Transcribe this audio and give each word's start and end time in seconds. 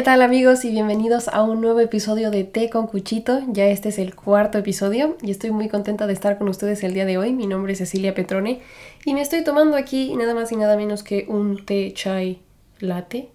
¿Qué 0.00 0.04
tal 0.04 0.22
amigos 0.22 0.64
y 0.64 0.70
bienvenidos 0.70 1.28
a 1.28 1.42
un 1.42 1.60
nuevo 1.60 1.78
episodio 1.78 2.30
de 2.30 2.44
Té 2.44 2.70
con 2.70 2.86
Cuchito? 2.86 3.42
Ya 3.48 3.66
este 3.66 3.90
es 3.90 3.98
el 3.98 4.14
cuarto 4.14 4.56
episodio 4.56 5.18
y 5.20 5.30
estoy 5.30 5.50
muy 5.50 5.68
contenta 5.68 6.06
de 6.06 6.14
estar 6.14 6.38
con 6.38 6.48
ustedes 6.48 6.82
el 6.84 6.94
día 6.94 7.04
de 7.04 7.18
hoy. 7.18 7.34
Mi 7.34 7.46
nombre 7.46 7.74
es 7.74 7.80
Cecilia 7.80 8.14
Petrone 8.14 8.62
y 9.04 9.12
me 9.12 9.20
estoy 9.20 9.44
tomando 9.44 9.76
aquí 9.76 10.16
nada 10.16 10.32
más 10.32 10.50
y 10.52 10.56
nada 10.56 10.78
menos 10.78 11.02
que 11.02 11.26
un 11.28 11.66
té 11.66 11.92
chai 11.92 12.40
latte. 12.78 13.28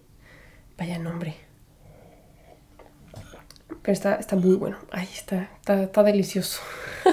Vaya 0.76 0.98
nombre. 0.98 1.36
Pero 3.84 3.94
está, 3.94 4.16
está 4.16 4.36
muy 4.36 4.56
bueno. 4.56 4.78
Ay, 4.92 5.08
está, 5.14 5.52
está, 5.60 6.02
delicioso. 6.02 6.62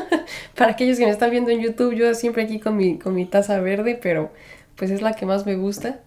Para 0.57 0.71
aquellos 0.71 0.96
que 0.96 1.05
me 1.05 1.11
están 1.11 1.30
viendo 1.30 1.50
en 1.50 1.61
YouTube, 1.61 1.95
yo 1.95 2.14
siempre 2.14 2.45
aquí 2.45 2.59
con 2.59 2.75
mi, 2.75 2.98
con 2.98 3.14
mi 3.14 3.27
taza 3.27 3.61
verde, 3.61 4.00
pero 4.03 4.32
pues 4.77 4.91
es 4.91 5.03
la 5.03 5.12
que 5.12 5.27
más 5.27 5.45
me 5.45 5.56
gusta. 5.56 6.00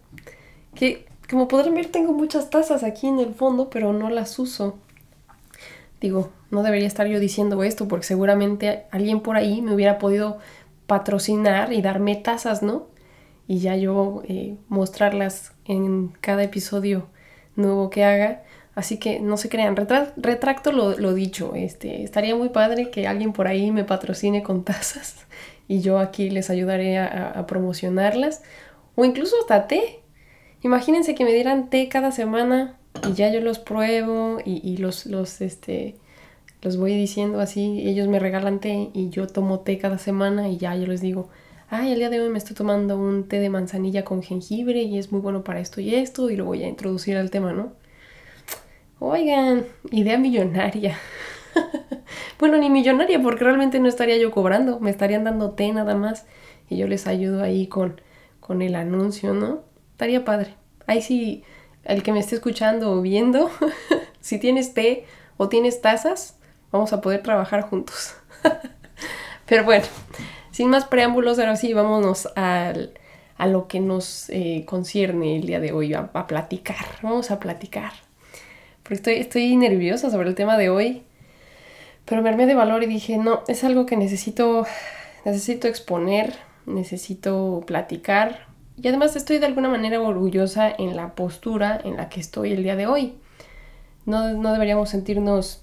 Que 0.74 1.06
como 1.30 1.48
podrán 1.48 1.74
ver, 1.74 1.88
tengo 1.88 2.14
muchas 2.14 2.50
tazas 2.50 2.84
aquí 2.84 3.08
en 3.08 3.20
el 3.20 3.34
fondo, 3.34 3.70
pero 3.70 3.94
no 3.94 4.10
las 4.10 4.38
uso. 4.38 4.78
Digo, 6.02 6.32
no 6.52 6.62
debería 6.62 6.88
estar 6.88 7.08
yo 7.08 7.20
diciendo 7.20 7.64
esto 7.64 7.88
porque 7.88 8.06
seguramente 8.06 8.86
alguien 8.92 9.22
por 9.22 9.38
ahí 9.38 9.62
me 9.62 9.74
hubiera 9.74 9.98
podido 9.98 10.38
patrocinar 10.88 11.74
y 11.74 11.82
darme 11.82 12.16
tazas, 12.16 12.62
¿no? 12.62 12.88
Y 13.48 13.60
ya 13.60 13.76
yo 13.76 14.22
eh, 14.28 14.56
mostrarlas 14.68 15.54
en 15.66 16.10
cada 16.22 16.44
episodio 16.44 17.08
nuevo 17.56 17.90
que 17.90 18.04
haga. 18.04 18.44
Así 18.76 18.98
que 18.98 19.20
no 19.20 19.38
se 19.38 19.50
crean, 19.50 19.76
retracto 20.18 20.72
lo, 20.72 21.14
dicho. 21.14 21.54
Este, 21.56 22.04
estaría 22.04 22.36
muy 22.36 22.50
padre 22.50 22.92
que 22.92 23.08
alguien 23.08 23.34
por 23.34 23.48
ahí 23.48 23.72
me 23.72 23.84
patrocine 23.84 24.44
con 24.44 24.64
tazas 24.66 25.26
y 25.68 25.82
yo 25.82 25.98
aquí 25.98 26.30
les 26.30 26.50
ayudaré 26.50 26.98
a, 26.98 27.32
a 27.32 27.48
promocionarlas. 27.48 28.44
O 28.96 29.06
incluso 29.06 29.36
hasta 29.42 29.68
té, 29.68 30.02
Imagínense 30.62 31.16
que 31.16 31.26
me 31.26 31.34
dieran 31.34 31.70
té 31.70 31.90
cada 31.90 32.12
semana 32.12 32.78
y 33.08 33.14
ya 33.14 33.32
yo 33.32 33.42
los 33.42 33.60
pruebo 33.60 34.40
y, 34.44 34.78
los, 34.78 35.06
los, 35.06 35.42
este, 35.42 35.96
los 36.62 36.78
voy 36.78 36.96
diciendo 36.96 37.40
así, 37.40 37.88
ellos 37.88 38.08
me 38.08 38.20
regalan 38.20 38.60
té 38.60 38.90
y 38.94 39.10
yo 39.10 39.28
tomo 39.28 39.60
té 39.60 39.78
cada 39.78 39.98
semana 39.98 40.50
y 40.50 40.58
ya 40.58 40.76
yo 40.76 40.88
les 40.88 41.02
digo, 41.02 41.30
ay, 41.70 41.92
el 41.92 42.00
día 42.00 42.10
de 42.10 42.20
hoy 42.20 42.30
me 42.30 42.38
estoy 42.38 42.56
tomando 42.56 42.98
un 42.98 43.28
té 43.28 43.40
de 43.40 43.50
manzanilla 43.50 44.04
con 44.04 44.24
jengibre 44.24 44.82
y 44.82 44.98
es 44.98 45.12
muy 45.12 45.22
bueno 45.22 45.44
para 45.44 45.60
esto 45.60 45.82
y 45.82 45.94
esto 45.94 46.30
y 46.30 46.36
lo 46.36 46.46
voy 46.46 46.64
a 46.64 46.68
introducir 46.68 47.18
al 47.18 47.30
tema, 47.32 47.54
¿no? 47.54 47.74
Oigan, 49.00 49.66
idea 49.92 50.18
millonaria. 50.18 50.98
bueno, 52.40 52.58
ni 52.58 52.70
millonaria 52.70 53.22
porque 53.22 53.44
realmente 53.44 53.80
no 53.80 53.88
estaría 53.88 54.18
yo 54.18 54.32
cobrando, 54.32 54.80
me 54.80 54.90
estarían 54.90 55.24
dando 55.24 55.52
té 55.52 55.72
nada 55.74 55.96
más 55.96 56.26
y 56.70 56.78
yo 56.78 56.88
les 56.88 57.08
ayudo 57.08 57.44
ahí 57.44 57.68
con, 57.68 58.02
con 58.40 58.62
el 58.62 58.76
anuncio, 58.76 59.34
¿no? 59.34 59.75
Estaría 59.96 60.26
padre. 60.26 60.56
Ahí 60.88 61.02
sí, 61.02 61.46
el 61.86 62.04
que 62.04 62.12
me 62.12 62.20
esté 62.20 62.36
escuchando 62.36 62.92
o 62.92 63.02
viendo, 63.02 63.50
si 64.20 64.38
tienes 64.40 64.74
té 64.74 65.06
o 65.38 65.48
tienes 65.48 65.80
tazas, 65.80 66.38
vamos 66.70 66.92
a 66.92 67.00
poder 67.00 67.24
trabajar 67.24 67.62
juntos. 67.62 68.14
Pero 69.46 69.64
bueno, 69.64 69.86
sin 70.52 70.70
más 70.70 70.84
preámbulos, 70.84 71.40
ahora 71.40 71.56
sí, 71.56 71.72
vámonos 71.72 72.28
al, 72.36 73.00
a 73.38 73.48
lo 73.48 73.70
que 73.70 73.80
nos 73.80 74.30
eh, 74.32 74.66
concierne 74.68 75.38
el 75.38 75.48
día 75.48 75.62
de 75.62 75.72
hoy, 75.72 75.94
a, 75.94 76.10
a, 76.12 76.28
platicar. 76.28 76.86
Vamos 77.02 77.32
a 77.32 77.40
platicar. 77.40 77.94
Porque 78.84 78.96
estoy, 78.96 79.14
estoy 79.14 79.56
nerviosa 79.56 80.10
sobre 80.10 80.28
el 80.28 80.36
tema 80.36 80.58
de 80.58 80.70
hoy. 80.70 81.04
Pero 82.04 82.22
me 82.22 82.28
armé 82.28 82.48
de 82.48 82.56
valor 82.56 82.84
y 82.84 82.88
dije, 82.88 83.18
no, 83.18 83.44
es 83.48 83.64
algo 83.64 83.86
que 83.86 83.96
necesito, 83.96 84.68
necesito 85.24 85.70
exponer, 85.70 86.34
necesito 86.66 87.64
platicar, 87.66 88.54
y 88.82 88.88
además 88.88 89.16
estoy 89.16 89.40
de 89.40 89.46
alguna 89.46 89.70
manera 89.70 90.02
orgullosa 90.02 90.70
en 90.70 90.96
la 90.96 91.16
postura 91.16 91.80
en 91.84 91.96
la 91.96 92.10
que 92.10 92.20
estoy 92.20 92.52
el 92.52 92.64
día 92.64 92.76
de 92.76 92.88
hoy. 92.88 93.14
No, 94.06 94.34
no 94.34 94.52
deberíamos 94.52 94.90
sentirnos 94.90 95.62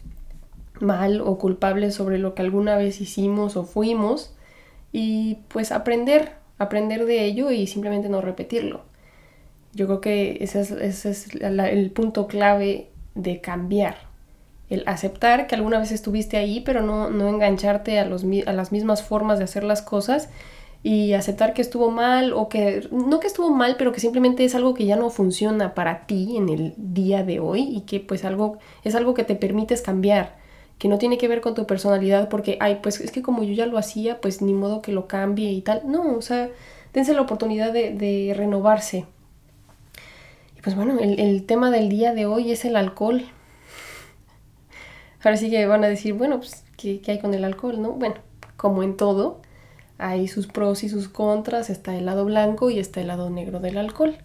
mal 0.81 1.21
o 1.21 1.39
culpables 1.39 1.95
sobre 1.95 2.19
lo 2.19 2.35
que 2.35 2.43
alguna 2.43 2.77
vez 2.77 3.01
hicimos 3.01 3.57
o 3.57 3.65
fuimos 3.65 4.35
y 4.93 5.39
pues 5.49 5.73
aprender, 5.73 6.33
aprender 6.59 7.05
de 7.05 7.25
ello 7.25 7.51
y 7.51 7.67
simplemente 7.67 8.09
no 8.09 8.21
repetirlo. 8.21 8.83
Yo 9.75 9.87
creo 9.87 10.01
que 10.01 10.39
ese 10.41 10.61
es, 10.61 10.71
ese 10.71 11.11
es 11.11 11.29
el 11.35 11.91
punto 11.91 12.27
clave 12.27 12.89
de 13.15 13.41
cambiar. 13.41 13.97
El 14.71 14.85
aceptar 14.87 15.47
que 15.47 15.55
alguna 15.55 15.79
vez 15.79 15.93
estuviste 15.93 16.39
ahí, 16.39 16.61
pero 16.61 16.83
no, 16.83 17.11
no 17.11 17.29
engancharte 17.29 17.99
a, 17.99 18.07
los, 18.07 18.25
a 18.47 18.53
las 18.53 18.73
mismas 18.73 19.03
formas 19.03 19.39
de 19.39 19.45
hacer 19.45 19.65
las 19.65 19.83
cosas 19.83 20.31
y 20.83 21.13
aceptar 21.13 21.55
que 21.55 21.63
estuvo 21.63 21.91
mal 21.91 22.33
o 22.33 22.49
que 22.49 22.89
no 22.91 23.21
que 23.21 23.29
estuvo 23.29 23.51
mal, 23.51 23.77
pero 23.79 23.93
que 23.93 24.01
simplemente 24.01 24.45
es 24.45 24.55
algo 24.55 24.75
que 24.75 24.85
ya 24.85 24.97
no 24.97 25.11
funciona 25.11 25.75
para 25.75 26.07
ti 26.07 26.37
en 26.37 26.49
el 26.49 26.75
día 26.77 27.23
de 27.23 27.39
hoy 27.39 27.63
y 27.63 27.83
que 27.83 28.01
pues 28.01 28.25
algo 28.25 28.59
es 28.83 28.95
algo 28.97 29.15
que 29.15 29.23
te 29.23 29.37
permites 29.37 29.81
cambiar, 29.81 30.37
que 30.79 30.89
no 30.89 30.99
tiene 30.99 31.19
que 31.19 31.29
ver 31.29 31.41
con 31.41 31.55
tu 31.55 31.67
personalidad 31.67 32.29
porque 32.29 32.57
ay, 32.61 32.81
pues 32.83 33.01
es 33.01 33.13
que 33.13 33.23
como 33.23 33.45
yo 33.45 33.53
ya 33.53 33.67
lo 33.67 33.79
hacía, 33.79 34.21
pues 34.21 34.43
ni 34.43 34.55
modo 34.55 34.83
que 34.83 34.91
lo 34.91 35.07
cambie 35.07 35.53
y 35.53 35.63
tal. 35.63 35.83
No, 35.85 36.17
o 36.17 36.23
sea, 36.23 36.51
dense 36.93 37.15
la 37.15 37.23
oportunidad 37.23 37.73
de, 37.73 38.35
renovarse. 38.37 39.07
Y 40.57 40.63
pues 40.63 40.75
bueno, 40.75 40.99
el, 41.01 41.45
tema 41.45 41.71
del 41.71 41.89
día 41.89 42.13
de 42.13 42.27
hoy 42.27 42.51
es 42.51 42.65
el 42.65 42.75
alcohol. 42.75 43.25
Ahora 45.23 45.37
sí 45.37 45.49
que 45.49 45.65
van 45.67 45.85
a 45.85 45.89
decir, 45.89 46.15
bueno, 46.15 46.39
pues, 46.39 46.65
¿qué, 46.77 47.01
¿qué, 47.01 47.13
hay 47.13 47.21
con 47.21 47.33
el 47.35 47.45
alcohol? 47.45 47.81
¿No? 47.81 47.93
Bueno, 47.93 48.17
como 48.57 48.83
en 48.83 48.97
todo, 48.97 49.42
hay 50.03 50.29
sus 50.29 50.47
pros 50.47 50.83
y 50.85 50.89
sus 50.89 51.09
contras, 51.09 51.71
está 51.71 51.97
el 51.97 52.07
lado 52.07 52.25
blanco 52.25 52.71
y 52.71 52.79
está 52.79 53.01
el 53.01 53.09
lado 53.09 53.31
negro 53.31 53.61
del 53.61 53.79
alcohol. 53.79 54.17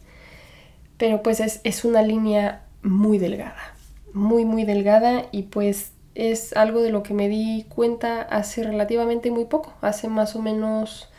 Pero 0.98 1.22
pues 1.22 1.40
es, 1.40 1.86
una 1.86 2.02
línea 2.02 2.64
muy 2.82 3.20
delgada, 3.20 3.76
muy 4.14 4.46
muy 4.46 4.64
delgada 4.64 5.26
y 5.32 5.44
pues 5.44 5.92
es 6.16 6.56
algo 6.58 6.82
de 6.82 6.90
lo 6.90 7.04
que 7.04 7.14
me 7.14 7.30
di 7.30 7.66
cuenta 7.70 8.22
hace 8.24 8.64
relativamente 8.64 9.30
muy 9.30 9.46
poco, 9.46 9.74
hace 9.82 10.08
más 10.08 10.36
o 10.36 10.42
menos 10.42 11.10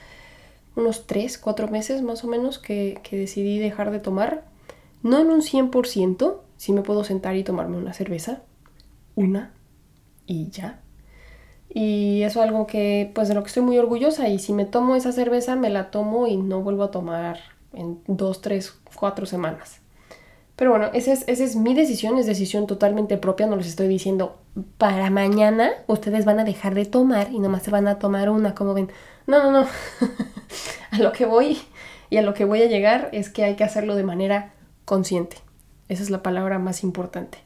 unos 0.75 1.07
3, 1.07 1.39
4 1.39 1.69
meses 1.69 2.03
más 2.03 2.25
o 2.25 2.29
menos 2.29 2.59
que, 2.59 3.01
que 3.05 3.17
decidí 3.17 3.59
dejar 3.59 3.91
de 3.93 4.01
tomar. 4.01 4.45
No 5.05 5.21
en 5.21 5.29
un 5.31 5.43
100%, 5.43 6.39
si 6.57 6.73
me 6.73 6.83
puedo 6.83 7.05
sentar 7.05 7.37
y 7.37 7.45
tomarme 7.45 7.77
una 7.77 7.93
cerveza, 7.93 8.43
una 9.15 9.53
y 10.27 10.51
ya, 10.51 10.83
y 11.71 12.23
eso 12.23 12.43
es 12.43 12.49
algo 12.49 12.67
que, 12.67 13.11
pues 13.15 13.29
de 13.29 13.35
lo 13.35 13.43
que 13.43 13.49
estoy 13.49 13.63
muy 13.63 13.79
orgullosa. 13.79 14.29
Y 14.29 14.39
si 14.39 14.53
me 14.53 14.65
tomo 14.65 14.97
esa 14.97 15.13
cerveza, 15.13 15.57
me 15.57 15.71
la 15.71 15.91
tomo 15.91 16.27
y 16.27 16.37
no 16.37 16.63
vuelvo 16.63 16.85
a 16.85 16.91
tomar 16.91 17.41
en 17.73 18.01
dos, 18.07 18.41
tres, 18.41 18.79
cuatro 18.95 19.27
semanas. 19.27 19.81
Pero 20.57 20.71
bueno, 20.71 20.87
esa 20.93 21.13
es, 21.13 21.25
esa 21.29 21.45
es 21.45 21.55
mi 21.55 21.75
decisión, 21.75 22.19
es 22.19 22.27
decisión 22.27 22.67
totalmente 22.67 23.17
propia, 23.17 23.47
no 23.47 23.55
les 23.55 23.69
estoy 23.69 23.87
diciendo, 23.87 24.39
para 24.77 25.09
mañana 25.09 25.71
ustedes 25.87 26.25
van 26.25 26.41
a 26.41 26.45
dejar 26.45 26.75
de 26.75 26.85
tomar 26.85 27.31
y 27.31 27.39
nomás 27.39 27.63
se 27.63 27.71
van 27.71 27.87
a 27.87 28.01
tomar 28.01 28.29
una, 28.29 28.57
como 28.57 28.75
ven. 28.75 28.91
No, 29.27 29.41
no, 29.41 29.53
no. 29.53 29.69
a 30.91 30.99
lo 30.99 31.13
que 31.13 31.27
voy 31.27 31.59
y 32.11 32.17
a 32.17 32.23
lo 32.23 32.35
que 32.35 32.45
voy 32.45 32.63
a 32.63 32.67
llegar 32.67 33.09
es 33.13 33.29
que 33.29 33.45
hay 33.45 33.55
que 33.55 33.63
hacerlo 33.63 33.95
de 33.95 34.03
manera 34.03 34.55
consciente. 34.85 35.37
Esa 35.89 36.03
es 36.03 36.11
la 36.11 36.25
palabra 36.25 36.59
más 36.59 36.83
importante. 36.83 37.39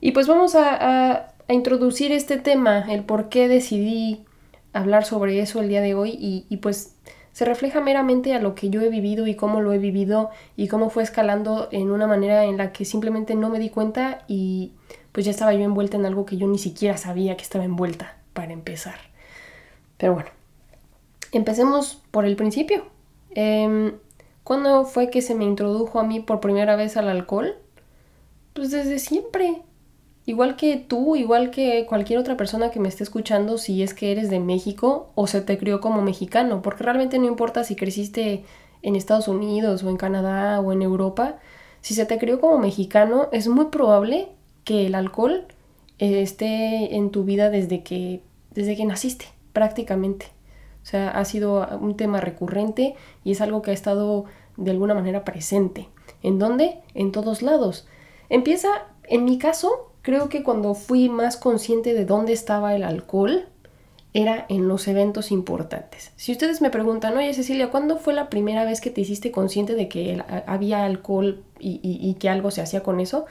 Y 0.00 0.12
pues 0.12 0.28
vamos 0.28 0.54
a 0.54 0.76
a 1.14 1.32
introducir 1.54 2.12
este 2.12 2.38
tema, 2.38 2.86
el 2.92 3.04
por 3.04 3.28
qué 3.28 3.48
decidí 3.48 4.24
hablar 4.72 5.04
sobre 5.04 5.40
eso 5.40 5.60
el 5.60 5.68
día 5.68 5.80
de 5.80 5.94
hoy 5.94 6.16
y, 6.18 6.56
pues 6.58 6.94
se 7.32 7.44
refleja 7.44 7.80
meramente 7.80 8.34
a 8.34 8.40
lo 8.40 8.54
que 8.54 8.70
yo 8.70 8.80
he 8.80 8.88
vivido 8.88 9.26
y 9.26 9.34
cómo 9.34 9.60
lo 9.60 9.72
he 9.74 9.78
vivido 9.78 10.30
y 10.56 10.68
cómo 10.68 10.88
fue 10.88 11.02
escalando 11.02 11.68
en 11.70 11.90
una 11.90 12.06
manera 12.06 12.44
en 12.44 12.56
la 12.56 12.72
que 12.72 12.86
simplemente 12.86 13.34
no 13.34 13.50
me 13.50 13.58
di 13.58 13.68
cuenta 13.68 14.24
y 14.26 14.72
pues 15.12 15.26
ya 15.26 15.32
estaba 15.32 15.52
yo 15.52 15.60
envuelta 15.60 15.98
en 15.98 16.06
algo 16.06 16.24
que 16.24 16.38
yo 16.38 16.46
ni 16.46 16.58
siquiera 16.58 16.96
sabía 16.96 17.36
que 17.36 17.42
estaba 17.42 17.64
envuelta 17.64 18.16
para 18.32 18.52
empezar. 18.52 18.96
Pero 19.98 20.14
bueno, 20.14 20.30
empecemos 21.32 22.02
por 22.10 22.24
el 22.24 22.36
principio. 22.36 22.86
Eh, 23.34 23.92
¿Cuándo 24.46 24.84
fue 24.84 25.10
que 25.10 25.22
se 25.22 25.34
me 25.34 25.44
introdujo 25.44 25.98
a 25.98 26.04
mí 26.04 26.20
por 26.20 26.38
primera 26.38 26.76
vez 26.76 26.96
al 26.96 27.08
alcohol? 27.08 27.56
Pues 28.52 28.70
desde 28.70 29.00
siempre. 29.00 29.62
Igual 30.26 30.56
que 30.56 30.76
tú, 30.76 31.14
igual 31.14 31.50
que 31.52 31.86
cualquier 31.86 32.18
otra 32.18 32.36
persona 32.36 32.70
que 32.72 32.80
me 32.80 32.88
esté 32.88 33.04
escuchando, 33.04 33.58
si 33.58 33.82
es 33.84 33.94
que 33.94 34.10
eres 34.10 34.28
de 34.28 34.40
México 34.40 35.10
o 35.14 35.28
se 35.28 35.40
te 35.40 35.56
crió 35.56 35.80
como 35.80 36.02
mexicano, 36.02 36.62
porque 36.62 36.82
realmente 36.82 37.18
no 37.20 37.26
importa 37.26 37.62
si 37.62 37.76
creciste 37.76 38.44
en 38.82 38.96
Estados 38.96 39.28
Unidos 39.28 39.84
o 39.84 39.88
en 39.88 39.96
Canadá 39.96 40.60
o 40.60 40.72
en 40.72 40.82
Europa, 40.82 41.36
si 41.80 41.94
se 41.94 42.06
te 42.06 42.18
crió 42.18 42.40
como 42.40 42.58
mexicano, 42.58 43.28
es 43.30 43.46
muy 43.46 43.66
probable 43.66 44.28
que 44.64 44.86
el 44.86 44.96
alcohol 44.96 45.46
eh, 46.00 46.22
esté 46.22 46.96
en 46.96 47.10
tu 47.10 47.22
vida 47.22 47.48
desde 47.48 47.84
que, 47.84 48.20
desde 48.50 48.76
que 48.76 48.84
naciste, 48.84 49.26
prácticamente. 49.52 50.26
O 50.82 50.86
sea, 50.86 51.10
ha 51.10 51.24
sido 51.24 51.66
un 51.80 51.96
tema 51.96 52.20
recurrente 52.20 52.96
y 53.22 53.32
es 53.32 53.40
algo 53.40 53.62
que 53.62 53.70
ha 53.70 53.74
estado 53.74 54.24
de 54.56 54.72
alguna 54.72 54.94
manera 54.94 55.24
presente. 55.24 55.88
¿En 56.22 56.40
dónde? 56.40 56.80
En 56.94 57.12
todos 57.12 57.42
lados. 57.42 57.86
Empieza, 58.28 58.68
en 59.04 59.24
mi 59.24 59.38
caso, 59.38 59.92
Creo 60.06 60.28
que 60.28 60.44
cuando 60.44 60.74
fui 60.74 61.08
más 61.08 61.36
consciente 61.36 61.92
de 61.92 62.04
dónde 62.04 62.32
estaba 62.32 62.76
el 62.76 62.84
alcohol 62.84 63.48
era 64.14 64.46
en 64.48 64.68
los 64.68 64.86
eventos 64.86 65.32
importantes. 65.32 66.12
Si 66.14 66.30
ustedes 66.30 66.60
me 66.60 66.70
preguntan, 66.70 67.16
oye 67.16 67.34
Cecilia, 67.34 67.72
¿cuándo 67.72 67.98
fue 67.98 68.14
la 68.14 68.30
primera 68.30 68.64
vez 68.64 68.80
que 68.80 68.90
te 68.90 69.00
hiciste 69.00 69.32
consciente 69.32 69.74
de 69.74 69.88
que 69.88 70.22
había 70.46 70.84
alcohol 70.84 71.42
y, 71.58 72.14
que 72.20 72.28
algo 72.28 72.52
se 72.52 72.60
hacía 72.60 72.84
con 72.84 73.00
eso? 73.00 73.26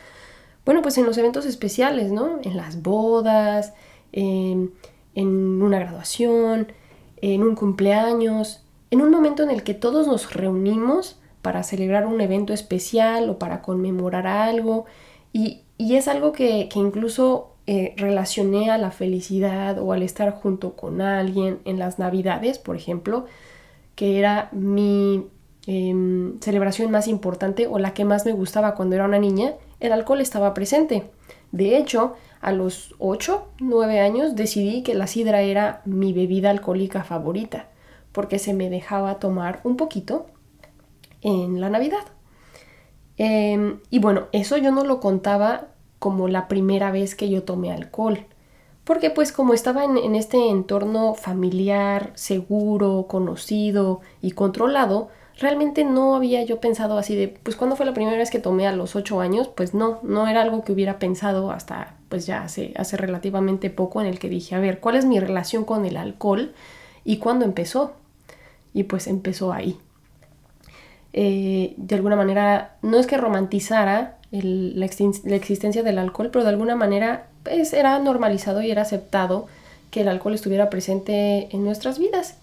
Bueno, 0.66 0.82
pues 0.82 0.98
en 0.98 1.06
los 1.06 1.18
eventos 1.18 1.46
especiales, 1.46 2.12
¿no? 2.12 2.40
En 2.44 2.58
las 2.58 2.82
bodas, 2.82 3.72
en 4.12 4.74
una 5.16 5.80
graduación, 5.80 6.74
en 7.22 7.42
un 7.42 7.56
cumpleaños, 7.56 8.66
en 8.92 9.02
un 9.02 9.12
momento 9.12 9.44
en 9.44 9.50
el 9.50 9.64
que 9.64 9.76
todos 9.76 10.08
nos 10.08 10.34
reunimos 10.34 11.22
para 11.42 11.64
celebrar 11.64 12.06
un 12.06 12.20
evento 12.20 12.52
especial 12.52 13.30
o 13.30 13.40
para 13.40 13.62
conmemorar 13.62 14.28
algo. 14.28 14.88
Y, 15.36 15.64
es 15.78 16.08
algo 16.08 16.32
que, 16.32 16.70
incluso 16.76 17.58
eh, 17.68 17.94
relacioné 17.98 18.72
a 18.72 18.78
la 18.78 18.92
felicidad 18.92 19.78
o 19.80 19.92
al 19.92 20.02
estar 20.02 20.32
junto 20.32 20.78
con 20.78 21.02
alguien 21.02 21.60
en 21.66 21.78
las 21.78 22.00
navidades, 22.00 22.58
por 22.58 22.78
ejemplo, 22.78 23.26
que 23.96 24.18
era 24.18 24.48
mi 24.54 25.28
em, 25.68 26.40
celebración 26.40 26.90
más 26.90 27.10
importante 27.10 27.68
o 27.68 27.80
la 27.80 27.94
que 27.94 28.06
más 28.06 28.26
me 28.26 28.32
gustaba 28.32 28.76
cuando 28.76 28.96
era 28.96 29.04
una 29.04 29.20
niña, 29.20 29.56
el 29.82 29.92
alcohol 29.92 30.22
estaba 30.22 30.54
presente. 30.54 31.04
De 31.52 31.78
hecho, 31.78 32.14
a 32.40 32.54
los 32.54 32.96
8, 33.00 33.46
9 33.60 34.00
años 34.00 34.38
decidí 34.38 34.84
que 34.84 34.96
la 34.96 35.08
sidra 35.08 35.42
era 35.42 35.82
mi 35.84 36.14
bebida 36.14 36.50
alcohólica 36.50 37.04
favorita, 37.04 37.68
porque 38.14 38.40
se 38.40 38.54
me 38.54 38.70
dejaba 38.70 39.20
tomar 39.20 39.60
un 39.66 39.76
poquito 39.76 40.28
en 41.22 41.60
la 41.60 41.70
Navidad. 41.70 42.15
Em, 43.18 43.80
y 43.90 44.00
bueno, 44.00 44.28
eso 44.32 44.58
yo 44.58 44.72
no 44.72 44.84
lo 44.84 45.00
contaba 45.00 45.68
como 46.00 46.28
la 46.28 46.48
primera 46.48 46.92
vez 46.92 47.16
que 47.16 47.30
yo 47.30 47.44
tomé 47.44 47.72
alcohol, 47.72 48.26
porque 48.84 49.10
pues 49.10 49.32
como 49.32 49.54
estaba 49.54 49.84
en, 49.86 50.16
este 50.16 50.50
entorno 50.50 51.16
familiar, 51.16 52.12
seguro, 52.16 53.08
conocido 53.08 54.02
y 54.22 54.32
controlado, 54.32 55.10
realmente 55.40 55.84
no 55.84 56.16
había 56.16 56.44
yo 56.44 56.60
pensado 56.60 56.98
así 56.98 57.16
de, 57.16 57.28
pues 57.30 57.56
cuando 57.56 57.76
fue 57.76 57.86
la 57.86 57.94
primera 57.94 58.18
vez 58.18 58.30
que 58.30 58.40
tomé 58.40 58.68
a 58.68 58.72
los 58.72 58.96
8 58.96 59.22
años, 59.22 59.48
pues 59.48 59.74
no, 59.74 60.00
no 60.04 60.28
era 60.28 60.42
algo 60.42 60.64
que 60.64 60.72
hubiera 60.72 61.00
pensado 61.00 61.52
hasta 61.52 61.98
pues 62.10 62.26
ya 62.28 62.44
hace, 62.44 62.74
hace 62.78 62.98
relativamente 62.98 63.70
poco 63.70 64.02
en 64.02 64.08
el 64.08 64.20
que 64.20 64.30
dije, 64.30 64.56
a 64.56 64.60
ver, 64.60 64.80
¿cuál 64.80 64.96
es 64.96 65.06
mi 65.06 65.20
relación 65.20 65.66
con 65.66 65.86
el 65.86 65.98
alcohol 65.98 66.54
y 67.04 67.18
cuándo 67.18 67.46
empezó? 67.46 67.94
Y 68.74 68.84
pues 68.84 69.08
empezó 69.08 69.54
ahí. 69.54 69.80
Eh, 71.18 71.76
de 71.78 71.96
alguna 71.96 72.18
manera, 72.18 72.76
no 72.82 73.00
es 73.00 73.08
que 73.08 73.16
romantizara 73.16 74.18
la, 74.32 74.86
existencia 74.86 75.82
del 75.82 75.98
alcohol, 75.98 76.30
pero 76.30 76.44
de 76.44 76.50
alguna 76.50 76.76
manera 76.76 77.28
pues, 77.44 77.72
era 77.72 77.98
normalizado 78.00 78.62
y 78.62 78.70
era 78.70 78.82
aceptado 78.82 79.48
que 79.92 80.02
el 80.02 80.10
alcohol 80.10 80.34
estuviera 80.34 80.70
presente 80.70 81.48
en 81.56 81.64
nuestras 81.64 82.00
vidas. 82.00 82.36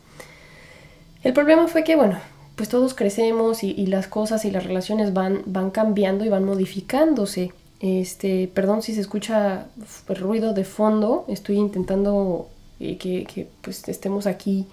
El 1.23 1.35
problema 1.35 1.69
fue 1.69 1.85
que, 1.85 1.97
bueno, 1.97 2.19
pues 2.57 2.71
todos 2.71 2.95
crecemos 2.95 3.63
y, 3.63 3.87
las 3.89 4.09
cosas 4.09 4.47
y 4.47 4.51
las 4.51 4.65
relaciones 4.65 5.13
van, 5.13 5.43
van 5.45 5.71
cambiando 5.71 6.25
y 6.25 6.31
van 6.31 6.47
modificándose. 6.47 7.53
Este, 7.81 8.49
perdón 8.55 8.81
si 8.81 8.95
se 8.95 9.03
escucha 9.03 9.67
ruido 10.09 10.55
de 10.55 10.65
fondo, 10.65 11.27
estoy 11.29 11.57
intentando 11.57 12.49
eh, 12.81 12.97
que, 12.97 13.27
que, 13.27 13.49
pues 13.61 13.87
estemos 13.87 14.27
aquí 14.27 14.67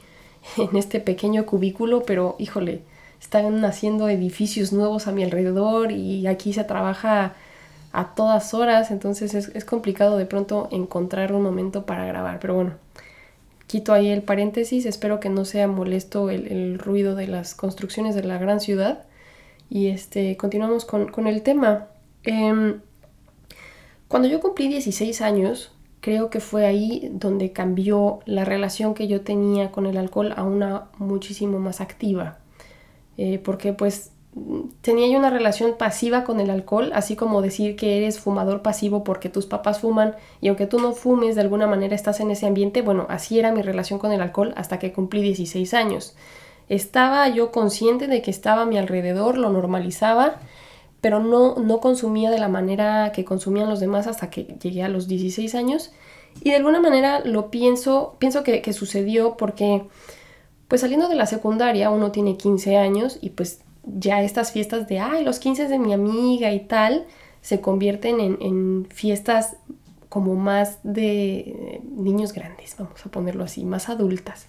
en 0.58 0.78
este 0.78 1.02
pequeño 1.02 1.46
cubículo, 1.46 2.04
pero 2.04 2.38
híjole, 2.40 2.80
están 3.20 3.64
haciendo 3.66 4.10
edificios 4.10 4.74
nuevos 4.74 5.08
a 5.08 5.12
mi 5.12 5.24
alrededor 5.24 5.92
y 5.92 6.28
aquí 6.28 6.54
se 6.54 6.64
trabaja 6.64 7.36
a 7.92 8.14
todas 8.14 8.54
horas, 8.54 8.92
entonces 8.92 9.34
es, 9.34 9.66
complicado 9.66 10.18
de 10.18 10.26
pronto 10.26 10.68
encontrar 10.72 11.34
un 11.34 11.42
momento 11.42 11.86
para 11.86 12.06
grabar, 12.06 12.40
pero 12.40 12.54
bueno, 12.54 12.74
quito 13.68 13.94
ahí 13.94 14.10
el 14.10 14.22
paréntesis, 14.22 14.86
espero 14.86 15.20
que 15.20 15.30
no 15.30 15.46
sea 15.46 15.68
molesto 15.68 16.30
el, 16.30 16.78
ruido 16.78 17.16
de 17.16 17.28
las 17.28 17.56
construcciones 17.56 18.16
de 18.16 18.24
la 18.24 18.38
gran 18.38 18.60
ciudad 18.60 19.06
y 19.70 19.88
este, 19.88 20.38
continuamos 20.38 20.86
con, 20.86 21.28
el 21.28 21.42
tema. 21.42 21.88
Em, 22.24 22.82
cuando 24.08 24.28
yo 24.28 24.40
cumplí 24.40 24.68
16 24.68 25.22
años, 25.22 25.72
creo 26.02 26.30
que 26.30 26.40
fue 26.40 26.66
ahí 26.66 27.10
donde 27.14 27.52
cambió 27.52 28.20
la 28.26 28.46
relación 28.46 28.94
que 28.94 29.08
yo 29.08 29.22
tenía 29.22 29.72
con 29.72 29.86
el 29.86 29.98
alcohol 29.98 30.34
a 30.36 30.44
una 30.44 30.86
muchísimo 30.98 31.60
más 31.60 31.82
activa. 31.82 32.38
Eh, 33.22 33.38
porque 33.44 33.74
pues 33.74 34.12
tenía 34.80 35.10
yo 35.10 35.20
una 35.20 35.30
relación 35.30 35.76
pasiva 35.78 36.24
con 36.24 36.40
el 36.40 36.50
alcohol, 36.50 36.92
así 36.94 37.18
como 37.18 37.42
decir 37.42 37.76
que 37.76 37.98
eres 37.98 38.18
fumador 38.18 38.62
pasivo 38.62 39.04
porque 39.04 39.28
tus 39.28 39.46
papás 39.46 39.82
fuman 39.82 40.16
y 40.40 40.48
aunque 40.48 40.68
tú 40.68 40.80
no 40.80 40.94
fumes, 40.94 41.36
de 41.36 41.42
alguna 41.42 41.68
manera 41.68 41.96
estás 41.96 42.22
en 42.22 42.32
ese 42.32 42.48
ambiente, 42.48 42.82
bueno, 42.82 43.08
así 43.10 43.38
era 43.38 43.52
mi 43.52 43.62
relación 43.62 44.00
con 44.00 44.14
el 44.14 44.22
alcohol 44.22 44.54
hasta 44.56 44.80
que 44.80 44.94
cumplí 44.94 45.22
16 45.22 45.74
años. 45.74 46.16
Estaba 46.70 47.28
yo 47.28 47.52
consciente 47.52 48.08
de 48.08 48.22
que 48.22 48.32
estaba 48.32 48.62
a 48.62 48.66
mi 48.66 48.78
alrededor, 48.78 49.38
lo 49.38 49.50
normalizaba, 49.50 50.36
pero 51.02 51.20
no, 51.20 51.56
no 51.56 51.82
consumía 51.82 52.32
de 52.32 52.40
la 52.40 52.48
manera 52.48 53.12
que 53.12 53.26
consumían 53.26 53.68
los 53.68 53.82
demás 53.82 54.08
hasta 54.08 54.30
que 54.30 54.44
llegué 54.62 54.82
a 54.84 54.88
los 54.88 55.10
16 55.10 55.56
años. 55.56 55.92
Y 56.42 56.52
de 56.52 56.56
alguna 56.56 56.80
manera 56.80 57.20
lo 57.20 57.52
pienso, 57.52 58.16
pienso 58.18 58.44
que, 58.44 58.62
que 58.62 58.72
sucedió 58.72 59.36
porque 59.36 59.84
pues 60.70 60.82
saliendo 60.82 61.10
de 61.10 61.16
la 61.16 61.26
secundaria 61.26 61.90
uno 61.90 62.12
tiene 62.12 62.38
15 62.38 62.78
años 62.78 63.18
y 63.20 63.32
pues 63.32 63.60
ya 63.84 64.22
estas 64.22 64.52
fiestas 64.52 64.88
de, 64.88 65.00
ay, 65.00 65.26
los 65.26 65.40
15 65.40 65.68
de 65.68 65.80
mi 65.80 65.94
amiga 65.94 66.54
y 66.54 66.62
tal, 66.62 67.06
se 67.42 67.60
convierten 67.60 68.20
en, 68.20 68.88
fiestas 68.90 69.58
como 70.10 70.36
más 70.36 70.80
de 70.84 71.82
niños 71.84 72.34
grandes, 72.34 72.76
vamos 72.78 73.04
a 73.06 73.10
ponerlo 73.10 73.44
así, 73.44 73.66
más 73.66 73.90
adultas. 73.90 74.48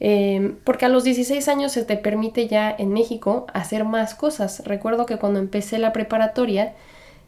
Em, 0.00 0.56
porque 0.64 0.86
a 0.86 0.88
los 0.88 1.04
16 1.04 1.46
años 1.48 1.72
se 1.72 1.84
te 1.84 1.96
permite 1.96 2.48
ya 2.48 2.74
en 2.76 2.92
México 2.92 3.46
hacer 3.52 3.84
más 3.84 4.14
cosas. 4.14 4.64
Recuerdo 4.64 5.06
que 5.06 5.18
cuando 5.18 5.38
empecé 5.38 5.78
la 5.78 5.92
preparatoria 5.92 6.74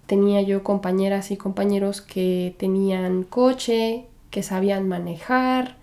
tenía 0.06 0.40
yo 0.42 0.64
compañeras 0.64 1.30
y 1.30 1.36
compañeros 1.36 2.00
que 2.00 2.54
tenían 2.58 3.24
coche, 3.24 4.06
que 4.30 4.42
sabían 4.42 4.88
manejar, 4.88 5.76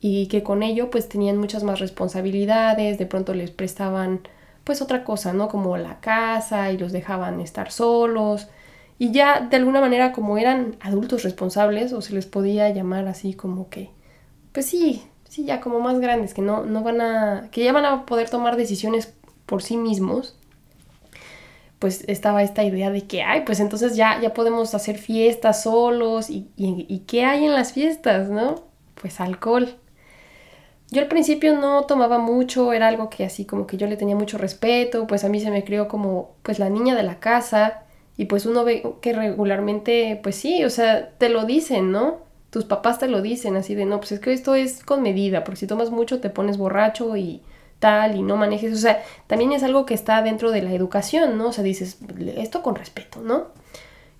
y 0.00 0.28
que 0.28 0.42
con 0.42 0.62
ello 0.62 0.90
pues 0.90 1.08
tenían 1.08 1.36
muchas 1.36 1.62
más 1.62 1.78
responsabilidades, 1.80 2.98
de 2.98 3.06
pronto 3.06 3.34
les 3.34 3.50
prestaban 3.50 4.20
pues 4.64 4.82
otra 4.82 5.04
cosa, 5.04 5.32
¿no? 5.32 5.48
Como 5.48 5.76
la 5.76 6.00
casa 6.00 6.70
y 6.72 6.78
los 6.78 6.92
dejaban 6.92 7.40
estar 7.40 7.70
solos 7.72 8.48
y 8.98 9.12
ya 9.12 9.40
de 9.40 9.56
alguna 9.56 9.80
manera 9.80 10.12
como 10.12 10.38
eran 10.38 10.76
adultos 10.80 11.22
responsables 11.22 11.92
o 11.92 12.02
se 12.02 12.14
les 12.14 12.26
podía 12.26 12.68
llamar 12.70 13.08
así 13.08 13.34
como 13.34 13.68
que 13.70 13.90
pues 14.52 14.66
sí, 14.66 15.02
sí 15.28 15.44
ya 15.44 15.60
como 15.60 15.80
más 15.80 16.00
grandes 16.00 16.34
que 16.34 16.42
no, 16.42 16.64
no 16.64 16.82
van 16.82 17.00
a 17.00 17.48
que 17.50 17.64
ya 17.64 17.72
van 17.72 17.84
a 17.84 18.06
poder 18.06 18.30
tomar 18.30 18.56
decisiones 18.56 19.12
por 19.46 19.62
sí 19.62 19.76
mismos 19.76 20.36
pues 21.80 22.04
estaba 22.08 22.42
esta 22.42 22.62
idea 22.62 22.90
de 22.90 23.06
que, 23.06 23.22
ay, 23.22 23.42
pues 23.46 23.58
entonces 23.58 23.96
ya, 23.96 24.20
ya 24.20 24.34
podemos 24.34 24.74
hacer 24.74 24.98
fiestas 24.98 25.62
solos 25.62 26.28
y, 26.28 26.50
y, 26.56 26.84
y 26.88 27.00
¿qué 27.00 27.24
hay 27.24 27.46
en 27.46 27.54
las 27.54 27.72
fiestas, 27.72 28.28
no? 28.28 28.66
Pues 29.00 29.18
alcohol. 29.18 29.79
Yo 30.90 31.00
al 31.00 31.08
principio 31.08 31.56
no 31.56 31.84
tomaba 31.84 32.18
mucho, 32.18 32.72
era 32.72 32.88
algo 32.88 33.10
que 33.10 33.24
así 33.24 33.44
como 33.44 33.66
que 33.66 33.76
yo 33.76 33.86
le 33.86 33.96
tenía 33.96 34.16
mucho 34.16 34.38
respeto, 34.38 35.06
pues 35.06 35.22
a 35.24 35.28
mí 35.28 35.40
se 35.40 35.50
me 35.50 35.64
crió 35.64 35.86
como 35.86 36.32
pues 36.42 36.58
la 36.58 36.68
niña 36.68 36.96
de 36.96 37.04
la 37.04 37.20
casa 37.20 37.84
y 38.16 38.24
pues 38.24 38.44
uno 38.44 38.64
ve 38.64 38.82
que 39.00 39.12
regularmente 39.12 40.18
pues 40.20 40.34
sí, 40.34 40.64
o 40.64 40.70
sea, 40.70 41.10
te 41.16 41.28
lo 41.28 41.44
dicen, 41.44 41.92
¿no? 41.92 42.18
Tus 42.50 42.64
papás 42.64 42.98
te 42.98 43.06
lo 43.06 43.22
dicen 43.22 43.54
así 43.54 43.76
de 43.76 43.84
no, 43.84 43.98
pues 43.98 44.10
es 44.12 44.20
que 44.20 44.32
esto 44.32 44.56
es 44.56 44.82
con 44.84 45.00
medida, 45.02 45.44
porque 45.44 45.60
si 45.60 45.66
tomas 45.68 45.90
mucho 45.90 46.20
te 46.20 46.28
pones 46.28 46.58
borracho 46.58 47.16
y 47.16 47.40
tal 47.78 48.16
y 48.16 48.22
no 48.22 48.36
manejes, 48.36 48.74
o 48.74 48.76
sea, 48.76 49.00
también 49.28 49.52
es 49.52 49.62
algo 49.62 49.86
que 49.86 49.94
está 49.94 50.22
dentro 50.22 50.50
de 50.50 50.62
la 50.62 50.72
educación, 50.72 51.38
¿no? 51.38 51.48
O 51.48 51.52
sea, 51.52 51.62
dices, 51.62 51.98
esto 52.36 52.62
con 52.62 52.74
respeto, 52.74 53.20
¿no? 53.20 53.46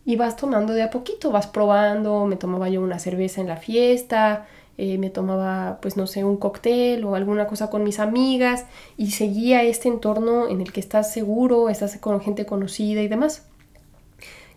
Y 0.05 0.17
vas 0.17 0.37
tomando 0.37 0.73
de 0.73 0.83
a 0.83 0.91
poquito, 0.91 1.33
vas 1.33 1.49
probando, 1.49 2.27
me 2.27 2.37
tomaba 2.37 2.69
yo 2.69 2.81
una 2.81 3.01
cerveza 3.01 3.41
en 3.41 3.49
la 3.49 3.57
fiesta, 3.57 4.47
eh, 4.83 4.97
me 4.97 5.11
tomaba, 5.11 5.79
pues 5.83 5.99
no 5.99 6.07
sé, 6.07 6.25
un 6.25 6.39
cóctel 6.39 7.05
o 7.05 7.15
alguna 7.15 7.47
cosa 7.47 7.69
con 7.69 7.85
mis 7.85 8.01
amigas 8.01 8.65
y 8.97 9.11
seguía 9.11 9.63
este 9.63 9.89
entorno 9.89 10.49
en 10.49 10.63
el 10.63 10.73
que 10.73 10.81
estás 10.81 11.13
seguro, 11.13 11.69
estás 11.69 11.99
con 11.99 12.19
gente 12.23 12.47
conocida 12.47 13.03
y 13.03 13.09
demás. 13.09 13.47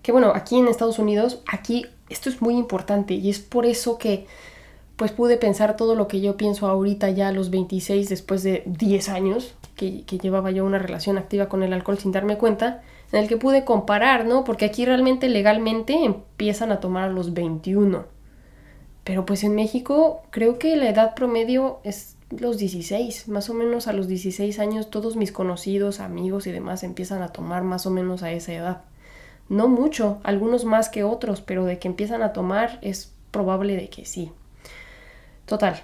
Que 0.02 0.14
bueno, 0.14 0.32
aquí 0.34 0.58
en 0.58 0.70
Estados 0.70 0.98
Unidos, 0.98 1.42
aquí 1.46 1.88
esto 2.08 2.30
es 2.30 2.42
muy 2.42 2.56
importante 2.56 3.16
y 3.16 3.30
es 3.30 3.40
por 3.40 3.66
eso 3.66 3.98
que 3.98 4.26
pues 4.96 5.12
pude 5.12 5.36
pensar 5.36 5.76
todo 5.76 5.94
lo 5.94 6.08
que 6.08 6.22
yo 6.22 6.38
pienso 6.38 6.68
ahorita 6.68 7.10
ya 7.10 7.28
a 7.28 7.34
los 7.34 7.50
26 7.50 8.08
después 8.08 8.44
de 8.44 8.64
10 8.66 9.10
años 9.10 9.56
que, 9.76 10.06
que, 10.06 10.20
llevaba 10.20 10.52
yo 10.52 10.64
una 10.64 10.80
relación 10.80 11.18
activa 11.18 11.50
con 11.50 11.64
el 11.64 11.74
alcohol 11.74 11.98
sin 11.98 12.14
darme 12.14 12.38
cuenta, 12.38 12.82
en 13.12 13.20
el 13.20 13.28
que 13.28 13.36
pude 13.36 13.66
comparar, 13.66 14.26
¿no? 14.26 14.46
Porque 14.46 14.64
aquí 14.64 14.86
realmente 14.86 15.28
legalmente 15.28 16.06
empiezan 16.06 16.72
a 16.72 16.80
tomar 16.80 17.10
a 17.10 17.12
los 17.12 17.34
21. 17.34 18.13
Pero 19.04 19.26
pues 19.26 19.44
en 19.44 19.56
México 19.56 20.22
creo 20.30 20.60
que 20.60 20.76
la 20.76 20.90
edad 20.90 21.14
promedio 21.14 21.80
es 21.84 22.16
los 22.30 22.58
16, 22.58 23.28
más 23.28 23.50
o 23.50 23.54
menos 23.54 23.88
a 23.88 23.94
los 23.94 24.08
16 24.08 24.60
años 24.60 24.90
todos 24.90 25.16
mis 25.16 25.32
conocidos, 25.32 26.00
amigos 26.00 26.48
y 26.48 26.52
demás 26.52 26.84
empiezan 26.84 27.22
a 27.22 27.30
tomar 27.30 27.64
más 27.64 27.86
o 27.86 27.92
menos 27.92 28.24
a 28.24 28.32
esa 28.32 28.54
edad. 28.54 28.82
No 29.50 29.68
mucho, 29.68 30.20
algunos 30.24 30.66
más 30.66 30.90
que 30.90 31.04
otros, 31.04 31.42
pero 31.42 31.66
de 31.66 31.80
que 31.80 31.88
empiezan 31.88 32.24
a 32.24 32.34
tomar 32.34 32.80
es 32.82 33.14
probable 33.32 33.76
de 33.76 33.90
que 33.90 34.06
sí. 34.06 34.32
Total. 35.46 35.84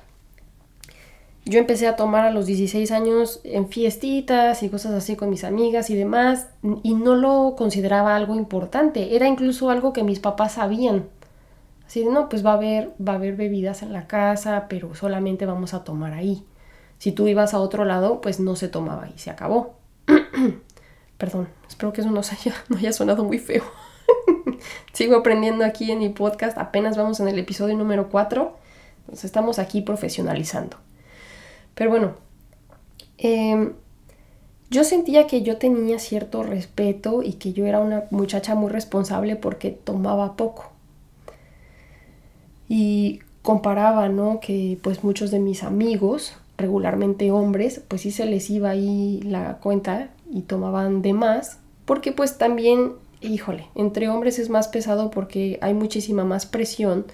yo 1.46 1.60
empecé 1.60 1.88
a 1.88 1.96
tomar 1.96 2.26
a 2.26 2.32
los 2.32 2.46
16 2.46 2.92
años 2.92 3.42
en 3.44 3.68
fiestitas 3.70 4.62
y 4.64 4.70
cosas 4.70 4.94
así 4.94 5.16
con 5.16 5.30
mis 5.30 5.44
amigas 5.44 5.90
y 5.90 5.96
demás, 5.96 6.48
y 6.84 6.94
no 6.94 7.16
lo 7.16 7.56
consideraba 7.58 8.16
algo 8.16 8.36
importante, 8.36 9.16
era 9.16 9.28
incluso 9.28 9.70
algo 9.70 9.92
que 9.92 10.04
mis 10.04 10.20
papás 10.20 10.54
sabían. 10.54 11.10
Así 11.90 12.04
de, 12.04 12.12
no, 12.12 12.30
pues 12.30 12.46
va 12.46 12.52
a 12.52 12.54
haber, 12.54 12.94
va 13.02 13.14
a 13.14 13.16
haber 13.16 13.36
bebidas 13.36 13.82
en 13.82 13.94
la 13.94 14.06
casa, 14.06 14.68
pero 14.70 14.94
solamente 14.94 15.48
vamos 15.48 15.74
a 15.74 15.84
tomar 15.84 16.14
ahí. 16.14 16.46
Si 17.00 17.12
tú 17.12 17.28
ibas 17.28 17.56
a 17.56 17.60
otro 17.60 17.84
lado, 17.84 18.22
pues 18.22 18.40
no 18.40 18.56
se 18.56 18.68
tomaba 18.68 19.10
y 19.10 19.18
se 19.18 19.32
acabó. 19.32 19.74
Perdón, 21.18 21.50
espero 21.68 21.92
que 21.92 22.02
eso 22.02 22.12
no 22.12 22.20
haya, 22.20 22.54
no 22.70 22.78
haya 22.78 22.94
sonado 22.94 23.24
muy 23.24 23.40
feo. 23.40 23.64
Sigo 24.94 25.16
aprendiendo 25.16 25.66
aquí 25.66 25.92
en 25.92 25.98
mi 25.98 26.10
podcast, 26.10 26.60
apenas 26.60 26.96
vamos 26.96 27.20
en 27.22 27.28
el 27.28 27.40
episodio 27.40 27.76
número 27.76 28.10
4, 28.10 28.56
entonces 29.00 29.26
estamos 29.26 29.58
aquí 29.58 29.82
profesionalizando. 29.82 30.78
Pero 31.74 31.90
bueno, 31.90 32.14
em, 33.18 33.74
yo 34.70 34.84
sentía 34.84 35.26
que 35.26 35.42
yo 35.42 35.58
tenía 35.58 35.98
cierto 35.98 36.44
respeto 36.44 37.24
y 37.24 37.34
que 37.34 37.52
yo 37.52 37.66
era 37.66 37.80
una 37.80 38.04
muchacha 38.12 38.54
muy 38.54 38.70
responsable 38.70 39.36
porque 39.36 39.72
tomaba 39.72 40.36
poco. 40.36 40.72
Y 42.70 43.20
comparaba, 43.42 44.08
¿no? 44.08 44.40
Que 44.40 44.78
pues 44.82 45.04
muchos 45.04 45.32
de 45.32 45.40
mis 45.40 45.64
amigos, 45.64 46.36
regularmente 46.58 47.32
hombres, 47.32 47.82
pues 47.88 48.02
sí 48.02 48.12
se 48.12 48.26
les 48.26 48.50
iba 48.50 48.70
ahí 48.70 49.22
la 49.24 49.58
cuenta 49.58 50.12
y 50.32 50.44
tomaban 50.44 51.02
de 51.02 51.14
más, 51.14 51.60
porque 51.86 52.12
pues 52.12 52.38
también, 52.38 52.94
híjole, 53.22 53.66
entre 53.76 54.10
hombres 54.10 54.40
es 54.40 54.50
más 54.50 54.68
pesado 54.68 55.10
porque 55.10 55.58
hay 55.62 55.74
muchísima 55.74 56.24
más 56.24 56.46
presión 56.46 57.06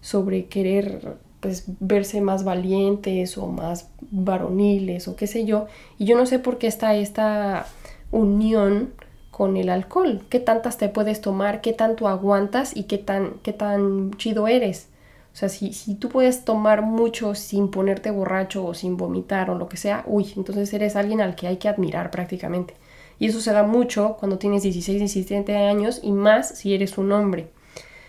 sobre 0.00 0.46
querer 0.46 1.16
pues 1.40 1.64
verse 1.80 2.20
más 2.20 2.44
valientes 2.44 3.36
o 3.36 3.48
más 3.48 3.90
varoniles 4.00 5.08
o 5.08 5.16
qué 5.16 5.26
sé 5.26 5.44
yo. 5.44 5.66
Y 5.98 6.04
yo 6.04 6.16
no 6.16 6.24
sé 6.24 6.38
por 6.38 6.56
qué 6.58 6.68
está 6.68 6.94
esta 6.94 7.66
unión 8.12 8.92
con 9.32 9.56
el 9.56 9.68
alcohol. 9.68 10.22
¿Qué 10.30 10.38
tantas 10.38 10.78
te 10.78 10.88
puedes 10.88 11.20
tomar? 11.20 11.60
¿Qué 11.60 11.72
tanto 11.72 12.06
aguantas? 12.06 12.76
¿Y 12.76 12.84
qué 12.84 12.98
tan, 12.98 13.40
qué 13.42 13.52
tan 13.52 14.12
chido 14.12 14.46
eres? 14.46 14.88
O 15.32 15.36
sea, 15.36 15.48
si, 15.48 15.72
si 15.72 15.94
tú 15.94 16.08
puedes 16.08 16.44
tomar 16.44 16.82
mucho 16.82 17.34
sin 17.34 17.70
ponerte 17.70 18.10
borracho 18.10 18.66
o 18.66 18.74
sin 18.74 18.96
vomitar 18.96 19.48
o 19.50 19.54
lo 19.56 19.68
que 19.68 19.78
sea, 19.78 20.04
uy, 20.06 20.32
entonces 20.36 20.72
eres 20.74 20.94
alguien 20.94 21.20
al 21.20 21.34
que 21.34 21.46
hay 21.46 21.56
que 21.56 21.68
admirar 21.68 22.10
prácticamente. 22.10 22.74
Y 23.18 23.26
eso 23.26 23.40
se 23.40 23.52
da 23.52 23.62
mucho 23.62 24.16
cuando 24.18 24.38
tienes 24.38 24.62
16, 24.62 24.98
17 24.98 25.56
años 25.56 26.00
y 26.02 26.12
más 26.12 26.58
si 26.58 26.74
eres 26.74 26.98
un 26.98 27.12
hombre. 27.12 27.50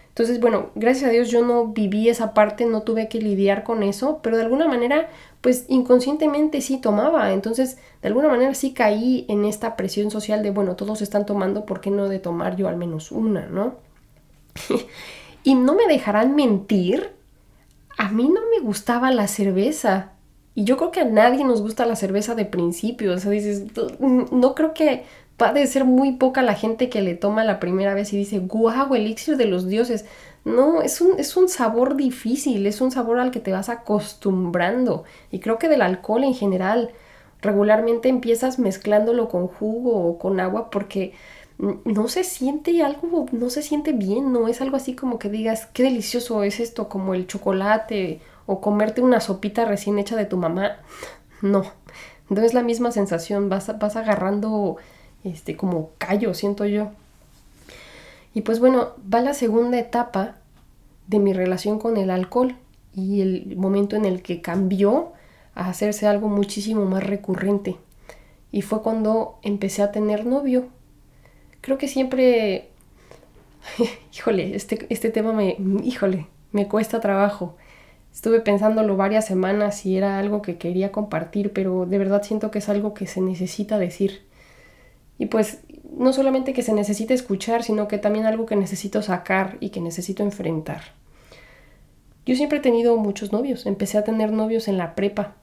Entonces, 0.10 0.39
bueno, 0.39 0.70
gracias 0.75 1.10
a 1.10 1.12
Dios 1.12 1.32
yo 1.32 1.44
no 1.44 1.68
viví 1.68 2.08
esa 2.08 2.36
parte, 2.36 2.65
no 2.65 2.84
tuve 2.84 3.10
que 3.10 3.20
lidiar 3.20 3.63
con 3.63 3.82
eso, 3.82 4.20
pero 4.22 4.38
de 4.38 4.44
alguna 4.44 4.68
manera, 4.68 5.10
pues 5.42 5.65
inconscientemente 5.70 6.62
sí 6.62 6.77
tomaba. 6.77 7.34
Entonces, 7.34 7.77
de 8.01 8.10
alguna 8.10 8.27
manera 8.27 8.53
sí 8.53 8.74
caí 8.74 9.25
en 9.27 9.46
esta 9.46 9.75
presión 9.75 10.12
social 10.12 10.44
de, 10.44 10.51
bueno, 10.51 10.75
todos 10.75 11.01
están 11.01 11.25
tomando, 11.25 11.65
¿por 11.65 11.82
qué 11.82 11.89
no 11.89 12.10
de 12.10 12.20
tomar 12.20 12.56
yo 12.56 12.68
al 12.68 12.77
menos 12.77 13.12
una, 13.12 13.48
no? 13.48 13.77
y 15.43 15.55
no 15.55 15.75
me 15.75 15.88
dejarán 15.88 16.35
mentir, 16.35 17.12
a 17.97 18.09
mí 18.09 18.29
no 18.29 18.41
me 18.51 18.65
gustaba 18.65 19.12
la 19.12 19.27
cerveza. 19.27 20.12
Y 20.55 20.65
yo 20.65 20.77
creo 20.77 20.91
que 20.91 21.01
a 21.01 21.05
nadie 21.05 21.43
nos 21.43 21.62
gusta 21.62 21.85
la 21.85 21.95
cerveza 21.95 22.35
de 22.35 22.45
principio. 22.45 23.13
O 23.13 23.17
sea, 23.17 23.31
dices, 23.31 23.65
no 24.00 24.55
creo 24.55 24.73
que 24.73 25.03
va 25.41 25.51
de 25.51 25.65
ser 25.67 25.83
muy 25.85 26.13
poca 26.13 26.41
la 26.41 26.53
gente 26.53 26.89
que 26.89 27.01
le 27.01 27.15
toma 27.15 27.43
la 27.43 27.59
primera 27.59 27.93
vez 27.93 28.13
y 28.13 28.17
dice, 28.17 28.39
guau, 28.39 28.93
elixir 28.95 29.38
de 29.38 29.45
los 29.45 29.67
dioses. 29.67 30.05
No, 30.45 30.81
es 30.81 31.01
un, 31.01 31.19
es 31.19 31.35
un 31.38 31.50
sabor 31.50 31.95
difícil, 31.95 32.65
es 32.67 32.81
un 32.81 32.91
sabor 32.91 33.19
al 33.19 33.31
que 33.31 33.39
te 33.39 33.51
vas 33.51 33.69
acostumbrando. 33.69 35.03
Y 35.31 35.39
creo 35.39 35.57
que 35.57 35.69
del 35.69 35.81
alcohol 35.81 36.23
en 36.23 36.35
general, 36.35 36.91
regularmente 37.41 38.09
empiezas 38.09 38.59
mezclándolo 38.59 39.29
con 39.29 39.47
jugo 39.47 40.07
o 40.07 40.17
con 40.17 40.39
agua 40.39 40.69
porque 40.69 41.13
no 41.86 42.08
se 42.08 42.24
siente 42.24 42.84
algo, 42.84 43.25
no 43.32 43.50
se 43.50 43.62
siente 43.62 43.93
bien, 43.93 44.34
no 44.34 44.48
es 44.48 44.62
algo 44.62 44.75
así 44.75 44.96
como 44.96 45.20
que 45.20 45.29
digas, 45.29 45.67
qué 45.67 45.84
delicioso 45.84 46.43
es 46.43 46.60
esto, 46.60 46.89
como 46.89 47.13
el 47.13 47.27
chocolate 47.27 48.20
o 48.46 48.60
comerte 48.60 49.01
una 49.01 49.22
sopita 49.22 49.65
recién 49.65 49.98
hecha 50.00 50.15
de 50.15 50.25
tu 50.25 50.38
mamá. 50.38 50.77
No, 51.41 51.63
no 52.29 52.41
es 52.41 52.53
la 52.53 52.63
misma 52.63 52.91
sensación, 52.91 53.50
vas, 53.50 53.77
vas 53.79 53.96
agarrando 53.96 54.77
este, 55.24 55.55
como 55.55 55.91
callo, 55.98 56.34
siento 56.34 56.65
yo. 56.65 56.91
Y 58.34 58.41
pues 58.41 58.60
bueno, 58.60 58.89
va 59.13 59.22
la 59.22 59.34
segunda 59.34 59.79
etapa 59.79 60.36
de 61.08 61.20
mi 61.20 61.34
relación 61.34 61.79
con 61.79 61.98
el 61.98 62.10
alcohol 62.10 62.55
y 62.93 63.22
el 63.22 63.55
momento 63.55 63.96
en 63.96 64.05
el 64.05 64.22
que 64.22 64.41
cambió 64.41 65.13
a 65.55 65.70
hacerse 65.70 66.08
algo 66.08 66.27
muchísimo 66.27 66.86
más 66.86 67.03
recurrente. 67.03 67.77
Y 68.51 68.62
fue 68.63 68.82
cuando 68.82 69.39
empecé 69.43 69.82
a 69.82 69.91
tener 69.91 70.25
novio. 70.25 70.67
Creo 71.63 71.77
que 71.77 71.88
siempre... 71.88 72.67
híjole, 74.13 74.53
este, 74.53 74.86
este 74.89 75.10
tema 75.10 75.32
me... 75.32 75.55
Híjole, 75.82 76.27
me 76.51 76.67
cuesta 76.67 77.00
trabajo. 77.00 77.55
Estuve 78.13 78.41
pensándolo 78.41 78.98
varias 78.98 79.25
semanas 79.25 79.86
y 79.86 79.96
era 79.96 80.20
algo 80.20 80.41
que 80.41 80.58
quería 80.58 80.91
compartir, 80.91 81.53
pero 81.53 81.86
de 81.86 81.98
verdad 81.98 82.22
siento 82.22 82.51
que 82.51 82.60
es 82.60 82.67
algo 82.67 82.93
que 82.93 83.08
se 83.08 83.22
necesita 83.22 83.79
decir. 83.79 84.24
Y 85.17 85.27
pues 85.27 85.62
no 85.98 86.12
solamente 86.12 86.51
que 86.51 86.63
se 86.63 86.74
necesite 86.74 87.13
escuchar, 87.13 87.63
sino 87.63 87.88
que 87.88 87.98
también 87.98 88.25
algo 88.25 88.46
que 88.46 88.58
necesito 88.58 89.01
sacar 89.01 89.55
y 89.62 89.70
que 89.70 89.79
necesito 89.79 90.22
enfrentar. 90.22 90.82
Yo 92.25 92.36
siempre 92.36 92.58
he 92.58 92.62
tenido 92.62 92.98
muchos 92.98 93.32
novios. 93.32 93.65
Empecé 93.65 93.98
a 93.98 94.03
tener 94.03 94.34
novios 94.34 94.67
en 94.67 94.77
la 94.77 94.96
prepa. 94.96 95.36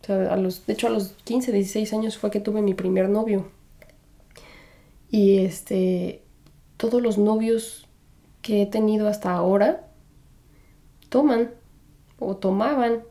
O 0.00 0.06
sea, 0.06 0.32
a 0.32 0.36
los, 0.36 0.64
de 0.64 0.72
hecho, 0.72 0.86
a 0.86 0.90
los 0.90 1.16
15, 1.24 1.52
16 1.52 1.92
años 1.92 2.16
fue 2.16 2.30
que 2.30 2.40
tuve 2.40 2.62
mi 2.62 2.72
primer 2.72 3.10
novio. 3.10 3.50
Y 5.10 5.38
este, 5.38 6.22
todos 6.76 7.02
los 7.02 7.18
novios 7.18 7.86
que 8.42 8.62
he 8.62 8.66
tenido 8.66 9.08
hasta 9.08 9.32
ahora 9.32 9.88
toman 11.08 11.50
o 12.18 12.36
tomaban. 12.36 13.02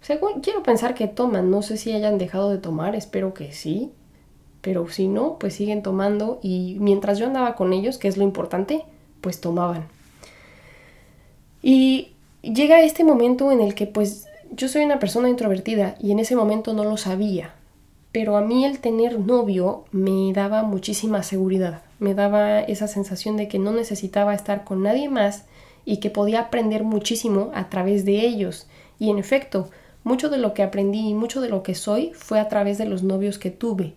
O 0.00 0.04
sea, 0.04 0.18
quiero 0.42 0.62
pensar 0.62 0.94
que 0.94 1.08
toman. 1.08 1.50
No 1.50 1.62
sé 1.62 1.76
si 1.76 1.92
hayan 1.92 2.18
dejado 2.18 2.50
de 2.50 2.58
tomar, 2.58 2.94
espero 2.94 3.34
que 3.34 3.52
sí 3.52 3.92
pero 4.60 4.88
si 4.88 5.08
no, 5.08 5.38
pues 5.38 5.54
siguen 5.54 5.82
tomando 5.82 6.38
y 6.42 6.76
mientras 6.80 7.18
yo 7.18 7.26
andaba 7.26 7.54
con 7.54 7.72
ellos, 7.72 7.98
que 7.98 8.08
es 8.08 8.16
lo 8.16 8.24
importante, 8.24 8.84
pues 9.20 9.40
tomaban. 9.40 9.86
Y 11.62 12.12
llega 12.42 12.82
este 12.82 13.04
momento 13.04 13.52
en 13.52 13.60
el 13.60 13.74
que 13.74 13.86
pues 13.86 14.26
yo 14.50 14.68
soy 14.68 14.84
una 14.84 14.98
persona 14.98 15.28
introvertida 15.28 15.96
y 16.00 16.12
en 16.12 16.18
ese 16.18 16.36
momento 16.36 16.72
no 16.74 16.84
lo 16.84 16.96
sabía, 16.96 17.54
pero 18.12 18.36
a 18.36 18.40
mí 18.40 18.64
el 18.64 18.80
tener 18.80 19.18
novio 19.18 19.84
me 19.92 20.32
daba 20.32 20.62
muchísima 20.62 21.22
seguridad, 21.22 21.82
me 21.98 22.14
daba 22.14 22.60
esa 22.60 22.88
sensación 22.88 23.36
de 23.36 23.48
que 23.48 23.58
no 23.58 23.72
necesitaba 23.72 24.34
estar 24.34 24.64
con 24.64 24.82
nadie 24.82 25.08
más 25.08 25.44
y 25.84 25.98
que 25.98 26.10
podía 26.10 26.40
aprender 26.40 26.84
muchísimo 26.84 27.50
a 27.54 27.68
través 27.68 28.04
de 28.04 28.20
ellos. 28.26 28.66
Y 28.98 29.10
en 29.10 29.18
efecto, 29.18 29.70
mucho 30.04 30.28
de 30.28 30.38
lo 30.38 30.54
que 30.54 30.62
aprendí 30.62 31.08
y 31.08 31.14
mucho 31.14 31.40
de 31.40 31.48
lo 31.48 31.62
que 31.62 31.74
soy 31.74 32.12
fue 32.14 32.40
a 32.40 32.48
través 32.48 32.78
de 32.78 32.86
los 32.86 33.02
novios 33.02 33.38
que 33.38 33.50
tuve 33.50 33.94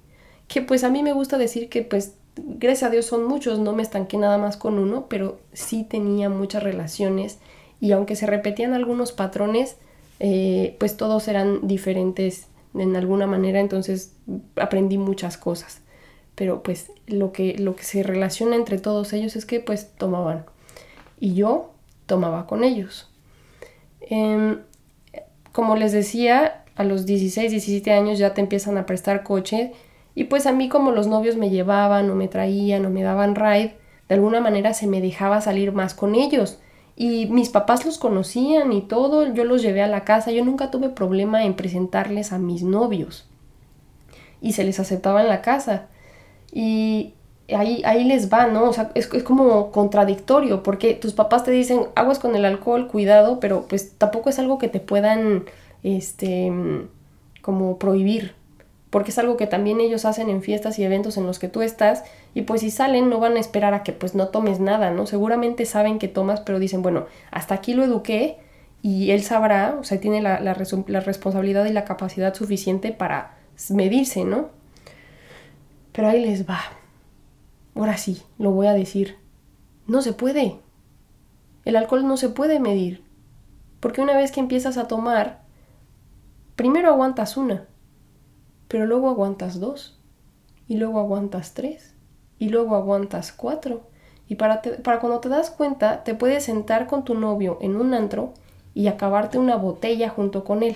que 0.48 0.62
pues 0.62 0.84
a 0.84 0.90
mí 0.90 1.04
me 1.04 1.14
gusta 1.14 1.38
decir 1.38 1.70
que 1.70 1.82
pues 1.82 2.14
gracias 2.36 2.84
a 2.84 2.90
Dios 2.90 3.06
son 3.06 3.26
muchos, 3.26 3.60
no 3.60 3.74
me 3.74 3.84
estanqué 3.84 4.18
nada 4.18 4.38
más 4.38 4.58
con 4.58 4.80
uno, 4.80 5.08
pero 5.10 5.40
sí 5.54 5.84
tenía 5.84 6.30
muchas 6.30 6.64
relaciones 6.64 7.40
y 7.80 7.92
aunque 7.92 8.16
se 8.16 8.28
repetían 8.28 8.74
algunos 8.74 9.12
patrones, 9.12 9.78
eh, 10.20 10.76
pues 10.80 10.98
todos 10.98 11.28
eran 11.28 11.68
diferentes 11.68 12.48
en 12.76 12.96
alguna 12.96 13.28
manera, 13.28 13.60
entonces 13.60 14.16
aprendí 14.56 14.98
muchas 14.98 15.38
cosas. 15.38 15.82
Pero 16.36 16.64
pues 16.64 16.92
lo 17.06 17.32
que, 17.32 17.58
lo 17.58 17.76
que 17.76 17.84
se 17.84 18.04
relaciona 18.04 18.56
entre 18.56 18.80
todos 18.80 19.14
ellos 19.14 19.36
es 19.36 19.46
que 19.46 19.60
pues 19.60 19.92
tomaban 19.98 20.46
y 21.20 21.36
yo 21.36 21.72
tomaba 22.06 22.48
con 22.48 22.64
ellos. 22.64 23.10
Em, 24.02 24.60
como 25.52 25.76
les 25.76 25.92
decía, 25.92 26.64
a 26.76 26.84
los 26.84 27.06
16, 27.06 27.52
17 27.52 27.92
años 27.92 28.20
ya 28.20 28.34
te 28.34 28.42
empiezan 28.42 28.78
a 28.78 28.86
prestar 28.86 29.24
coche 29.24 29.74
y 30.16 30.26
pues 30.26 30.46
a 30.46 30.52
mí 30.52 30.70
como 30.70 30.92
los 30.92 31.08
novios 31.08 31.38
me 31.38 31.50
llevaban 31.50 32.10
o 32.10 32.16
me 32.16 32.28
traían 32.28 32.86
o 32.86 32.90
me 32.90 33.04
daban 33.04 33.36
ride, 33.36 33.76
de 34.10 34.16
alguna 34.16 34.42
manera 34.42 34.74
se 34.74 34.88
me 34.88 35.02
dejaba 35.02 35.42
salir 35.42 35.72
más 35.72 35.94
con 35.94 36.16
ellos. 36.16 36.60
Y 36.96 37.26
mis 37.28 37.50
papás 37.50 37.86
los 37.86 37.98
conocían 37.98 38.72
y 38.72 38.82
todo, 38.82 39.34
yo 39.34 39.46
los 39.46 39.62
llevé 39.62 39.82
a 39.82 39.88
la 39.88 40.04
casa, 40.04 40.32
yo 40.32 40.46
nunca 40.46 40.70
tuve 40.70 40.90
problema 40.90 41.44
en 41.44 41.56
presentarles 41.56 42.32
a 42.32 42.38
mis 42.38 42.64
novios. 42.64 43.28
Y 44.42 44.54
se 44.54 44.64
les 44.64 44.80
aceptaba 44.80 45.22
en 45.22 45.30
la 45.30 45.42
casa. 45.42 45.88
Y 46.52 47.14
ahí, 47.54 47.82
ahí 47.86 48.04
les 48.04 48.32
va, 48.32 48.48
¿no? 48.48 48.70
O 48.70 48.74
sea, 48.74 48.92
es, 48.94 49.10
es 49.12 49.24
como 49.24 49.72
contradictorio, 49.72 50.62
porque 50.62 50.94
tus 50.94 51.14
papás 51.14 51.44
te 51.44 51.52
dicen, 51.52 51.88
aguas 51.96 52.20
con 52.20 52.36
el 52.36 52.46
alcohol, 52.46 52.88
cuidado, 52.88 53.40
pero 53.40 53.66
pues 53.68 53.98
tampoco 53.98 54.30
es 54.30 54.38
algo 54.38 54.60
que 54.60 54.68
te 54.68 54.80
puedan, 54.80 55.46
este, 55.82 56.52
como 57.42 57.80
prohibir, 57.80 58.36
porque 58.90 59.12
es 59.12 59.18
algo 59.18 59.38
que 59.38 59.48
también 59.48 59.82
ellos 59.82 60.06
hacen 60.06 60.30
en 60.30 60.44
fiestas 60.44 60.78
y 60.78 60.84
eventos 60.84 61.18
en 61.18 61.26
los 61.26 61.40
que 61.40 61.50
tú 61.50 61.62
estás 61.64 62.04
y 62.34 62.44
pues 62.44 62.62
si 62.62 62.72
salen 62.72 63.10
no 63.10 63.20
van 63.20 63.38
a 63.38 63.40
esperar 63.40 63.74
a 63.74 63.84
que 63.84 63.94
pues 63.94 64.16
no 64.16 64.30
tomes 64.30 64.60
nada, 64.60 64.92
¿no? 64.92 65.06
Seguramente 65.06 65.66
saben 65.66 66.00
que 66.00 66.08
tomas, 66.08 66.42
pero 66.42 66.60
dicen, 66.60 66.82
bueno, 66.82 67.06
hasta 67.32 67.56
aquí 67.56 67.74
lo 67.74 67.84
eduqué 67.84 68.40
y 68.82 69.12
él 69.12 69.24
sabrá, 69.24 69.78
o 69.80 69.84
sea, 69.84 70.00
tiene 70.00 70.22
la, 70.22 70.40
la, 70.40 70.54
responsabilidad 70.54 71.66
y 71.66 71.74
la 71.74 71.86
capacidad 71.86 72.34
suficiente 72.34 72.92
para 72.92 73.38
medirse, 73.70 74.26
¿no? 74.26 74.50
Pero 75.92 76.10
ahí 76.10 76.26
les 76.26 76.50
va. 76.50 76.60
Ahora 77.76 77.98
sí, 77.98 78.24
lo 78.40 78.52
voy 78.52 78.68
a 78.68 78.74
decir. 78.74 79.18
No 79.88 80.02
se 80.02 80.14
puede. 80.14 80.60
El 81.66 81.76
alcohol 81.76 82.08
no 82.08 82.18
se 82.18 82.30
puede 82.30 82.60
medir. 82.60 83.04
Porque 83.80 84.02
una 84.02 84.18
vez 84.18 84.32
que 84.32 84.40
empiezas 84.40 84.78
a 84.78 84.88
tomar, 84.88 85.44
primero 86.56 86.90
aguantas 86.90 87.38
una, 87.38 87.68
pero 88.68 88.86
luego 88.86 89.10
aguantas 89.10 89.60
dos, 89.60 90.00
y 90.68 90.78
luego 90.78 91.00
aguantas 91.00 91.54
tres, 91.54 91.93
y 92.44 92.50
luego 92.50 92.76
aguantas 92.76 93.32
cuatro. 93.32 93.84
Y 94.28 94.36
para, 94.36 94.62
para 94.62 95.00
cuando 95.00 95.22
te 95.22 95.30
das 95.30 95.50
cuenta, 95.50 96.04
te 96.04 96.14
puedes 96.14 96.44
sentar 96.44 96.88
con 96.88 97.06
tu 97.06 97.16
novio 97.16 97.58
en 97.62 97.78
un 97.78 97.94
antro 97.94 98.34
y 98.74 98.88
acabarte 98.88 99.38
una 99.38 99.56
botella 99.56 100.10
junto 100.10 100.44
con 100.44 100.62
él. 100.62 100.76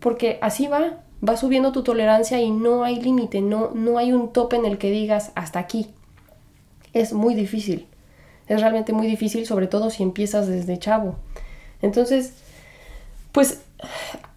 Porque 0.00 0.38
así 0.40 0.66
va, 0.66 1.02
va 1.26 1.36
subiendo 1.36 1.72
tu 1.72 1.82
tolerancia 1.82 2.40
y 2.40 2.50
no 2.50 2.84
hay 2.84 3.02
límite, 3.02 3.42
no, 3.42 3.72
no 3.74 3.98
hay 3.98 4.14
un 4.14 4.32
tope 4.32 4.56
en 4.56 4.64
el 4.64 4.78
que 4.78 4.90
digas 4.90 5.30
hasta 5.34 5.58
aquí. 5.58 5.90
Es 6.94 7.12
muy 7.12 7.34
difícil, 7.34 7.86
es 8.46 8.62
realmente 8.62 8.94
muy 8.94 9.06
difícil, 9.06 9.44
sobre 9.44 9.66
todo 9.66 9.90
si 9.90 10.02
empiezas 10.02 10.46
desde 10.46 10.78
chavo. 10.78 11.16
Entonces, 11.82 12.32
pues 13.32 13.60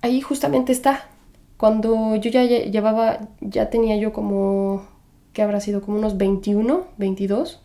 ahí 0.02 0.20
justamente 0.20 0.74
está. 0.74 1.06
Cuando 1.56 2.18
yo 2.18 2.30
ya 2.30 2.44
llevaba, 2.44 3.20
ya 3.40 3.70
tenía 3.70 3.96
yo 3.96 4.12
como, 4.12 4.91
¿qué 5.34 5.42
habrá 5.42 5.60
sido? 5.60 5.82
Como 5.82 5.98
unos 5.98 6.18
21, 6.18 6.86
22. 6.98 7.62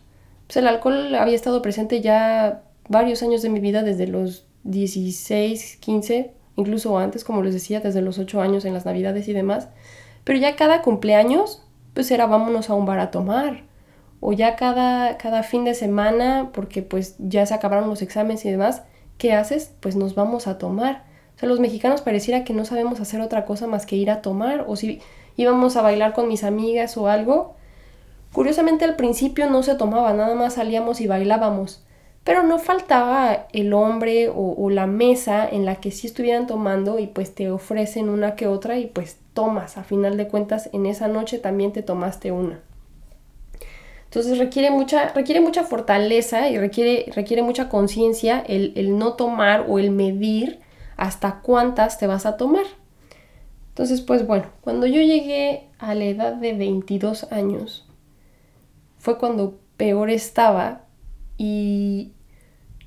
Pues 0.46 0.56
el 0.56 0.68
alcohol 0.68 1.14
había 1.14 1.34
estado 1.34 1.62
presente 1.62 2.00
ya 2.00 2.62
varios 2.88 3.22
años 3.22 3.42
de 3.42 3.48
mi 3.48 3.60
vida, 3.60 3.82
desde 3.82 4.06
los 4.06 4.46
16, 4.64 5.78
15, 5.78 6.32
incluso 6.56 6.98
antes, 6.98 7.24
como 7.24 7.42
les 7.42 7.54
decía, 7.54 7.80
desde 7.80 8.02
los 8.02 8.18
8 8.18 8.40
años 8.40 8.64
en 8.64 8.74
las 8.74 8.86
navidades 8.86 9.28
y 9.28 9.32
demás. 9.32 9.68
Pero 10.24 10.38
ya 10.38 10.56
cada 10.56 10.82
cumpleaños, 10.82 11.62
pues 11.94 12.10
era 12.10 12.26
vámonos 12.26 12.70
a 12.70 12.74
un 12.74 12.86
bar 12.86 12.98
a 12.98 13.10
tomar. 13.10 13.64
O 14.20 14.32
ya 14.32 14.56
cada, 14.56 15.18
cada 15.18 15.42
fin 15.42 15.64
de 15.64 15.74
semana, 15.74 16.50
porque 16.52 16.82
pues 16.82 17.16
ya 17.18 17.44
se 17.46 17.54
acabaron 17.54 17.88
los 17.88 18.02
exámenes 18.02 18.44
y 18.44 18.50
demás, 18.50 18.82
¿qué 19.18 19.32
haces? 19.34 19.72
Pues 19.80 19.96
nos 19.96 20.14
vamos 20.14 20.46
a 20.46 20.58
tomar. 20.58 21.04
O 21.36 21.38
sea, 21.38 21.48
los 21.48 21.60
mexicanos 21.60 22.00
pareciera 22.00 22.44
que 22.44 22.54
no 22.54 22.64
sabemos 22.64 23.00
hacer 23.00 23.20
otra 23.20 23.44
cosa 23.44 23.66
más 23.66 23.84
que 23.84 23.96
ir 23.96 24.10
a 24.10 24.22
tomar. 24.22 24.64
O 24.66 24.76
si 24.76 25.00
íbamos 25.36 25.76
a 25.76 25.82
bailar 25.82 26.14
con 26.14 26.28
mis 26.28 26.44
amigas 26.44 26.96
o 26.96 27.08
algo. 27.08 27.55
Curiosamente 28.36 28.84
al 28.84 28.96
principio 28.96 29.48
no 29.48 29.62
se 29.62 29.76
tomaba, 29.76 30.12
nada 30.12 30.34
más 30.34 30.56
salíamos 30.56 31.00
y 31.00 31.06
bailábamos 31.06 31.86
pero 32.26 32.42
no 32.42 32.58
faltaba 32.58 33.46
el 33.52 33.72
hombre 33.72 34.28
o, 34.34 34.68
la 34.68 34.88
mesa 34.88 35.48
en 35.48 35.64
la 35.64 35.76
que 35.76 35.92
sí 35.92 36.08
estuvieran 36.08 36.48
tomando 36.48 36.98
y 36.98 37.06
pues 37.06 37.32
te 37.32 37.52
ofrecen 37.52 38.08
una 38.08 38.34
que 38.34 38.48
otra 38.48 38.78
y 38.78 38.88
pues 38.88 39.18
tomas, 39.32 39.78
a 39.78 39.84
final 39.84 40.16
de 40.16 40.26
cuentas 40.26 40.68
en 40.72 40.86
esa 40.86 41.06
noche 41.06 41.38
también 41.38 41.72
te 41.72 41.84
tomaste 41.84 42.32
una. 42.32 42.58
Entonces 44.06 44.38
requiere 44.38 44.72
mucha, 44.72 45.10
requiere 45.10 45.40
mucha 45.40 45.62
fortaleza 45.62 46.50
y 46.50 46.58
requiere, 46.58 47.12
requiere 47.14 47.44
mucha 47.44 47.68
conciencia 47.68 48.42
el, 48.44 48.72
el 48.74 48.98
no 48.98 49.12
tomar 49.12 49.66
o 49.68 49.78
el 49.78 49.92
medir 49.92 50.58
hasta 50.96 51.42
cuántas 51.42 51.96
te 51.96 52.08
vas 52.08 52.26
a 52.26 52.36
tomar. 52.36 52.66
Entonces, 53.68 54.00
pues 54.00 54.26
bueno, 54.26 54.46
cuando 54.62 54.88
yo 54.88 55.00
llegué 55.00 55.68
a 55.78 55.94
la 55.94 56.06
edad 56.06 56.32
de 56.32 56.54
22 56.54 57.30
años, 57.30 57.85
fue 59.06 59.18
cuando 59.18 59.60
peor 59.76 60.10
estaba 60.10 60.80
y, 61.38 62.10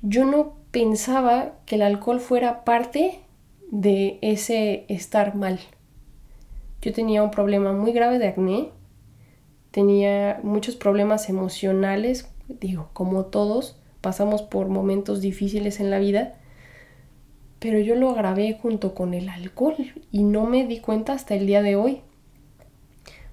yo 0.02 0.26
no 0.26 0.52
pensaba 0.70 1.52
que 1.64 1.76
el 1.76 1.82
alcohol 1.82 2.20
fuera 2.20 2.62
parte 2.62 3.20
de 3.70 4.18
ese 4.20 4.84
estar 4.88 5.34
mal. 5.34 5.60
Yo 6.82 6.92
tenía 6.92 7.22
un 7.22 7.30
problema 7.30 7.72
muy 7.72 7.92
grave 7.92 8.18
de 8.18 8.28
acné, 8.28 8.68
tenía 9.70 10.40
muchos 10.42 10.76
problemas 10.76 11.30
emocionales, 11.30 12.30
digo, 12.48 12.90
como 12.92 13.24
todos, 13.24 13.78
pasamos 14.02 14.42
por 14.42 14.68
momentos 14.68 15.22
difíciles 15.22 15.80
en 15.80 15.90
la 15.90 15.98
vida, 16.00 16.34
pero 17.60 17.78
yo 17.78 17.94
lo 17.94 18.10
agravé 18.10 18.58
junto 18.60 18.94
con 18.94 19.14
el 19.14 19.30
alcohol 19.30 19.76
y 20.12 20.22
no 20.22 20.44
me 20.44 20.66
di 20.66 20.80
cuenta 20.80 21.14
hasta 21.14 21.34
el 21.34 21.46
día 21.46 21.62
de 21.62 21.76
hoy. 21.76 22.02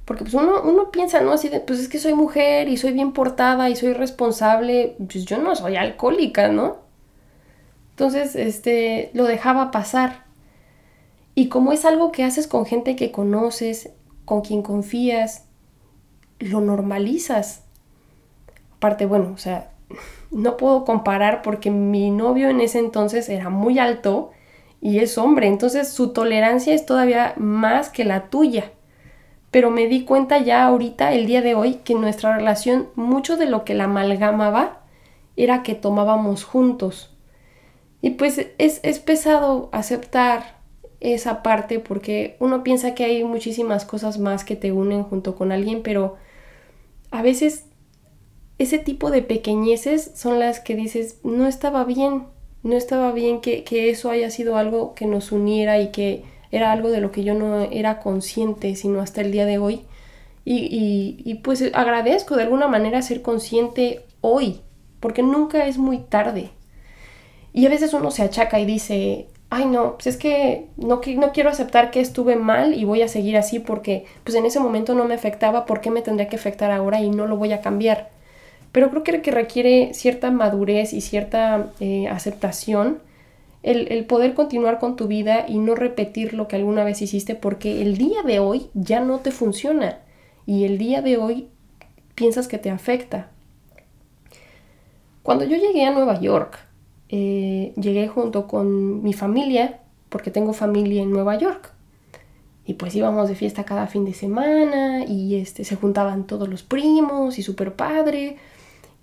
Porque 0.08 0.24
pues 0.24 0.36
uno, 0.36 0.62
uno 0.63 0.89
piensa, 0.89 1.20
¿no? 1.20 1.34
Así 1.34 1.50
de, 1.50 1.60
pues 1.60 1.82
es 1.82 1.89
que 1.89 2.00
soy 2.00 2.13
mujer 2.13 2.70
y 2.70 2.78
soy 2.78 2.93
bien 2.93 3.12
portada 3.12 3.70
y 3.70 3.76
soy 3.76 3.91
responsable. 3.91 4.96
Pues 5.00 5.26
yo 5.26 5.38
no 5.38 5.54
soy 5.54 5.76
alcohólica, 5.76 6.48
¿no? 6.48 6.78
Entonces, 7.89 8.38
este, 8.38 9.12
lo 9.13 9.26
dejaba 9.26 9.70
pasar. 9.70 10.24
Y 11.36 11.50
como 11.50 11.74
es 11.74 11.84
algo 11.84 12.13
que 12.13 12.24
haces 12.24 12.48
con 12.48 12.65
gente 12.65 12.96
que 12.96 13.12
conoces, 13.12 13.89
con 14.24 14.39
quien 14.39 14.62
confías, 14.62 15.43
lo 16.39 16.62
normalizas. 16.62 17.63
Aparte, 18.78 19.06
bueno, 19.06 19.34
o 19.34 19.38
sea, 19.38 19.72
no 20.32 20.56
puedo 20.56 20.86
comparar 20.86 21.41
porque 21.41 21.70
mi 21.70 22.12
novio 22.12 22.50
en 22.50 22.62
ese 22.62 22.80
entonces 22.80 23.28
era 23.28 23.50
muy 23.50 23.78
alto 23.78 24.32
y 24.80 25.00
es 25.00 25.17
hombre, 25.17 25.48
entonces 25.48 25.89
su 25.89 26.13
tolerancia 26.13 26.74
es 26.74 26.86
todavía 26.86 27.34
más 27.36 27.89
que 27.89 28.06
la 28.06 28.30
tuya 28.30 28.72
pero 29.51 29.71
me 29.71 29.88
di 29.88 30.03
cuenta 30.03 30.39
ya 30.39 30.65
ahorita, 30.65 31.13
el 31.13 31.25
día 31.25 31.41
de 31.41 31.55
hoy, 31.55 31.75
que 31.83 31.93
nuestra 31.93 32.36
relación, 32.36 32.89
mucho 32.95 33.38
de 33.38 33.45
lo 33.45 33.63
que 33.63 33.73
la 33.73 33.86
amalgamaba, 33.86 34.81
era 35.36 35.63
que 35.63 35.75
tomábamos 35.75 36.43
juntos. 36.43 37.15
Y 38.01 38.12
pues 38.12 38.47
es, 38.57 38.79
es 38.83 38.99
pesado 38.99 39.69
aceptar 39.71 40.57
esa 40.99 41.43
parte 41.43 41.79
porque 41.79 42.38
uno 42.39 42.63
piensa 42.63 42.95
que 42.95 43.05
hay 43.05 43.23
muchísimas 43.23 43.86
cosas 43.86 44.17
más 44.17 44.43
que 44.43 44.55
te 44.55 44.71
unen 44.71 45.03
junto 45.03 45.36
con 45.36 45.51
alguien, 45.51 45.81
pero 45.83 46.15
a 47.12 47.21
veces 47.21 47.65
ese 48.57 48.79
tipo 48.79 49.12
de 49.12 49.21
pequeñeces 49.21 50.12
son 50.15 50.39
las 50.39 50.60
que 50.60 50.75
dices, 50.75 51.19
no 51.23 51.47
estaba 51.47 51.83
bien, 51.83 52.25
no 52.63 52.75
estaba 52.75 53.12
bien 53.12 53.39
que, 53.39 53.63
que 53.63 53.89
eso 53.89 54.10
haya 54.10 54.31
sido 54.31 54.57
algo 54.57 54.95
que 54.95 55.05
nos 55.05 55.31
uniera 55.31 55.79
y 55.79 55.91
que 55.91 56.23
era 56.51 56.71
algo 56.71 56.89
de 56.89 57.01
lo 57.01 57.12
que 57.12 57.23
yo 57.23 57.33
no 57.33 57.62
era 57.62 57.99
consciente, 57.99 58.75
sino 58.75 59.01
hasta 59.01 59.21
el 59.21 59.31
día 59.31 59.45
de 59.45 59.57
hoy. 59.57 59.81
Y, 60.45 61.17
y, 61.25 61.36
pues 61.36 61.62
agradezco 61.73 62.38
de 62.38 62.43
alguna 62.43 62.69
manera 62.69 63.01
ser 63.01 63.21
consciente 63.21 64.05
hoy, 64.21 64.62
porque 65.01 65.21
nunca 65.21 65.67
es 65.67 65.77
muy 65.77 65.97
tarde. 65.97 66.51
Y 67.51 67.65
a 67.65 67.69
veces 67.69 67.93
uno 67.93 68.12
se 68.12 68.23
achaca 68.23 68.57
y 68.60 68.65
dice, 68.65 69.27
ay 69.49 69.65
no, 69.65 69.93
pues 69.95 70.07
es 70.07 70.17
que 70.17 70.67
no, 70.77 71.01
no 71.05 71.31
quiero 71.33 71.49
aceptar 71.49 71.91
que 71.91 71.99
estuve 71.99 72.36
mal 72.36 72.73
y 72.73 72.86
voy 72.86 73.01
a 73.01 73.07
seguir 73.07 73.38
así 73.38 73.60
porque 73.60 74.05
pues 74.23 74.36
en 74.36 74.45
ese 74.45 74.60
momento 74.60 74.93
no 74.93 75.05
me 75.05 75.15
afectaba, 75.15 75.65
¿por 75.65 75.81
qué 75.81 75.91
me 75.91 76.01
tendría 76.01 76.29
que 76.29 76.36
afectar 76.36 76.71
ahora 76.71 77.01
y 77.01 77.10
no 77.10 77.27
lo 77.27 77.38
voy 77.38 77.51
a 77.53 77.62
cambiar? 77.62 78.10
Pero 78.71 78.91
creo 78.91 79.21
que 79.21 79.31
requiere 79.31 79.93
cierta 79.93 80.31
madurez 80.31 80.93
y 80.93 81.01
cierta 81.01 81.71
eh, 81.79 82.07
aceptación 82.10 82.99
el, 83.63 84.06
poder 84.06 84.34
continuar 84.34 84.80
con 84.80 84.96
tu 84.96 85.08
vida 85.08 85.46
y 85.48 85.58
no 85.60 85.76
repetir 85.76 86.34
lo 86.34 86.48
que 86.48 86.56
alguna 86.56 86.84
vez 86.84 87.02
hiciste 87.02 87.36
porque 87.36 87.82
el 87.82 87.98
día 87.98 88.24
de 88.24 88.39
hoy 88.39 88.67
ya 88.74 89.00
no 89.00 89.20
te 89.20 89.32
funciona 89.32 90.00
y 90.46 90.63
el 90.63 90.78
día 90.78 91.02
de 91.02 91.17
hoy 91.17 91.48
piensas 92.15 92.48
que 92.48 92.58
te 92.58 92.70
afecta. 92.70 93.30
Cuando 95.24 95.43
yo 95.43 95.58
llegué 95.58 95.86
a 95.86 95.91
Nueva 95.91 96.20
York, 96.22 96.58
eh, 97.10 97.74
llegué 97.76 98.08
junto 98.08 98.48
con 98.48 99.04
mi 99.04 99.13
familia, 99.13 99.82
porque 100.10 100.32
tengo 100.32 100.54
familia 100.54 101.02
en 101.02 101.12
Nueva 101.12 101.38
York. 101.38 101.74
Y 102.65 102.74
pues 102.74 102.96
íbamos 102.96 103.30
de 103.30 103.36
fiesta 103.36 103.63
cada 103.63 103.88
fin 103.88 104.04
de 104.04 104.13
semana 104.13 105.06
y 105.06 105.36
este, 105.36 105.63
se 105.63 105.76
juntaban 105.76 106.28
todos 106.28 106.50
los 106.50 106.63
primos 106.63 107.39
y 107.39 107.43
súper 107.43 107.76
padre. 107.76 108.38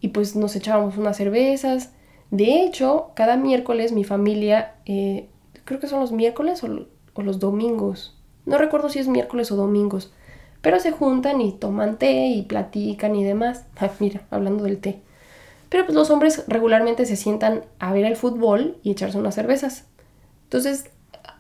Y 0.01 0.09
pues 0.09 0.37
nos 0.37 0.55
echábamos 0.55 0.99
unas 0.99 1.17
cervezas. 1.17 1.93
De 2.35 2.65
hecho, 2.65 3.13
cada 3.15 3.37
miércoles 3.37 3.93
mi 3.93 4.03
familia, 4.03 4.75
eh, 4.87 5.29
creo 5.65 5.79
que 5.79 5.87
son 5.87 6.01
los 6.01 6.11
miércoles 6.11 6.65
o, 6.65 7.23
los 7.23 7.39
domingos, 7.39 8.19
no 8.45 8.59
recuerdo 8.59 8.89
si 8.89 8.99
es 8.99 9.07
miércoles 9.07 9.53
o 9.53 9.57
domingos, 9.57 10.13
pero 10.61 10.81
se 10.81 10.91
juntan 10.91 11.41
y 11.41 11.53
toman 11.53 11.97
té 11.97 12.27
y 12.27 12.43
platican 12.43 13.15
y 13.15 13.23
demás. 13.23 13.67
Ah, 13.77 13.89
mira, 14.01 14.23
hablando 14.33 14.65
del 14.65 14.79
té. 14.79 15.01
Pero 15.69 15.85
pues 15.85 15.95
los 15.95 16.11
hombres 16.11 16.43
regularmente 16.49 17.07
se 17.07 17.15
sientan 17.15 17.67
a 17.79 17.93
ver 17.93 18.05
el 18.05 18.17
fútbol 18.17 18.79
y 18.83 18.91
echarse 18.91 19.17
unas 19.17 19.37
cervezas. 19.37 19.87
Entonces, 20.43 20.91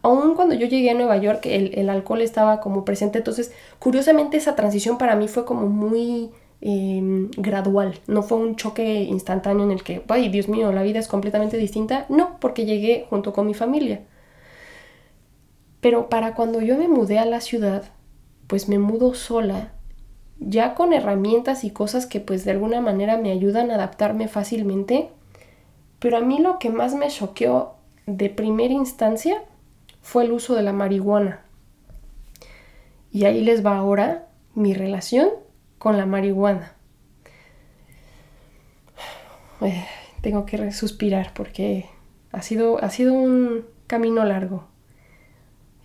aún 0.02 0.36
cuando 0.36 0.54
yo 0.54 0.68
llegué 0.68 0.90
a 0.90 0.94
Nueva 0.94 1.16
York, 1.16 1.44
el, 1.46 1.76
el 1.76 1.90
alcohol 1.90 2.20
estaba 2.20 2.60
como 2.60 2.84
presente. 2.84 3.18
Entonces, 3.18 3.52
curiosamente 3.80 4.36
esa 4.36 4.54
transición 4.54 4.96
para 4.96 5.16
mí 5.16 5.26
fue 5.26 5.44
como 5.44 5.66
muy 5.66 6.30
Em, 6.66 7.30
gradual, 7.36 8.00
no 8.06 8.22
fue 8.22 8.38
un 8.38 8.56
choque 8.56 9.02
instantáneo 9.02 9.64
en 9.64 9.70
el 9.70 9.82
que, 9.82 10.02
ay 10.08 10.30
Dios 10.30 10.48
mío, 10.48 10.72
la 10.72 10.82
vida 10.82 10.98
es 10.98 11.08
completamente 11.08 11.58
distinta, 11.58 12.06
no, 12.08 12.38
porque 12.40 12.64
llegué 12.64 13.06
junto 13.10 13.34
con 13.34 13.46
mi 13.46 13.52
familia. 13.52 14.00
Pero 15.82 16.08
para 16.08 16.34
cuando 16.34 16.62
yo 16.62 16.78
me 16.78 16.88
mudé 16.88 17.18
a 17.18 17.26
la 17.26 17.42
ciudad, 17.42 17.82
pues 18.46 18.70
me 18.70 18.78
mudo 18.78 19.12
sola, 19.12 19.72
ya 20.38 20.74
con 20.74 20.94
herramientas 20.94 21.64
y 21.64 21.70
cosas 21.70 22.06
que 22.06 22.20
pues 22.20 22.46
de 22.46 22.52
alguna 22.52 22.80
manera 22.80 23.18
me 23.18 23.30
ayudan 23.30 23.70
a 23.70 23.74
adaptarme 23.74 24.26
fácilmente, 24.26 25.10
pero 25.98 26.16
a 26.16 26.22
mí 26.22 26.38
lo 26.38 26.58
que 26.58 26.70
más 26.70 26.94
me 26.94 27.08
choqueó 27.08 27.74
de 28.06 28.30
primera 28.30 28.72
instancia 28.72 29.42
fue 30.00 30.24
el 30.24 30.32
uso 30.32 30.54
de 30.54 30.62
la 30.62 30.72
marihuana. 30.72 31.42
Y 33.12 33.26
ahí 33.26 33.42
les 33.42 33.64
va 33.64 33.76
ahora 33.76 34.28
mi 34.54 34.72
relación 34.72 35.43
con 35.84 35.98
la 35.98 36.06
marihuana. 36.06 36.72
Tengo 40.22 40.46
que 40.46 40.72
suspirar 40.72 41.32
porque 41.34 41.84
ha 42.32 42.40
sido, 42.40 42.82
ha 42.82 42.88
sido 42.88 43.12
un 43.12 43.66
camino 43.86 44.24
largo. 44.24 44.64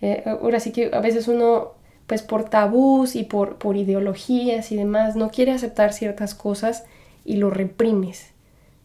Eh, 0.00 0.22
ahora 0.24 0.58
sí 0.58 0.72
que 0.72 0.88
a 0.94 1.00
veces 1.00 1.28
uno, 1.28 1.72
pues 2.06 2.22
por 2.22 2.48
tabús 2.48 3.14
y 3.14 3.24
por, 3.24 3.56
por 3.56 3.76
ideologías 3.76 4.72
y 4.72 4.76
demás, 4.76 5.16
no 5.16 5.30
quiere 5.30 5.52
aceptar 5.52 5.92
ciertas 5.92 6.34
cosas 6.34 6.84
y 7.26 7.36
lo 7.36 7.50
reprimes. 7.50 8.30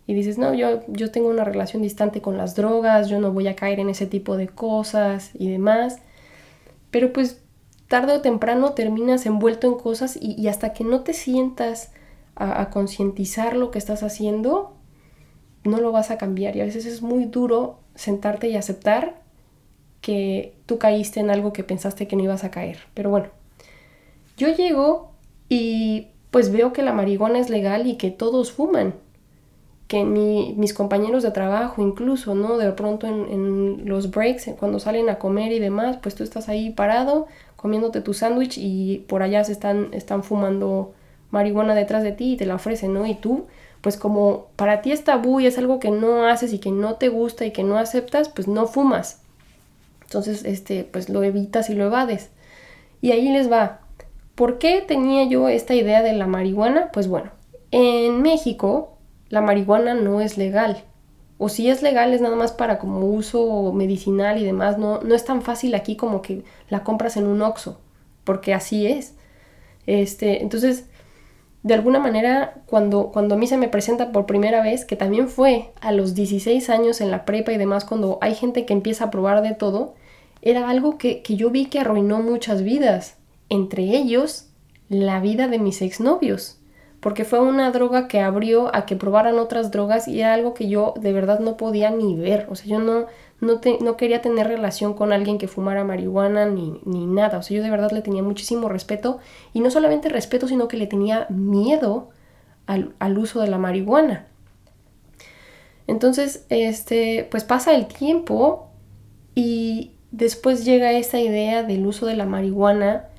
Y 0.07 0.15
dices, 0.15 0.37
no, 0.37 0.53
yo, 0.53 0.81
yo 0.87 1.11
tengo 1.11 1.29
una 1.29 1.45
relación 1.45 1.81
distante 1.81 2.21
con 2.21 2.35
las 2.35 2.55
drogas, 2.55 3.07
yo 3.07 3.21
no 3.21 3.31
voy 3.31 3.47
a 3.47 3.55
caer 3.55 3.79
en 3.79 3.87
ese 3.87 4.05
tipo 4.05 4.35
de 4.35 4.49
cosas 4.49 5.31
y 5.33 5.49
demás. 5.49 5.99
Pero 6.91 7.13
pues 7.13 7.39
tarde 7.95 8.11
o 8.11 8.19
temprano 8.19 8.73
terminas 8.73 9.25
envuelto 9.25 9.67
en 9.67 9.75
cosas 9.75 10.19
y, 10.21 10.49
hasta 10.49 10.73
que 10.73 10.83
no 10.83 10.99
te 10.99 11.13
sientas 11.13 11.93
a, 12.35 12.69
concientizar 12.69 13.55
lo 13.55 13.71
que 13.71 13.77
estás 13.77 14.03
haciendo, 14.03 14.73
no 15.63 15.79
lo 15.79 15.93
vas 15.93 16.11
a 16.11 16.17
cambiar. 16.17 16.57
Y 16.57 16.59
a 16.59 16.65
veces 16.65 16.85
es 16.85 17.01
muy 17.01 17.23
duro 17.23 17.79
sentarte 17.95 18.49
y 18.49 18.57
aceptar 18.57 19.21
que 20.01 20.55
tú 20.65 20.77
caíste 20.77 21.21
en 21.21 21.29
algo 21.29 21.53
que 21.53 21.63
pensaste 21.63 22.05
que 22.05 22.17
no 22.17 22.23
ibas 22.23 22.43
a 22.43 22.51
caer. 22.51 22.79
Pero 22.95 23.11
bueno, 23.11 23.27
yo 24.35 24.49
llego 24.49 25.11
y 25.47 26.09
pues 26.31 26.51
veo 26.51 26.73
que 26.73 26.81
la 26.81 26.91
marihuana 26.91 27.39
es 27.39 27.49
legal 27.49 27.87
y 27.87 27.95
que 27.95 28.11
todos 28.11 28.51
fuman. 28.51 28.95
Que 29.87 30.03
mis 30.03 30.73
compañeros 30.73 31.23
de 31.23 31.31
trabajo 31.31 31.81
incluso, 31.81 32.35
¿no? 32.35 32.57
De 32.57 32.73
pronto 32.73 33.07
en, 33.07 33.87
los 33.87 34.11
breaks, 34.11 34.49
cuando 34.59 34.81
salen 34.81 35.07
a 35.07 35.17
comer 35.17 35.53
y 35.53 35.59
demás, 35.59 35.97
pues 36.01 36.13
tú 36.13 36.25
estás 36.25 36.49
ahí 36.49 36.71
parado 36.71 37.27
comiéndote 37.55 38.01
tu 38.01 38.13
sándwich 38.13 38.57
y 38.57 39.05
por 39.07 39.23
allá 39.23 39.43
se 39.43 39.51
están, 39.51 39.93
están 39.93 40.23
fumando 40.23 40.93
marihuana 41.31 41.75
detrás 41.75 42.03
de 42.03 42.11
ti 42.11 42.33
y 42.33 42.37
te 42.37 42.45
la 42.45 42.55
ofrecen, 42.55 42.93
¿no? 42.93 43.05
Y 43.05 43.15
tú, 43.15 43.45
pues 43.81 43.97
como 43.97 44.47
para 44.55 44.81
ti 44.81 44.91
es 44.91 45.03
tabú 45.03 45.39
y 45.39 45.47
es 45.47 45.57
algo 45.57 45.79
que 45.79 45.91
no 45.91 46.25
haces 46.25 46.53
y 46.53 46.59
que 46.59 46.71
no 46.71 46.95
te 46.95 47.09
gusta 47.09 47.45
y 47.45 47.51
que 47.51 47.63
no 47.63 47.77
aceptas, 47.77 48.29
pues 48.29 48.47
no 48.47 48.67
fumas. 48.67 49.21
Entonces, 50.03 50.45
este, 50.45 50.83
pues 50.83 51.09
lo 51.09 51.23
evitas 51.23 51.69
y 51.69 51.75
lo 51.75 51.85
evades. 51.85 52.29
Y 53.01 53.11
ahí 53.11 53.29
les 53.29 53.51
va. 53.51 53.81
¿Por 54.35 54.59
qué 54.59 54.83
tenía 54.85 55.23
yo 55.25 55.49
esta 55.49 55.75
idea 55.75 56.01
de 56.01 56.13
la 56.13 56.27
marihuana? 56.27 56.89
Pues 56.91 57.07
bueno, 57.07 57.31
en 57.71 58.21
México 58.21 58.97
la 59.29 59.41
marihuana 59.41 59.93
no 59.93 60.21
es 60.21 60.37
legal. 60.37 60.83
O 61.37 61.49
si 61.49 61.69
es 61.69 61.81
legal 61.81 62.13
es 62.13 62.21
nada 62.21 62.35
más 62.35 62.53
para 62.53 62.79
como 62.79 62.99
uso 62.99 63.73
medicinal 63.73 64.41
y 64.41 64.45
demás. 64.45 64.77
No, 64.77 65.01
no 65.01 65.15
es 65.15 65.25
tan 65.25 65.41
fácil 65.41 65.75
aquí 65.75 65.95
como 65.95 66.21
que 66.21 66.43
la 66.69 66.83
compras 66.83 67.17
en 67.17 67.27
un 67.27 67.41
Oxxo. 67.41 67.79
Porque 68.23 68.53
así 68.53 68.87
es. 68.87 69.15
Este, 69.85 70.41
entonces, 70.41 70.85
de 71.65 71.73
alguna 71.73 71.99
manera, 71.99 72.61
cuando, 72.67 73.11
cuando 73.11 73.35
a 73.35 73.37
mí 73.39 73.47
se 73.47 73.57
me 73.57 73.67
presenta 73.67 74.11
por 74.11 74.27
primera 74.27 74.61
vez, 74.61 74.85
que 74.85 74.95
también 74.95 75.27
fue 75.27 75.71
a 75.81 75.91
los 75.91 76.13
16 76.13 76.69
años 76.69 77.01
en 77.01 77.09
la 77.09 77.25
prepa 77.25 77.51
y 77.51 77.57
demás, 77.57 77.85
cuando 77.85 78.19
hay 78.21 78.35
gente 78.35 78.65
que 78.65 78.73
empieza 78.73 79.05
a 79.05 79.09
probar 79.11 79.41
de 79.41 79.55
todo, 79.55 79.95
era 80.43 80.69
algo 80.69 80.99
que, 80.99 81.23
yo 81.27 81.49
vi 81.49 81.65
que 81.65 81.79
arruinó 81.79 82.21
muchas 82.21 82.61
vidas, 82.61 83.17
entre 83.49 83.83
ellos 83.83 84.49
la 84.89 85.19
vida 85.19 85.47
de 85.47 85.57
mis 85.57 85.81
exnovios, 85.81 86.59
porque 87.05 87.23
fue 87.23 87.39
una 87.39 87.69
droga 87.69 88.07
que 88.07 88.19
abrió 88.19 88.75
a 88.75 88.87
que 88.87 88.95
probaran 88.95 89.37
otras 89.37 89.69
drogas 89.69 90.07
y 90.07 90.21
era 90.21 90.33
algo 90.33 90.55
que 90.55 90.67
yo 90.67 90.95
de 90.99 91.13
verdad 91.13 91.39
no 91.39 91.55
podía 91.55 91.91
ni 91.91 92.15
ver, 92.15 92.47
o 92.49 92.55
sea, 92.55 92.65
yo 92.65 92.79
no, 92.79 93.05
no, 93.41 93.61
no 93.81 93.95
quería 93.95 94.23
tener 94.23 94.47
relación 94.47 94.95
con 94.95 95.13
alguien 95.13 95.37
que 95.37 95.47
fumara 95.47 95.83
marihuana 95.83 96.47
ni, 96.47 96.81
ni, 96.83 97.05
nada. 97.05 97.37
O 97.37 97.43
sea, 97.43 97.57
yo 97.57 97.61
de 97.61 97.69
verdad 97.69 97.91
le 97.91 98.01
tenía 98.01 98.23
muchísimo 98.23 98.69
respeto 98.69 99.19
y 99.53 99.59
no 99.59 99.69
solamente 99.69 100.09
respeto, 100.09 100.47
sino 100.47 100.67
que 100.67 100.77
le 100.77 100.87
tenía 100.87 101.27
miedo 101.29 102.09
al, 102.65 102.95
al 102.97 103.19
uso 103.19 103.39
de 103.39 103.49
la 103.49 103.59
marihuana. 103.59 104.25
Entonces, 105.85 106.47
este, 106.49 107.27
pues 107.29 107.43
pasa 107.43 107.75
el 107.75 107.85
tiempo 107.85 108.71
y 109.35 109.91
después 110.09 110.65
llega 110.65 110.91
esa 110.93 111.19
idea 111.19 111.61
del 111.61 111.85
uso 111.85 112.07
de 112.07 112.15
la 112.15 112.25
marihuana 112.25 113.09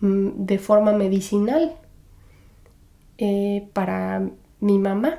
mm, 0.00 0.44
de 0.44 0.58
forma 0.58 0.92
medicinal 0.92 1.74
eh, 3.20 3.68
para 3.74 4.22
mi 4.60 4.78
mamá. 4.78 5.18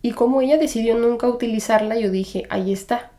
Y 0.00 0.12
como 0.12 0.40
ella 0.40 0.58
decidió 0.58 0.96
nunca 0.96 1.28
utilizarla, 1.28 1.98
yo 1.98 2.08
dije, 2.08 2.44
ahí 2.50 2.72
está. 2.72 3.10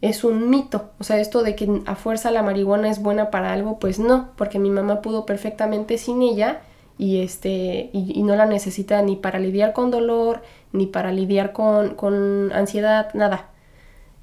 Es 0.00 0.24
un 0.24 0.50
mito. 0.50 0.90
O 0.98 1.04
sea, 1.04 1.20
esto 1.20 1.44
de 1.44 1.54
que 1.54 1.82
a 1.86 1.94
fuerza 1.94 2.32
la 2.32 2.42
marihuana 2.42 2.90
es 2.90 3.00
buena 3.00 3.30
para 3.30 3.52
algo, 3.52 3.78
pues 3.78 4.00
no, 4.00 4.30
porque 4.36 4.58
mi 4.58 4.70
mamá 4.70 5.02
pudo 5.02 5.24
perfectamente 5.24 5.98
sin 5.98 6.20
ella 6.20 6.62
y, 6.98 7.22
este, 7.22 7.90
y, 7.92 8.20
no 8.24 8.34
la 8.34 8.46
necesita 8.46 9.00
ni 9.02 9.14
para 9.14 9.38
lidiar 9.38 9.72
con 9.72 9.92
dolor, 9.92 10.42
ni 10.72 10.86
para 10.86 11.12
lidiar 11.12 11.52
con, 11.52 11.94
con 11.94 12.52
ansiedad, 12.52 13.14
nada. 13.14 13.50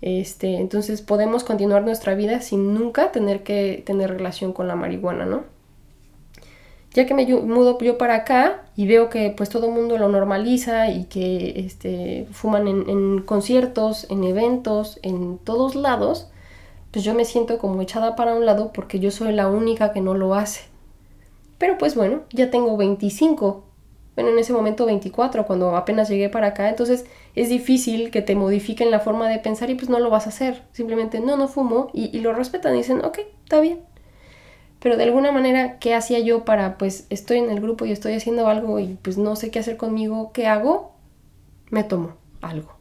Este, 0.02 0.58
entonces 0.58 1.02
podemos 1.02 1.46
continuar 1.46 1.84
nuestra 1.84 2.16
vida 2.16 2.42
sin 2.42 2.74
nunca 2.74 3.14
tener 3.14 3.44
que 3.44 3.82
tener 3.86 4.12
relación 4.12 4.52
con 4.52 4.68
la 4.68 4.76
marihuana, 4.76 5.26
¿no? 5.26 5.44
Ya 6.94 7.06
que 7.06 7.14
me 7.14 7.26
mudo 7.26 7.78
yo 7.80 7.98
para 7.98 8.16
acá 8.16 8.64
y 8.76 8.86
veo 8.86 9.10
que 9.10 9.34
pues 9.36 9.50
todo 9.50 9.68
el 9.68 9.74
mundo 9.74 9.98
lo 9.98 10.10
normaliza 10.10 10.90
y 10.90 11.06
que 11.06 11.62
este, 11.66 12.28
fuman 12.32 12.68
en, 12.68 13.22
conciertos, 13.22 14.08
en 14.10 14.24
eventos, 14.24 15.00
en 15.02 15.38
todos 15.38 15.76
lados, 15.76 16.30
pues 16.92 17.06
yo 17.06 17.14
me 17.14 17.24
siento 17.24 17.58
como 17.60 17.82
echada 17.82 18.16
para 18.16 18.36
un 18.36 18.46
lado 18.46 18.72
porque 18.74 19.00
yo 19.00 19.12
soy 19.12 19.32
la 19.32 19.48
única 19.48 19.94
que 19.94 20.02
no 20.02 20.16
lo 20.16 20.36
hace. 20.36 20.66
Pero 21.58 21.78
pues 21.78 21.96
bueno, 21.96 22.24
ya 22.32 22.52
tengo 22.52 22.76
25, 22.76 23.64
bueno, 24.16 24.32
en 24.32 24.40
ese 24.40 24.52
momento 24.52 24.86
24, 24.86 25.46
cuando 25.46 25.78
apenas 25.78 26.10
llegué 26.10 26.28
para 26.28 26.48
acá, 26.48 26.68
entonces 26.68 27.06
es 27.36 27.48
difícil 27.48 28.12
que 28.12 28.22
te 28.22 28.36
modifiquen 28.36 28.92
la 28.92 29.00
forma 29.00 29.30
de 29.30 29.40
pensar 29.40 29.70
y 29.70 29.76
pues 29.76 29.90
no 29.90 30.00
lo 30.00 30.10
vas 30.10 30.26
a 30.26 30.30
hacer. 30.30 30.64
Simplemente 30.74 31.22
no, 31.22 31.38
no 31.38 31.48
fumo 31.48 31.90
y, 31.94 32.16
y 32.16 32.20
lo 32.20 32.34
respetan 32.34 32.74
y 32.74 32.80
dicen, 32.80 33.06
ok, 33.06 33.20
está 33.44 33.62
bien, 33.62 33.80
pero 34.82 34.98
de 34.98 35.04
alguna 35.04 35.32
manera, 35.32 35.78
¿qué 35.78 35.94
hacía 35.94 36.20
yo 36.20 36.44
para, 36.44 36.80
pues, 36.80 37.06
estoy 37.12 37.38
en 37.38 37.52
el 37.52 37.62
grupo 37.62 37.86
y 37.86 37.92
estoy 37.92 38.14
haciendo 38.14 38.48
algo 38.48 38.80
y 38.80 38.98
pues 39.04 39.20
no 39.20 39.36
sé 39.36 39.52
qué 39.52 39.60
hacer 39.60 39.78
conmigo? 39.78 40.32
¿Qué 40.34 40.48
hago? 40.48 40.94
Me 41.70 41.84
tomo 41.84 42.14
algo. 42.42 42.74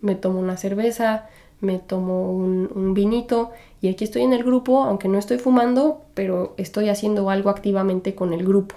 Me 0.00 0.14
tomo 0.14 0.38
una 0.38 0.56
cerveza, 0.56 1.26
me 1.60 1.80
tomo 1.80 2.32
un, 2.32 2.94
vinito 2.94 3.50
y 3.80 3.88
aquí 3.88 4.04
estoy 4.04 4.22
en 4.22 4.32
el 4.32 4.44
grupo, 4.44 4.84
aunque 4.84 5.08
no 5.08 5.18
estoy 5.18 5.38
fumando, 5.38 6.04
pero 6.14 6.54
estoy 6.58 6.90
haciendo 6.90 7.28
algo 7.28 7.50
activamente 7.50 8.14
con 8.14 8.32
el 8.32 8.46
grupo. 8.46 8.76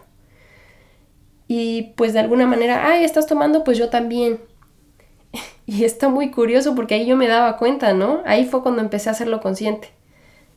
Y 1.48 1.94
pues 1.98 2.13
de 2.13 2.20
alguna 2.20 2.48
manera, 2.48 2.88
ay, 2.88 3.04
estás 3.04 3.28
tomando, 3.28 3.63
pues 3.63 3.78
yo 3.78 3.89
también. 3.89 4.39
y 5.67 5.84
está 5.84 6.10
muy 6.10 6.32
curioso 6.32 6.74
porque 6.74 6.96
ahí 6.96 7.06
yo 7.06 7.15
me 7.15 7.28
daba 7.28 7.58
cuenta, 7.58 7.94
¿no? 7.94 8.22
Ahí 8.26 8.46
fue 8.46 8.63
cuando 8.63 8.82
empecé 8.82 9.10
a 9.10 9.12
hacerlo 9.12 9.39
consciente. 9.39 9.89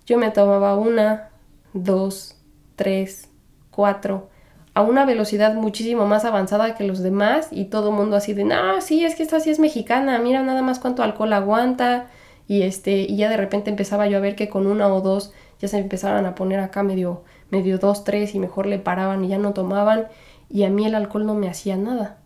Yo 0.06 0.16
me 0.16 0.30
tomaba 0.30 0.76
una, 0.76 1.30
2, 1.74 2.36
3, 2.76 3.28
4, 3.70 4.28
a 4.74 4.82
una 4.82 5.04
velocidad 5.04 5.54
muchísimo 5.54 6.06
más 6.06 6.24
avanzada 6.24 6.74
que 6.74 6.84
los 6.84 7.00
demás 7.00 7.48
y 7.50 7.66
todo 7.66 7.90
el 7.90 7.96
mundo 7.96 8.16
así 8.16 8.32
de, 8.32 8.44
no, 8.44 8.80
sí, 8.80 9.04
es 9.04 9.14
que 9.14 9.22
esta 9.22 9.38
sí 9.40 9.50
es 9.50 9.58
mexicana, 9.58 10.18
mira 10.18 10.42
nada 10.42 10.62
más 10.62 10.78
cuánto 10.78 11.02
alcohol 11.02 11.32
aguanta 11.32 12.06
y 12.48 12.62
este 12.62 13.02
y 13.02 13.16
ya 13.16 13.28
de 13.28 13.36
repente 13.36 13.70
empezaba 13.70 14.06
yo 14.06 14.18
a 14.18 14.20
ver 14.20 14.36
que 14.36 14.48
con 14.48 14.66
una 14.66 14.88
o 14.92 15.00
dos 15.00 15.32
ya 15.60 15.68
se 15.68 15.78
empezaban 15.78 16.26
a 16.26 16.34
poner 16.34 16.60
acá 16.60 16.82
medio 16.82 17.22
medio 17.50 17.78
dos, 17.78 18.04
tres 18.04 18.34
y 18.34 18.38
mejor 18.38 18.66
le 18.66 18.78
paraban 18.78 19.24
y 19.24 19.28
ya 19.28 19.38
no 19.38 19.52
tomaban 19.52 20.08
y 20.50 20.64
a 20.64 20.70
mí 20.70 20.86
el 20.86 20.94
alcohol 20.94 21.26
no 21.26 21.34
me 21.34 21.48
hacía 21.48 21.76
nada. 21.76 22.18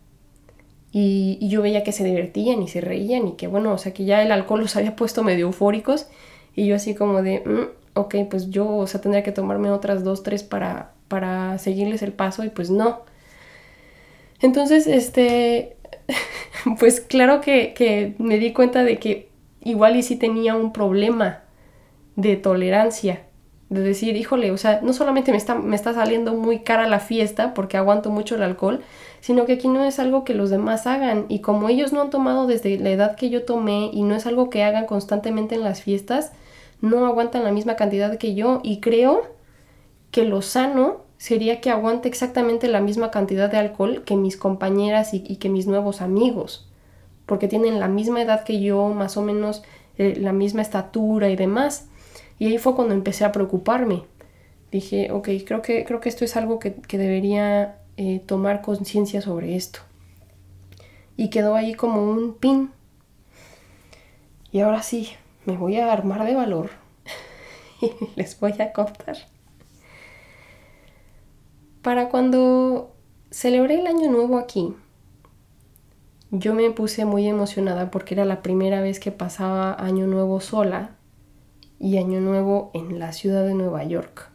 Y, 0.90 1.38
yo 1.48 1.60
veía 1.60 1.84
que 1.84 1.92
se 1.92 2.02
divertían 2.02 2.62
y 2.62 2.68
se 2.68 2.80
reían 2.80 3.28
y 3.28 3.32
que 3.32 3.46
bueno, 3.46 3.72
o 3.72 3.78
sea 3.78 3.92
que 3.92 4.04
ya 4.04 4.22
el 4.22 4.32
alcohol 4.32 4.60
los 4.60 4.74
había 4.76 4.96
puesto 4.96 5.22
medio 5.22 5.46
eufóricos 5.46 6.08
y 6.54 6.66
yo 6.66 6.76
así 6.76 6.94
como 6.94 7.22
de, 7.22 7.40
mm, 7.40 7.87
ok, 7.98 8.14
pues 8.30 8.50
yo, 8.50 8.68
o 8.68 8.86
sea, 8.86 9.00
tendría 9.00 9.22
que 9.22 9.32
tomarme 9.32 9.70
otras 9.70 10.04
dos, 10.04 10.22
tres 10.22 10.42
para, 10.42 10.92
para 11.08 11.58
seguirles 11.58 12.02
el 12.02 12.12
paso 12.12 12.44
y 12.44 12.50
pues 12.50 12.70
no. 12.70 13.02
Entonces, 14.40 14.86
este, 14.86 15.76
pues 16.78 17.00
claro 17.00 17.40
que, 17.40 17.74
que, 17.74 18.14
me 18.18 18.38
di 18.38 18.52
cuenta 18.52 18.84
de 18.84 18.98
que 18.98 19.28
igual 19.62 19.96
y 19.96 20.02
sí 20.02 20.16
tenía 20.16 20.54
un 20.54 20.72
problema 20.72 21.42
de 22.16 22.36
tolerancia. 22.36 23.22
De 23.68 23.82
decir, 23.82 24.16
híjole, 24.16 24.50
o 24.50 24.56
sea, 24.56 24.80
no 24.82 24.94
solamente 24.94 25.30
me 25.30 25.36
está, 25.36 25.54
me 25.54 25.76
está 25.76 25.92
saliendo 25.92 26.32
muy 26.34 26.60
cara 26.60 26.88
la 26.88 27.00
fiesta 27.00 27.52
porque 27.52 27.76
aguanto 27.76 28.10
mucho 28.10 28.36
el 28.36 28.42
alcohol, 28.42 28.80
sino 29.20 29.44
que 29.44 29.54
aquí 29.54 29.68
no 29.68 29.84
es 29.84 29.98
algo 29.98 30.24
que 30.24 30.32
los 30.32 30.48
demás 30.48 30.86
hagan. 30.86 31.26
Y 31.28 31.40
como 31.40 31.68
ellos 31.68 31.92
no 31.92 32.00
han 32.00 32.10
tomado 32.10 32.46
desde 32.46 32.78
la 32.78 32.90
edad 32.90 33.16
que 33.16 33.28
yo 33.28 33.44
tomé 33.44 33.90
y 33.92 34.02
no 34.04 34.14
es 34.14 34.26
algo 34.26 34.48
que 34.48 34.64
hagan 34.64 34.86
constantemente 34.86 35.54
en 35.54 35.62
las 35.62 35.82
fiestas, 35.82 36.32
no 36.80 37.06
aguantan 37.06 37.44
la 37.44 37.52
misma 37.52 37.76
cantidad 37.76 38.16
que 38.18 38.34
yo 38.34 38.60
y 38.62 38.80
creo 38.80 39.22
que 40.10 40.24
lo 40.24 40.42
sano 40.42 41.08
sería 41.18 41.60
que 41.60 41.70
aguante 41.70 42.08
exactamente 42.08 42.68
la 42.68 42.80
misma 42.80 43.10
cantidad 43.10 43.50
de 43.50 43.58
alcohol 43.58 44.04
que 44.04 44.16
mis 44.16 44.36
compañeras 44.36 45.12
y, 45.12 45.36
que 45.36 45.48
mis 45.48 45.66
nuevos 45.66 46.00
amigos, 46.00 46.68
porque 47.26 47.48
tienen 47.48 47.80
la 47.80 47.88
misma 47.88 48.22
edad 48.22 48.44
que 48.44 48.60
yo, 48.60 48.88
más 48.88 49.16
o 49.16 49.22
menos 49.22 49.62
eh, 49.98 50.14
la 50.16 50.32
misma 50.32 50.62
estatura 50.62 51.28
y 51.28 51.36
demás. 51.36 51.88
Y 52.38 52.46
ahí 52.46 52.58
fue 52.58 52.76
cuando 52.76 52.94
empecé 52.94 53.24
a 53.24 53.32
preocuparme. 53.32 54.04
Dije, 54.70 55.10
ok, 55.10 55.28
creo 55.44 55.60
que, 55.60 55.84
creo 55.84 56.00
que 56.00 56.08
esto 56.08 56.24
es 56.24 56.36
algo 56.36 56.60
que, 56.60 56.70
debería 56.92 57.80
eh, 57.96 58.20
tomar 58.24 58.62
conciencia 58.62 59.20
sobre 59.20 59.56
esto. 59.56 59.80
Y 61.16 61.30
quedó 61.30 61.56
ahí 61.56 61.74
como 61.74 62.08
un 62.08 62.34
pin. 62.34 62.70
Y 64.52 64.60
ahora 64.60 64.82
sí, 64.82 65.08
me 65.48 65.56
voy 65.56 65.78
a 65.78 65.90
armar 65.90 66.26
de 66.26 66.34
valor 66.34 66.68
y 67.80 67.90
les 68.16 68.38
voy 68.38 68.52
a 68.60 68.70
contar. 68.74 69.16
Para 71.80 72.10
cuando 72.10 72.94
celebré 73.30 73.80
el 73.80 73.86
año 73.86 74.10
nuevo 74.10 74.36
aquí, 74.36 74.74
yo 76.30 76.52
me 76.52 76.70
puse 76.70 77.06
muy 77.06 77.26
emocionada 77.26 77.90
porque 77.90 78.12
era 78.12 78.26
la 78.26 78.42
primera 78.42 78.82
vez 78.82 79.00
que 79.00 79.10
pasaba 79.10 79.72
año 79.82 80.06
nuevo 80.06 80.40
sola 80.40 80.90
y 81.78 81.96
año 81.96 82.20
nuevo 82.20 82.70
en 82.74 82.98
la 82.98 83.12
ciudad 83.12 83.46
de 83.46 83.54
Nueva 83.54 83.84
York. 83.84 84.30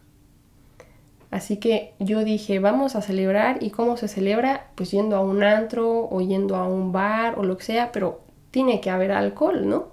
Así 1.29 1.57
que 1.57 1.93
yo 1.99 2.23
dije, 2.23 2.57
vamos 2.57 2.95
a 2.95 3.03
celebrar 3.03 3.61
y 3.61 3.69
cómo 3.69 3.97
se 3.97 4.07
celebra, 4.07 4.71
pues 4.73 4.89
yendo 4.89 5.15
a 5.15 5.21
un 5.21 5.43
antro 5.43 6.07
o 6.09 6.21
yendo 6.21 6.55
a 6.55 6.67
un 6.67 6.91
bar 6.91 7.37
o 7.37 7.43
lo 7.43 7.55
que 7.55 7.65
sea, 7.65 7.91
pero 7.91 8.21
tiene 8.49 8.81
que 8.81 8.89
haber 8.89 9.11
alcohol, 9.11 9.69
¿no? 9.69 9.92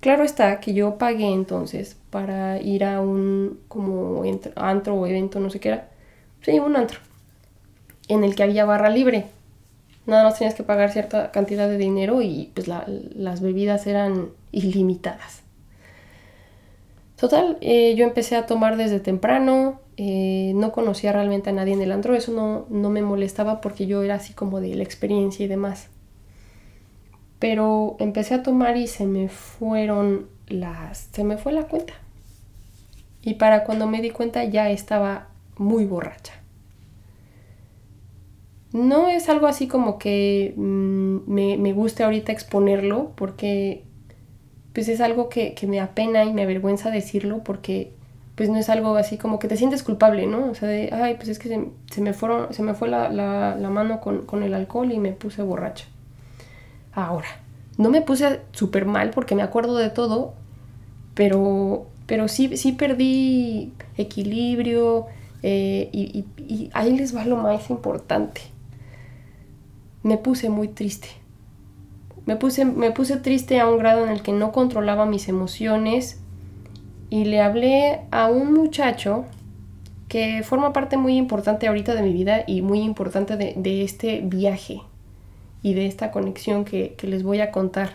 Claro 0.00 0.22
está 0.22 0.60
que 0.60 0.74
yo 0.74 0.96
pagué 0.96 1.26
entonces 1.32 1.96
para 2.10 2.60
ir 2.60 2.84
a 2.84 3.00
un 3.00 3.60
como 3.68 4.22
antro 4.56 4.94
o 4.94 5.06
evento, 5.06 5.40
no 5.40 5.50
sé 5.50 5.60
qué 5.60 5.68
era. 5.68 5.88
Sí, 6.42 6.58
un 6.60 6.76
antro. 6.76 7.00
En 8.08 8.24
el 8.24 8.34
que 8.34 8.42
había 8.42 8.64
barra 8.64 8.90
libre. 8.90 9.26
Nada 10.06 10.24
más 10.24 10.38
tenías 10.38 10.54
que 10.54 10.62
pagar 10.64 10.90
cierta 10.92 11.30
cantidad 11.32 11.68
de 11.68 11.78
dinero 11.78 12.22
y 12.22 12.50
pues 12.54 12.68
las 12.68 13.40
bebidas 13.42 13.86
eran 13.86 14.30
ilimitadas. 14.52 15.42
Total, 17.16 17.58
eh, 17.60 17.94
yo 17.96 18.04
empecé 18.04 18.36
a 18.36 18.46
tomar 18.46 18.76
desde 18.76 19.00
temprano, 19.00 19.80
eh, 19.96 20.52
no 20.54 20.70
conocía 20.72 21.12
realmente 21.12 21.50
a 21.50 21.52
nadie 21.52 21.72
en 21.74 21.82
el 21.82 21.90
antro, 21.90 22.14
eso 22.14 22.30
no, 22.32 22.66
no 22.70 22.90
me 22.90 23.02
molestaba 23.02 23.60
porque 23.60 23.86
yo 23.86 24.02
era 24.04 24.14
así 24.14 24.32
como 24.34 24.60
de 24.60 24.74
la 24.76 24.84
experiencia 24.84 25.44
y 25.44 25.48
demás. 25.48 25.88
Pero 27.38 27.96
empecé 28.00 28.34
a 28.34 28.42
tomar 28.42 28.76
y 28.76 28.86
se 28.86 29.06
me 29.06 29.28
fueron 29.28 30.26
las... 30.48 31.08
se 31.12 31.24
me 31.24 31.36
fue 31.36 31.52
la 31.52 31.64
cuenta. 31.64 31.94
Y 33.22 33.34
para 33.34 33.64
cuando 33.64 33.86
me 33.86 34.00
di 34.00 34.10
cuenta 34.10 34.44
ya 34.44 34.70
estaba 34.70 35.28
muy 35.56 35.84
borracha. 35.84 36.34
No 38.72 39.08
es 39.08 39.28
algo 39.28 39.46
así 39.46 39.66
como 39.66 39.98
que 39.98 40.52
mm, 40.56 41.18
me, 41.26 41.72
guste 41.72 42.04
ahorita 42.04 42.32
exponerlo 42.32 43.12
porque 43.16 43.84
pues 44.74 44.88
es 44.88 45.00
algo 45.00 45.28
que, 45.28 45.54
me 45.66 45.80
apena 45.80 46.24
y 46.24 46.32
me 46.32 46.42
avergüenza 46.42 46.90
decirlo 46.90 47.42
porque 47.44 47.92
pues 48.34 48.50
no 48.50 48.58
es 48.58 48.68
algo 48.68 48.94
así 48.96 49.16
como 49.16 49.38
que 49.38 49.48
te 49.48 49.56
sientes 49.56 49.82
culpable, 49.82 50.26
¿no? 50.26 50.50
O 50.50 50.54
sea, 50.54 50.68
de, 50.68 50.90
ay, 50.92 51.14
pues 51.16 51.28
es 51.28 51.38
que 51.38 51.48
se, 51.90 52.00
me, 52.00 52.12
fueron, 52.12 52.54
se 52.54 52.62
me 52.62 52.74
fue 52.74 52.88
la, 52.88 53.56
mano 53.70 54.00
con, 54.00 54.26
con 54.26 54.42
el 54.42 54.54
alcohol 54.54 54.92
y 54.92 54.98
me 54.98 55.12
puse 55.12 55.42
borracha. 55.42 55.86
Ahora, 56.98 57.28
no 57.76 57.90
me 57.90 58.02
puse 58.02 58.40
súper 58.50 58.84
mal 58.84 59.10
porque 59.10 59.36
me 59.36 59.42
acuerdo 59.42 59.76
de 59.76 59.88
todo, 59.88 60.34
pero, 61.14 61.86
pero 62.06 62.26
sí, 62.26 62.56
sí 62.56 62.72
perdí 62.72 63.72
equilibrio 63.96 65.06
eh, 65.44 65.90
y, 65.92 66.70
ahí 66.74 66.96
les 66.96 67.14
va 67.14 67.24
lo 67.24 67.36
más 67.36 67.70
importante. 67.70 68.40
Me 70.02 70.18
puse 70.18 70.50
muy 70.50 70.66
triste. 70.66 71.06
Me 72.26 72.34
puse, 72.34 72.64
me 72.64 72.90
puse 72.90 73.16
triste 73.16 73.60
a 73.60 73.68
un 73.68 73.78
grado 73.78 74.04
en 74.04 74.10
el 74.10 74.22
que 74.22 74.32
no 74.32 74.50
controlaba 74.50 75.06
mis 75.06 75.28
emociones 75.28 76.20
y 77.10 77.26
le 77.26 77.40
hablé 77.40 78.00
a 78.10 78.26
un 78.26 78.52
muchacho 78.52 79.24
que 80.08 80.42
forma 80.42 80.72
parte 80.72 80.96
muy 80.96 81.16
importante 81.16 81.68
ahorita 81.68 81.94
de 81.94 82.02
mi 82.02 82.12
vida 82.12 82.42
y 82.44 82.60
muy 82.60 82.80
importante 82.80 83.36
de 83.36 83.84
este 83.84 84.20
viaje 84.20 84.80
y 85.62 85.74
de 85.74 85.86
esta 85.86 86.10
conexión 86.10 86.64
que, 86.64 86.96
les 87.02 87.22
voy 87.22 87.40
a 87.40 87.50
contar. 87.50 87.90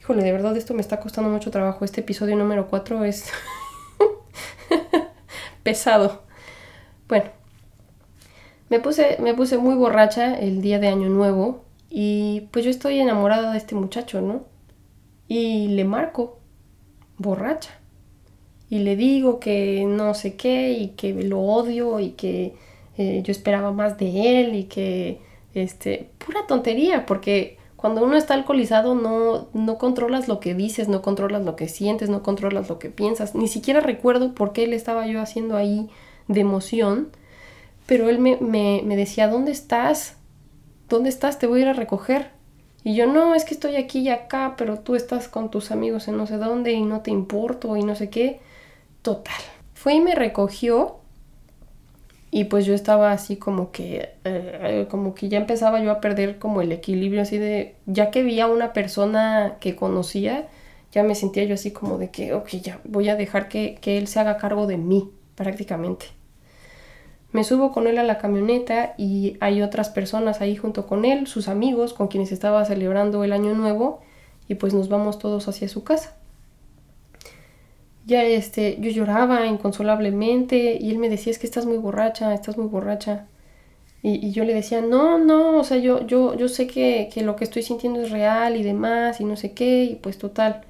Híjole, 0.00 0.22
de 0.22 0.32
verdad 0.32 0.56
esto 0.56 0.74
me 0.74 0.80
está 0.80 1.00
costando 1.00 1.30
mucho 1.30 1.50
trabajo. 1.50 1.84
Este 1.84 2.00
episodio 2.00 2.36
número 2.36 2.68
4 2.68 3.04
es 3.04 3.30
pesado. 5.62 6.22
Bueno, 7.08 7.30
me 8.68 8.80
puse, 8.80 9.16
me 9.20 9.34
puse 9.34 9.58
muy 9.58 9.74
borracha 9.74 10.34
el 10.34 10.62
día 10.62 10.78
de 10.78 10.88
Año 10.88 11.08
Nuevo 11.08 11.64
y 11.90 12.48
pues 12.50 12.64
yo 12.64 12.70
estoy 12.70 12.98
enamorada 12.98 13.52
de 13.52 13.58
este 13.58 13.74
muchacho, 13.74 14.20
¿no? 14.20 14.44
Y 15.28 15.68
le 15.68 15.84
marco, 15.84 16.38
borracha. 17.18 17.70
Y 18.70 18.78
le 18.78 18.96
digo 18.96 19.38
que 19.38 19.84
no 19.86 20.14
sé 20.14 20.36
qué 20.36 20.72
y 20.72 20.88
que 20.88 21.12
lo 21.12 21.40
odio 21.40 22.00
y 22.00 22.12
que 22.12 22.54
eh, 22.96 23.20
yo 23.22 23.30
esperaba 23.30 23.72
más 23.72 23.98
de 23.98 24.40
él 24.40 24.54
y 24.54 24.64
que 24.64 25.20
este, 25.54 26.10
pura 26.18 26.46
tontería, 26.46 27.06
porque 27.06 27.58
cuando 27.76 28.04
uno 28.04 28.16
está 28.16 28.34
alcoholizado 28.34 28.94
no, 28.94 29.48
no 29.54 29.78
controlas 29.78 30.28
lo 30.28 30.38
que 30.38 30.54
dices, 30.54 30.88
no 30.88 31.02
controlas 31.02 31.44
lo 31.44 31.56
que 31.56 31.68
sientes, 31.68 32.08
no 32.10 32.22
controlas 32.22 32.68
lo 32.68 32.78
que 32.78 32.90
piensas. 32.90 33.34
Ni 33.34 33.48
siquiera 33.48 33.80
recuerdo 33.80 34.34
por 34.34 34.52
qué 34.52 34.66
le 34.66 34.76
estaba 34.76 35.06
yo 35.06 35.20
haciendo 35.20 35.56
ahí 35.56 35.90
de 36.28 36.40
emoción, 36.40 37.08
pero 37.86 38.08
él 38.08 38.18
me, 38.18 38.36
me, 38.36 38.82
me 38.84 38.96
decía, 38.96 39.28
¿dónde 39.28 39.50
estás? 39.50 40.16
¿Dónde 40.88 41.08
estás? 41.08 41.38
Te 41.38 41.46
voy 41.46 41.60
a 41.60 41.62
ir 41.62 41.68
a 41.68 41.72
recoger. 41.72 42.30
Y 42.84 42.94
yo, 42.94 43.06
no, 43.06 43.34
es 43.34 43.44
que 43.44 43.54
estoy 43.54 43.76
aquí 43.76 44.00
y 44.00 44.08
acá, 44.08 44.54
pero 44.56 44.78
tú 44.78 44.94
estás 44.94 45.28
con 45.28 45.50
tus 45.50 45.70
amigos 45.70 46.08
en 46.08 46.16
no 46.16 46.26
sé 46.26 46.36
dónde 46.36 46.72
y 46.72 46.82
no 46.82 47.00
te 47.00 47.10
importo 47.10 47.76
y 47.76 47.82
no 47.82 47.94
sé 47.94 48.10
qué. 48.10 48.40
Total. 49.02 49.40
Fue 49.74 49.94
y 49.94 50.00
me 50.00 50.14
recogió 50.14 51.01
y 52.34 52.44
pues 52.44 52.64
yo 52.64 52.72
estaba 52.74 53.12
así 53.12 53.36
como 53.36 53.72
que, 53.72 54.14
eh, 54.24 54.86
como 54.90 55.14
que 55.14 55.28
ya 55.28 55.36
empezaba 55.36 55.82
yo 55.82 55.90
a 55.90 56.00
perder 56.00 56.38
como 56.38 56.62
el 56.62 56.72
equilibrio 56.72 57.20
así 57.20 57.36
de, 57.36 57.76
ya 57.84 58.10
que 58.10 58.22
vi 58.22 58.40
a 58.40 58.46
una 58.46 58.72
persona 58.72 59.58
que 59.60 59.76
conocía, 59.76 60.48
ya 60.92 61.02
me 61.02 61.14
sentía 61.14 61.44
yo 61.44 61.54
así 61.54 61.72
como 61.72 61.98
de 61.98 62.10
que, 62.10 62.32
ok, 62.32 62.48
ya 62.62 62.80
voy 62.84 63.10
a 63.10 63.16
dejar 63.16 63.48
que, 63.48 63.76
que 63.82 63.98
él 63.98 64.08
se 64.08 64.18
haga 64.18 64.38
cargo 64.38 64.66
de 64.66 64.78
mí 64.78 65.10
prácticamente. 65.34 66.06
Me 67.32 67.44
subo 67.44 67.70
con 67.70 67.86
él 67.86 67.98
a 67.98 68.02
la 68.02 68.16
camioneta 68.16 68.94
y 68.96 69.36
hay 69.40 69.60
otras 69.60 69.90
personas 69.90 70.40
ahí 70.40 70.56
junto 70.56 70.86
con 70.86 71.04
él, 71.04 71.26
sus 71.26 71.48
amigos 71.48 71.92
con 71.92 72.08
quienes 72.08 72.32
estaba 72.32 72.64
celebrando 72.64 73.24
el 73.24 73.34
año 73.34 73.52
nuevo 73.52 74.00
y 74.48 74.54
pues 74.54 74.72
nos 74.72 74.88
vamos 74.88 75.18
todos 75.18 75.48
hacia 75.48 75.68
su 75.68 75.84
casa 75.84 76.16
ya 78.06 78.24
este, 78.24 78.78
yo 78.80 78.90
lloraba 78.90 79.46
inconsolablemente 79.46 80.78
y 80.80 80.90
él 80.90 80.98
me 80.98 81.08
decía, 81.08 81.30
es 81.30 81.38
que 81.38 81.46
estás 81.46 81.66
muy 81.66 81.78
borracha, 81.78 82.34
estás 82.34 82.58
muy 82.58 82.66
borracha. 82.66 83.26
Y, 84.04 84.32
yo 84.32 84.44
le 84.44 84.52
decía, 84.52 84.80
no, 84.80 85.18
no, 85.18 85.58
o 85.58 85.64
sea, 85.64 85.76
yo, 85.76 86.04
yo, 86.06 86.34
yo 86.34 86.48
sé 86.48 86.66
que, 86.66 87.08
lo 87.22 87.36
que 87.36 87.44
estoy 87.44 87.62
sintiendo 87.62 88.00
es 88.00 88.10
real 88.10 88.56
y 88.56 88.64
demás 88.64 89.20
y 89.20 89.24
no 89.24 89.36
sé 89.36 89.52
qué, 89.52 89.84
y 89.84 89.94
pues 89.94 90.18
total, 90.18 90.62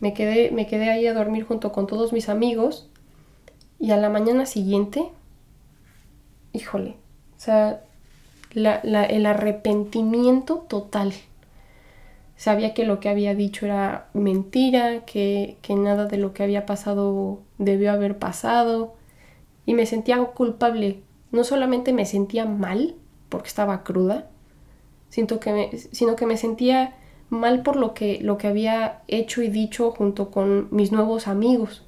me 0.00 0.12
quedé, 0.12 0.50
me 0.50 0.66
quedé 0.66 0.90
ahí 0.90 1.06
a 1.06 1.14
dormir 1.14 1.44
junto 1.44 1.72
con 1.72 1.86
todos 1.86 2.12
mis 2.12 2.28
amigos 2.28 2.90
y 3.78 3.92
a 3.92 3.96
la 3.96 4.10
mañana 4.10 4.44
siguiente, 4.44 5.02
híjole, 6.52 6.96
o 7.38 7.40
sea, 7.40 7.82
el 8.54 9.26
arrepentimiento 9.26 10.66
total 10.68 11.14
sabía 12.36 12.74
que 12.74 12.84
lo 12.84 13.00
que 13.00 13.08
había 13.08 13.34
dicho 13.34 13.66
era 13.66 14.08
mentira, 14.12 15.04
que, 15.04 15.58
nada 15.68 16.06
de 16.06 16.18
lo 16.18 16.32
que 16.32 16.42
había 16.42 16.66
pasado 16.66 17.42
debió 17.58 17.92
haber 17.92 18.18
pasado 18.18 18.94
y 19.66 19.74
me 19.74 19.86
sentía 19.86 20.18
culpable. 20.18 21.02
No 21.30 21.44
solamente 21.44 21.92
me 21.92 22.06
sentía 22.06 22.44
mal 22.44 22.96
porque 23.28 23.48
estaba 23.48 23.82
cruda, 23.82 24.30
sino 25.08 25.40
que 25.40 25.52
me, 25.52 25.78
sino 25.78 26.16
que 26.16 26.26
me 26.26 26.36
sentía 26.36 26.96
mal 27.30 27.62
por 27.62 27.76
lo 27.76 27.94
que, 27.94 28.20
lo 28.20 28.38
que 28.38 28.48
había 28.48 29.02
hecho 29.08 29.42
y 29.42 29.48
dicho 29.48 29.90
junto 29.90 30.30
con 30.30 30.68
mis 30.70 30.92
nuevos 30.92 31.28
amigos. 31.28 31.84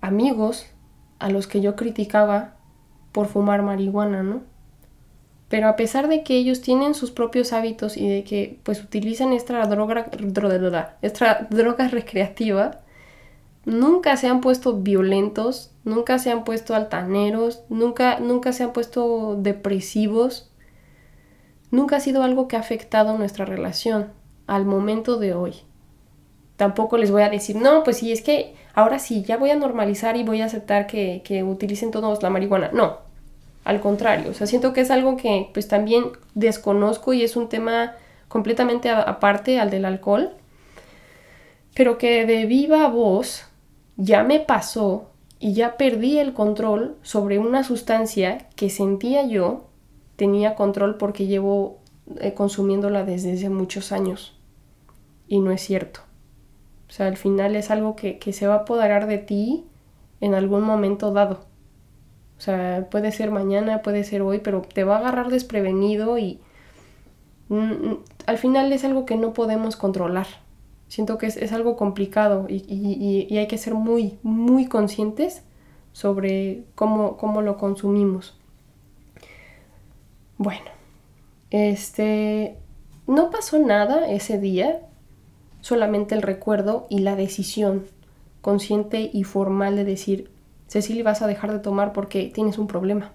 Amigos 0.00 0.66
a 1.18 1.30
los 1.30 1.46
que 1.46 1.60
yo 1.60 1.76
criticaba 1.76 2.56
por 3.12 3.26
fumar 3.26 3.62
marihuana, 3.62 4.22
¿no? 4.22 4.49
Pero 5.50 5.66
a 5.66 5.74
pesar 5.74 6.06
de 6.06 6.22
que 6.22 6.36
ellos 6.36 6.60
tienen 6.60 6.94
sus 6.94 7.10
propios 7.10 7.52
hábitos 7.52 7.96
y 7.96 8.08
de 8.08 8.22
que 8.22 8.60
pues 8.62 8.80
utilizan 8.84 9.32
esta 9.32 9.66
droga, 9.66 10.08
esta 11.02 11.48
droga 11.50 11.88
recreativa, 11.88 12.82
nunca 13.64 14.16
se 14.16 14.28
han 14.28 14.40
puesto 14.40 14.76
violentos, 14.76 15.72
nunca 15.82 16.20
se 16.20 16.30
han 16.30 16.44
puesto 16.44 16.76
altaneros, 16.76 17.64
nunca, 17.68 18.20
nunca 18.20 18.52
se 18.52 18.62
han 18.62 18.72
puesto 18.72 19.34
depresivos. 19.40 20.52
Nunca 21.72 21.96
ha 21.96 22.00
sido 22.00 22.22
algo 22.22 22.46
que 22.46 22.54
ha 22.54 22.60
afectado 22.60 23.18
nuestra 23.18 23.44
relación 23.44 24.12
al 24.46 24.66
momento 24.66 25.18
de 25.18 25.34
hoy. 25.34 25.54
Tampoco 26.56 26.96
les 26.96 27.10
voy 27.10 27.22
a 27.22 27.28
decir, 27.28 27.56
no, 27.56 27.82
pues 27.82 27.96
sí, 27.96 28.12
es 28.12 28.22
que 28.22 28.54
ahora 28.72 29.00
sí, 29.00 29.24
ya 29.24 29.36
voy 29.36 29.50
a 29.50 29.56
normalizar 29.56 30.16
y 30.16 30.22
voy 30.22 30.42
a 30.42 30.44
aceptar 30.44 30.86
que, 30.86 31.22
que 31.24 31.42
utilicen 31.42 31.90
todos 31.90 32.22
la 32.22 32.30
marihuana. 32.30 32.70
No, 32.72 33.09
al 33.64 33.80
contrario, 33.80 34.30
o 34.30 34.34
sea, 34.34 34.46
siento 34.46 34.72
que 34.72 34.80
es 34.80 34.90
algo 34.90 35.16
que 35.16 35.50
pues 35.52 35.68
también 35.68 36.04
desconozco 36.34 37.12
y 37.12 37.22
es 37.22 37.36
un 37.36 37.48
tema 37.48 37.94
completamente 38.28 38.90
aparte 38.90 39.60
al 39.60 39.70
del 39.70 39.84
alcohol. 39.84 40.30
pero 41.74 41.98
que 41.98 42.26
de 42.26 42.46
viva 42.46 42.88
voz 42.88 43.44
ya 43.96 44.22
me 44.24 44.40
pasó 44.40 45.10
y 45.38 45.54
ya 45.54 45.76
perdí 45.76 46.18
el 46.18 46.32
control 46.32 46.96
sobre 47.02 47.38
una 47.38 47.64
sustancia 47.64 48.48
que 48.56 48.70
sentía 48.70 49.24
yo 49.26 49.70
tenía 50.16 50.54
control 50.54 50.96
porque 50.98 51.26
llevo 51.26 51.78
eh, 52.20 52.34
consumiéndola 52.34 53.04
desde 53.04 53.32
hace 53.32 53.48
muchos 53.48 53.92
años. 53.92 54.36
Y 55.28 55.40
no 55.40 55.50
es 55.50 55.62
cierto. 55.62 56.00
O 56.88 56.92
sea, 56.92 57.06
al 57.06 57.16
final 57.16 57.56
es 57.56 57.70
algo 57.70 57.96
que, 57.96 58.18
que 58.18 58.32
se 58.32 58.46
va 58.46 58.54
a 58.54 58.58
apoderar 58.58 59.06
de 59.06 59.18
ti 59.18 59.64
en 60.20 60.34
algún 60.34 60.62
momento 60.62 61.12
dado. 61.12 61.46
O 62.40 62.42
sea, 62.42 62.88
puede 62.90 63.12
ser 63.12 63.30
mañana, 63.30 63.82
puede 63.82 64.02
ser 64.02 64.22
hoy, 64.22 64.38
pero 64.38 64.62
te 64.62 64.82
va 64.82 64.96
a 64.96 65.00
agarrar 65.00 65.28
desprevenido 65.28 66.16
y 66.16 66.40
al 68.24 68.38
final 68.38 68.72
es 68.72 68.82
algo 68.82 69.04
que 69.04 69.16
no 69.16 69.34
podemos 69.34 69.76
controlar. 69.76 70.26
Siento 70.88 71.18
que 71.18 71.26
es, 71.26 71.52
algo 71.52 71.76
complicado 71.76 72.46
y, 72.48 73.36
hay 73.36 73.46
que 73.46 73.58
ser 73.58 73.74
muy, 73.74 74.18
muy 74.22 74.68
conscientes 74.68 75.42
sobre 75.92 76.64
cómo, 76.76 77.18
cómo 77.18 77.42
lo 77.42 77.58
consumimos. 77.58 78.38
Bueno, 80.38 80.70
este, 81.50 82.56
no 83.06 83.28
pasó 83.28 83.58
nada 83.58 84.10
ese 84.10 84.38
día, 84.38 84.80
solamente 85.60 86.14
el 86.14 86.22
recuerdo 86.22 86.86
y 86.88 87.00
la 87.00 87.16
decisión 87.16 87.84
consciente 88.40 89.10
y 89.12 89.24
formal 89.24 89.76
de 89.76 89.84
decir, 89.84 90.30
Cecilia, 90.70 91.02
vas 91.02 91.20
a 91.20 91.26
dejar 91.26 91.50
de 91.50 91.58
tomar 91.58 91.92
porque 91.92 92.30
tienes 92.32 92.56
un 92.56 92.68
problema. 92.68 93.10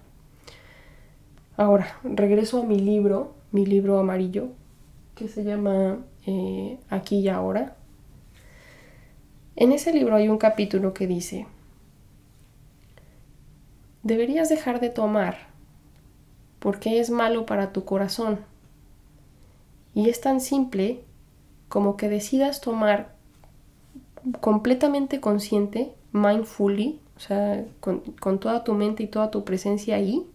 Ahora, 1.56 1.96
regreso 2.04 2.60
a 2.60 2.66
mi 2.66 2.78
libro, 2.78 3.32
mi 3.50 3.64
libro 3.64 3.98
amarillo, 3.98 4.48
que 5.14 5.26
se 5.26 5.42
llama 5.42 6.00
eh, 6.26 6.78
Aquí 6.90 7.20
y 7.20 7.30
ahora. 7.30 7.74
En 9.56 9.72
ese 9.72 9.94
libro 9.94 10.16
hay 10.16 10.28
un 10.28 10.36
capítulo 10.36 10.92
que 10.92 11.06
dice, 11.06 11.46
deberías 14.02 14.50
dejar 14.50 14.78
de 14.78 14.90
tomar 14.90 15.38
porque 16.58 17.00
es 17.00 17.08
malo 17.08 17.46
para 17.46 17.72
tu 17.72 17.86
corazón. 17.86 18.40
Y 19.94 20.10
es 20.10 20.20
tan 20.20 20.42
simple 20.42 21.00
como 21.70 21.96
que 21.96 22.10
decidas 22.10 22.60
tomar 22.60 23.14
completamente 24.42 25.20
consciente, 25.20 25.94
mindfully, 26.12 27.00
o 27.16 27.20
sea, 27.20 27.64
con, 27.80 28.02
toda 28.38 28.64
tu 28.64 28.74
mente 28.74 29.02
y 29.02 29.06
toda 29.06 29.30
tu 29.30 29.44
presencia 29.44 29.96
ahí, 29.96 30.26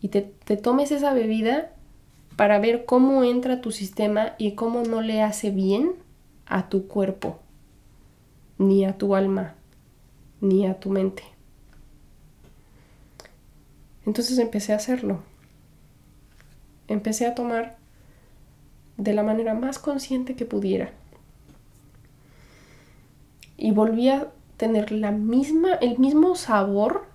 y 0.00 0.08
te, 0.08 0.22
te 0.22 0.56
tomes 0.56 0.92
esa 0.92 1.14
bebida 1.14 1.72
para 2.36 2.58
ver 2.58 2.84
cómo 2.84 3.24
entra 3.24 3.60
tu 3.60 3.70
sistema 3.70 4.34
y 4.38 4.52
cómo 4.52 4.82
no 4.82 5.00
le 5.00 5.22
hace 5.22 5.50
bien 5.50 5.92
a 6.46 6.68
tu 6.68 6.86
cuerpo, 6.88 7.38
ni 8.58 8.84
a 8.84 8.98
tu 8.98 9.14
alma, 9.14 9.54
ni 10.40 10.66
a 10.66 10.78
tu 10.78 10.90
mente. 10.90 11.22
Entonces 14.06 14.38
empecé 14.38 14.72
a 14.72 14.76
hacerlo. 14.76 15.22
Empecé 16.88 17.26
a 17.26 17.34
tomar 17.34 17.78
de 18.96 19.14
la 19.14 19.22
manera 19.22 19.54
más 19.54 19.78
consciente 19.78 20.36
que 20.36 20.44
pudiera. 20.44 20.92
Y 23.56 23.70
volví 23.70 24.08
a 24.08 24.28
tener 24.56 24.92
la 24.92 25.10
misma, 25.10 25.74
el 25.74 25.98
mismo 25.98 26.36
sabor 26.36 27.06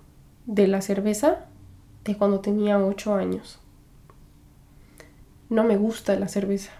de 0.46 0.66
la 0.66 0.82
cerveza 0.82 1.46
de 2.04 2.16
cuando 2.16 2.40
tenía 2.40 2.78
8 2.78 3.14
años. 3.14 3.58
No 5.48 5.64
me 5.64 5.76
gusta 5.76 6.14
la 6.16 6.28
cerveza. 6.28 6.72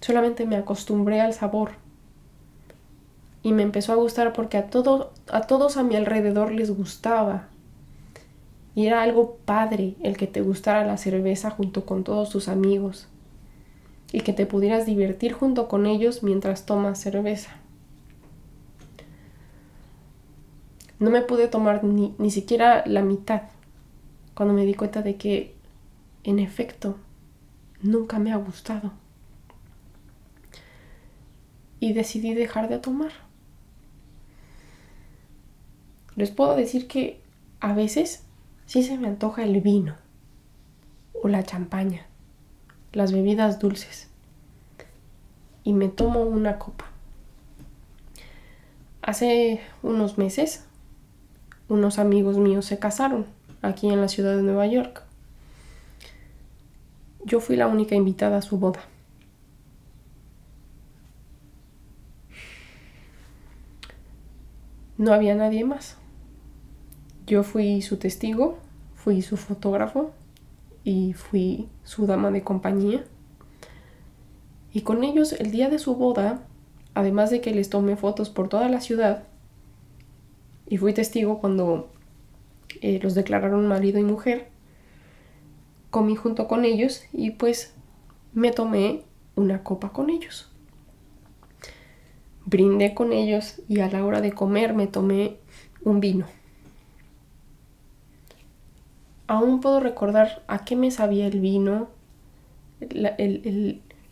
Solamente 0.00 0.46
me 0.46 0.56
acostumbré 0.56 1.20
al 1.20 1.32
sabor. 1.32 1.72
Y 3.42 3.52
me 3.52 3.62
empezó 3.62 3.92
a 3.92 3.96
gustar 3.96 4.32
porque 4.32 4.56
a, 4.56 4.68
todo, 4.68 5.12
a 5.30 5.42
todos 5.42 5.76
a 5.76 5.82
mi 5.82 5.96
alrededor 5.96 6.52
les 6.52 6.70
gustaba. 6.70 7.48
Y 8.74 8.86
era 8.86 9.02
algo 9.02 9.38
padre 9.44 9.94
el 10.02 10.16
que 10.16 10.26
te 10.26 10.42
gustara 10.42 10.84
la 10.84 10.96
cerveza 10.96 11.50
junto 11.50 11.86
con 11.86 12.04
todos 12.04 12.30
tus 12.30 12.48
amigos. 12.48 13.08
Y 14.12 14.20
que 14.20 14.32
te 14.32 14.46
pudieras 14.46 14.86
divertir 14.86 15.32
junto 15.32 15.66
con 15.68 15.86
ellos 15.86 16.22
mientras 16.22 16.66
tomas 16.66 17.00
cerveza. 17.00 17.56
No 20.98 21.10
me 21.10 21.22
pude 21.22 21.48
tomar 21.48 21.84
ni, 21.84 22.14
ni 22.18 22.30
siquiera 22.30 22.84
la 22.86 23.02
mitad 23.02 23.42
cuando 24.36 24.52
me 24.52 24.66
di 24.66 24.74
cuenta 24.74 25.00
de 25.00 25.16
que, 25.16 25.54
en 26.22 26.38
efecto, 26.38 26.98
nunca 27.80 28.18
me 28.18 28.32
ha 28.32 28.36
gustado. 28.36 28.92
Y 31.80 31.94
decidí 31.94 32.34
dejar 32.34 32.68
de 32.68 32.78
tomar. 32.78 33.12
Les 36.16 36.30
puedo 36.30 36.54
decir 36.54 36.86
que 36.86 37.20
a 37.60 37.72
veces 37.72 38.24
sí 38.66 38.82
se 38.82 38.98
me 38.98 39.08
antoja 39.08 39.42
el 39.42 39.60
vino 39.62 39.96
o 41.22 41.28
la 41.28 41.42
champaña, 41.42 42.06
las 42.92 43.12
bebidas 43.12 43.58
dulces. 43.58 44.08
Y 45.64 45.72
me 45.72 45.88
tomo 45.88 46.20
una 46.20 46.58
copa. 46.58 46.84
Hace 49.00 49.62
unos 49.82 50.18
meses 50.18 50.65
unos 51.68 51.98
amigos 51.98 52.38
míos 52.38 52.64
se 52.66 52.78
casaron 52.78 53.26
aquí 53.62 53.88
en 53.88 54.00
la 54.00 54.08
ciudad 54.08 54.36
de 54.36 54.42
Nueva 54.42 54.66
York. 54.66 55.02
Yo 57.24 57.40
fui 57.40 57.56
la 57.56 57.66
única 57.66 57.94
invitada 57.94 58.38
a 58.38 58.42
su 58.42 58.58
boda. 58.58 58.80
No 64.96 65.12
había 65.12 65.34
nadie 65.34 65.64
más. 65.64 65.96
Yo 67.26 67.42
fui 67.42 67.82
su 67.82 67.96
testigo, 67.96 68.58
fui 68.94 69.20
su 69.20 69.36
fotógrafo 69.36 70.12
y 70.84 71.12
fui 71.14 71.68
su 71.82 72.06
dama 72.06 72.30
de 72.30 72.42
compañía. 72.42 73.04
Y 74.72 74.82
con 74.82 75.02
ellos 75.02 75.32
el 75.32 75.50
día 75.50 75.68
de 75.68 75.78
su 75.78 75.96
boda, 75.96 76.40
además 76.94 77.30
de 77.30 77.40
que 77.40 77.52
les 77.52 77.68
tomé 77.68 77.96
fotos 77.96 78.30
por 78.30 78.48
toda 78.48 78.68
la 78.68 78.80
ciudad, 78.80 79.24
y 80.68 80.78
fui 80.78 80.92
testigo 80.92 81.38
cuando 81.38 81.88
eh, 82.80 82.98
los 83.02 83.14
declararon 83.14 83.66
marido 83.68 83.98
y 83.98 84.02
mujer. 84.02 84.48
Comí 85.90 86.16
junto 86.16 86.48
con 86.48 86.64
ellos 86.64 87.04
y 87.12 87.30
pues 87.30 87.74
me 88.32 88.50
tomé 88.50 89.02
una 89.34 89.62
copa 89.62 89.92
con 89.92 90.10
ellos. 90.10 90.50
Brindé 92.44 92.94
con 92.94 93.12
ellos 93.12 93.62
y 93.68 93.80
a 93.80 93.90
la 93.90 94.04
hora 94.04 94.20
de 94.20 94.32
comer 94.32 94.74
me 94.74 94.86
tomé 94.86 95.36
un 95.82 96.00
vino. 96.00 96.26
Aún 99.28 99.60
puedo 99.60 99.80
recordar 99.80 100.44
a 100.46 100.64
qué 100.64 100.76
me 100.76 100.90
sabía 100.90 101.26
el 101.26 101.40
vino, 101.40 101.88
la, 102.80 103.16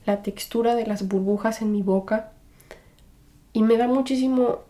la 0.06 0.22
textura 0.22 0.74
de 0.74 0.86
las 0.86 1.06
burbujas 1.06 1.62
en 1.62 1.70
mi 1.70 1.82
boca 1.82 2.32
y 3.52 3.62
me 3.62 3.76
da 3.76 3.86
muchísimo 3.86 4.60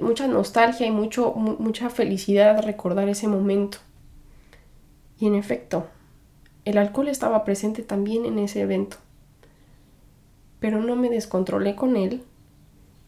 mucha 0.00 0.28
nostalgia 0.28 0.86
y 0.86 0.90
mucho, 0.90 1.32
mucha 1.34 1.90
felicidad 1.90 2.62
recordar 2.62 3.08
ese 3.08 3.28
momento. 3.28 3.78
Y 5.18 5.26
en 5.26 5.34
efecto, 5.34 5.86
el 6.64 6.78
alcohol 6.78 7.08
estaba 7.08 7.44
presente 7.44 7.82
también 7.82 8.24
en 8.24 8.38
ese 8.38 8.60
evento. 8.60 8.98
Pero 10.60 10.80
no 10.80 10.96
me 10.96 11.10
descontrolé 11.10 11.74
con 11.74 11.96
él 11.96 12.22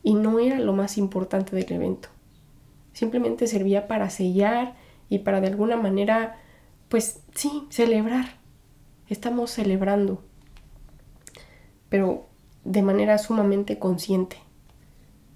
y 0.02 0.14
no 0.14 0.38
era 0.40 0.58
lo 0.58 0.72
más 0.72 0.98
importante 0.98 1.54
del 1.54 1.70
evento. 1.72 2.08
Simplemente 2.92 3.46
servía 3.46 3.86
para 3.86 4.10
sellar 4.10 4.74
y 5.08 5.20
para 5.20 5.40
de 5.40 5.48
alguna 5.48 5.76
manera, 5.76 6.38
pues 6.88 7.20
sí, 7.34 7.66
celebrar. 7.70 8.40
Estamos 9.08 9.50
celebrando, 9.50 10.22
pero 11.88 12.26
de 12.64 12.82
manera 12.82 13.18
sumamente 13.18 13.78
consciente 13.78 14.38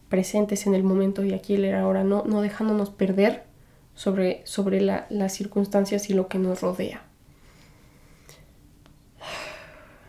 presentes 0.08 0.66
en 0.66 0.74
el 0.74 0.82
momento 0.82 1.24
y 1.24 1.32
aquí 1.32 1.54
el 1.54 1.74
ahora, 1.74 2.04
no, 2.04 2.24
no 2.24 2.40
dejándonos 2.40 2.90
perder 2.90 3.44
sobre, 3.94 4.42
sobre 4.44 4.80
las 4.80 5.32
circunstancias 5.32 6.10
y 6.10 6.14
lo 6.14 6.28
que 6.28 6.38
nos 6.38 6.60
rodea. 6.60 7.02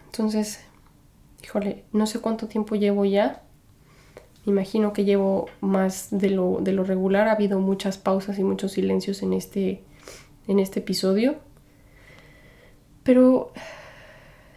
Entonces, 0.08 0.62
híjole, 1.44 1.86
no 1.92 2.06
sé 2.08 2.20
cuánto 2.20 2.48
tiempo 2.48 2.76
llevo 2.76 3.06
ya. 3.06 3.44
imagino 4.46 4.94
que 4.94 5.06
llevo 5.06 5.48
más 5.62 6.10
de 6.12 6.30
lo, 6.30 6.60
de 6.62 6.74
lo 6.74 6.84
regular. 6.84 7.28
Ha 7.28 7.34
habido 7.34 7.60
muchas 7.60 7.98
pausas 7.98 8.38
y 8.40 8.44
muchos 8.44 8.74
silencios 8.74 9.22
en 9.24 9.34
este, 9.34 9.84
en 10.48 10.60
este 10.60 10.80
episodio. 10.80 11.36
Pero 13.04 13.54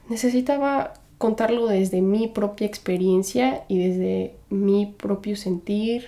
necesitaba 0.08 0.94
contarlo 1.20 1.66
desde 1.66 2.00
mi 2.00 2.28
propia 2.28 2.66
experiencia 2.66 3.64
y 3.68 3.76
desde 3.76 4.36
mi 4.48 4.86
propio 4.86 5.36
sentir 5.36 6.06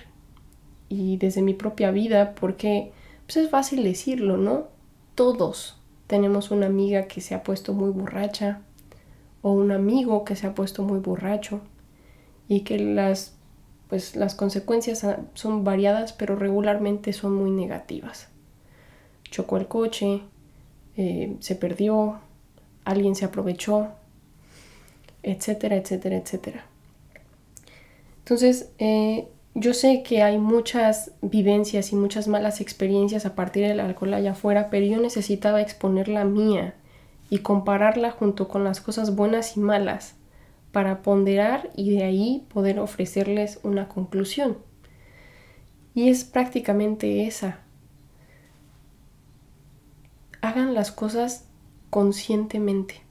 y 0.89 1.17
desde 1.17 1.43
mi 1.43 1.53
propia 1.53 1.91
vida, 1.91 2.33
porque 2.33 2.91
pues 3.27 3.37
es 3.37 3.51
fácil 3.51 3.83
decirlo, 3.83 4.37
¿no? 4.37 4.69
Todos 5.13 5.77
tenemos 6.07 6.49
una 6.49 6.65
amiga 6.65 7.03
que 7.03 7.21
se 7.21 7.35
ha 7.35 7.43
puesto 7.43 7.73
muy 7.75 7.91
borracha 7.91 8.61
o 9.43 9.51
un 9.51 9.71
amigo 9.71 10.25
que 10.25 10.35
se 10.35 10.47
ha 10.47 10.55
puesto 10.55 10.81
muy 10.81 10.97
borracho 10.97 11.61
y 12.47 12.61
que 12.61 12.79
las, 12.79 13.35
pues, 13.89 14.15
las 14.15 14.33
consecuencias 14.33 15.05
son 15.35 15.63
variadas, 15.63 16.13
pero 16.13 16.35
regularmente 16.35 17.13
son 17.13 17.35
muy 17.35 17.51
negativas. 17.51 18.29
Chocó 19.25 19.57
el 19.57 19.67
coche, 19.67 20.21
eh, 20.97 21.35
se 21.39 21.55
perdió, 21.55 22.17
alguien 22.83 23.13
se 23.13 23.25
aprovechó, 23.25 23.89
etcétera, 25.23 25.77
etcétera, 25.77 26.17
etcétera. 26.17 26.65
Entonces, 28.19 28.69
eh, 28.77 29.27
yo 29.55 29.73
sé 29.73 30.03
que 30.03 30.23
hay 30.23 30.37
muchas 30.37 31.11
vivencias 31.21 31.91
y 31.91 31.95
muchas 31.95 32.27
malas 32.27 32.61
experiencias 32.61 33.25
a 33.25 33.35
partir 33.35 33.67
del 33.67 33.79
alcohol 33.79 34.13
allá 34.13 34.31
afuera, 34.31 34.69
pero 34.69 34.85
yo 34.85 34.99
necesitaba 34.99 35.61
exponer 35.61 36.07
la 36.07 36.25
mía 36.25 36.75
y 37.29 37.39
compararla 37.39 38.11
junto 38.11 38.47
con 38.47 38.63
las 38.63 38.81
cosas 38.81 39.15
buenas 39.15 39.57
y 39.57 39.59
malas 39.59 40.15
para 40.71 41.01
ponderar 41.01 41.69
y 41.75 41.91
de 41.91 42.03
ahí 42.03 42.47
poder 42.53 42.79
ofrecerles 42.79 43.59
una 43.63 43.87
conclusión. 43.87 44.57
Y 45.93 46.09
es 46.09 46.23
prácticamente 46.23 47.27
esa. 47.27 47.59
Hagan 50.41 50.73
las 50.73 50.91
cosas 50.91 51.45
conscientemente 51.91 53.02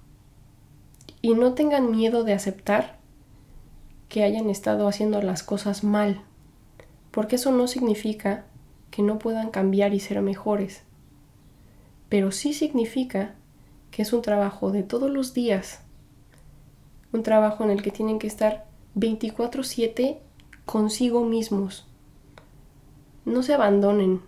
y 1.22 1.34
no 1.34 1.54
tengan 1.54 1.90
miedo 1.92 2.24
de 2.24 2.34
aceptar 2.34 2.98
que 4.08 4.24
hayan 4.24 4.50
estado 4.50 4.88
haciendo 4.88 5.22
las 5.22 5.42
cosas 5.42 5.84
mal, 5.84 6.22
porque 7.12 7.36
eso 7.36 7.52
no 7.52 7.68
significa 7.68 8.44
que 8.90 9.02
no 9.02 9.18
puedan 9.18 9.50
cambiar 9.50 9.94
y 9.94 10.00
ser 10.00 10.20
mejores, 10.20 10.82
pero 12.08 12.30
sí 12.32 12.52
significa 12.52 13.34
que 13.90 14.02
es 14.02 14.12
un 14.12 14.20
trabajo 14.20 14.72
de 14.72 14.82
todos 14.82 15.10
los 15.10 15.32
días, 15.32 15.80
un 17.12 17.22
trabajo 17.22 17.64
en 17.64 17.70
el 17.70 17.82
que 17.82 17.90
tienen 17.90 18.18
que 18.18 18.26
estar 18.26 18.66
24/7 18.94 20.20
consigo 20.66 21.24
mismos. 21.24 21.86
No 23.24 23.42
se 23.42 23.54
abandonen, 23.54 24.20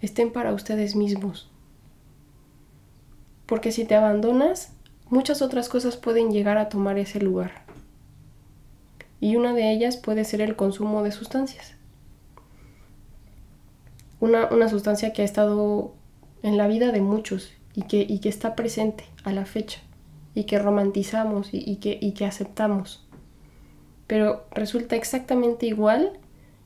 estén 0.00 0.32
para 0.32 0.52
ustedes 0.52 0.94
mismos. 0.94 1.50
Porque 3.46 3.72
si 3.72 3.84
te 3.84 3.94
abandonas, 3.94 4.72
muchas 5.08 5.42
otras 5.42 5.68
cosas 5.68 5.96
pueden 5.96 6.30
llegar 6.30 6.58
a 6.58 6.68
tomar 6.68 6.98
ese 6.98 7.20
lugar. 7.20 7.64
Y 9.20 9.36
una 9.36 9.54
de 9.54 9.72
ellas 9.72 9.96
puede 9.96 10.24
ser 10.24 10.40
el 10.40 10.56
consumo 10.56 11.02
de 11.02 11.12
sustancias. 11.12 11.74
Una, 14.20 14.46
una 14.46 14.68
sustancia 14.68 15.12
que 15.12 15.22
ha 15.22 15.24
estado 15.24 15.94
en 16.42 16.56
la 16.56 16.66
vida 16.66 16.92
de 16.92 17.00
muchos 17.00 17.52
y 17.74 17.82
que, 17.82 18.20
que 18.20 18.28
está 18.28 18.54
presente 18.54 19.04
a 19.24 19.32
la 19.32 19.46
fecha 19.46 19.80
y 20.34 20.44
que 20.44 20.58
romantizamos 20.58 21.48
y, 21.52 21.76
que, 21.76 21.98
y 22.00 22.12
que 22.12 22.24
aceptamos. 22.26 23.06
Pero 24.06 24.44
resulta 24.50 24.96
exactamente 24.96 25.66
igual 25.66 26.18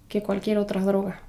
que 0.08 0.22
cualquier 0.22 0.58
otra 0.58 0.82
droga. 0.82 1.22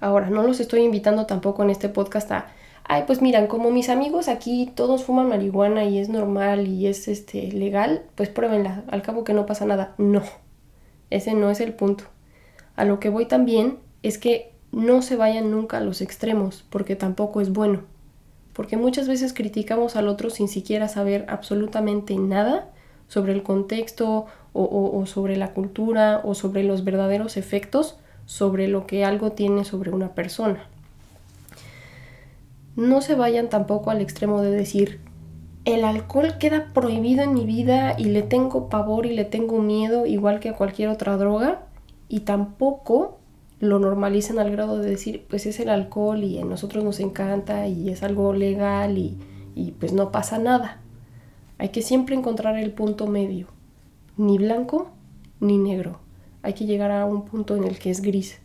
Ahora, 0.00 0.30
no 0.30 0.42
los 0.42 0.60
estoy 0.60 0.80
invitando 0.80 1.26
tampoco 1.26 1.62
en 1.62 1.70
este 1.70 1.88
podcast 1.88 2.30
a, 2.32 2.52
ay, 2.90 3.04
pues 3.06 3.22
miran, 3.22 3.46
como 3.46 3.70
mis 3.70 3.88
amigos 3.88 4.28
aquí 4.28 4.70
todos 4.74 5.04
fuman 5.04 5.28
marihuana 5.28 5.84
y 5.84 5.98
es 5.98 6.08
normal 6.08 6.66
y 6.66 6.86
es 6.86 7.08
este 7.08 7.50
legal, 7.52 8.02
pues 8.14 8.28
pruébenla, 8.28 8.84
al 8.88 9.02
cabo 9.02 9.24
que 9.24 9.34
no 9.34 9.46
pasa 9.46 9.64
nada. 9.66 9.94
No, 9.98 10.22
ese 11.10 11.34
no 11.34 11.50
es 11.50 11.60
el 11.60 11.72
punto. 11.72 12.04
A 12.76 12.84
lo 12.84 13.00
que 13.00 13.08
voy 13.08 13.26
también 13.26 13.78
es 14.02 14.18
que 14.18 14.52
no 14.72 15.02
se 15.02 15.16
vayan 15.16 15.50
nunca 15.50 15.78
a 15.78 15.80
los 15.80 16.00
extremos, 16.00 16.64
porque 16.70 16.96
tampoco 16.96 17.40
es 17.40 17.52
bueno 17.52 17.82
porque 18.52 18.76
muchas 18.76 19.08
veces 19.08 19.32
criticamos 19.32 19.96
al 19.96 20.08
otro 20.08 20.30
sin 20.30 20.48
siquiera 20.48 20.88
saber 20.88 21.24
absolutamente 21.28 22.16
nada 22.16 22.68
sobre 23.08 23.32
el 23.32 23.42
contexto 23.42 24.26
o, 24.52 25.04
sobre 25.06 25.36
la 25.36 25.54
cultura 25.54 26.20
o 26.24 26.34
sobre 26.34 26.64
los 26.64 26.84
verdaderos 26.84 27.36
efectos 27.36 27.98
sobre 28.26 28.68
lo 28.68 28.86
que 28.86 29.04
algo 29.04 29.32
tiene 29.32 29.64
sobre 29.64 29.92
una 29.92 30.14
persona. 30.14 30.68
No 32.76 33.00
se 33.00 33.14
vayan 33.14 33.48
tampoco 33.48 33.90
al 33.90 34.00
extremo 34.00 34.40
de 34.42 34.50
decir, 34.50 35.00
el 35.64 35.84
alcohol 35.84 36.38
queda 36.38 36.72
prohibido 36.72 37.22
en 37.22 37.34
mi 37.34 37.44
vida 37.44 37.94
y 37.98 38.04
le 38.04 38.22
tengo 38.22 38.68
pavor 38.68 39.06
y 39.06 39.14
le 39.14 39.24
tengo 39.24 39.60
miedo 39.60 40.06
igual 40.06 40.40
que 40.40 40.48
a 40.48 40.56
cualquier 40.56 40.88
otra 40.88 41.16
droga, 41.16 41.66
y 42.08 42.20
tampoco 42.20 43.18
lo 43.60 43.78
normalicen 43.78 44.38
al 44.38 44.50
grado 44.50 44.78
de 44.78 44.88
decir, 44.88 45.26
pues 45.28 45.46
es 45.46 45.60
el 45.60 45.68
alcohol 45.68 46.24
y 46.24 46.38
a 46.38 46.44
nosotros 46.44 46.82
nos 46.82 46.98
encanta 46.98 47.68
y 47.68 47.90
es 47.90 48.02
algo 48.02 48.32
legal 48.32 48.96
y, 48.96 49.18
y 49.54 49.72
pues 49.72 49.92
no 49.92 50.10
pasa 50.10 50.38
nada. 50.38 50.80
Hay 51.58 51.68
que 51.68 51.82
siempre 51.82 52.16
encontrar 52.16 52.56
el 52.56 52.72
punto 52.72 53.06
medio, 53.06 53.48
ni 54.16 54.38
blanco 54.38 54.90
ni 55.40 55.58
negro. 55.58 56.00
Hay 56.42 56.54
que 56.54 56.64
llegar 56.64 56.90
a 56.90 57.04
un 57.04 57.26
punto 57.26 57.54
en 57.54 57.64
el 57.64 57.78
que 57.78 57.90
es 57.90 58.00
gris. 58.00 58.38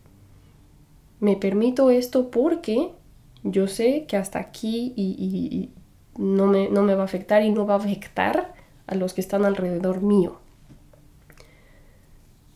Me 1.21 1.37
permito 1.37 1.89
esto 1.89 2.29
porque 2.29 2.91
yo 3.45 3.67
sé 3.67 4.05
que 4.07 4.17
hasta 4.17 4.39
aquí 4.39 4.93
y, 4.95 5.69
no, 6.17 6.47
me, 6.47 6.69
no 6.69 6.81
me 6.81 6.95
va 6.95 7.03
a 7.03 7.05
afectar 7.05 7.43
y 7.43 7.51
no 7.51 7.67
va 7.67 7.75
a 7.75 7.77
afectar 7.77 8.53
a 8.87 8.95
los 8.95 9.13
que 9.13 9.21
están 9.21 9.45
alrededor 9.45 10.01
mío. 10.01 10.39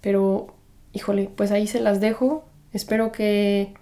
Pero, 0.02 0.48
híjole, 0.94 1.30
pues 1.36 1.52
ahí 1.52 1.68
se 1.68 1.80
las 1.80 2.02
dejo. 2.02 2.44
Espero 2.74 3.12
que... 3.12 3.74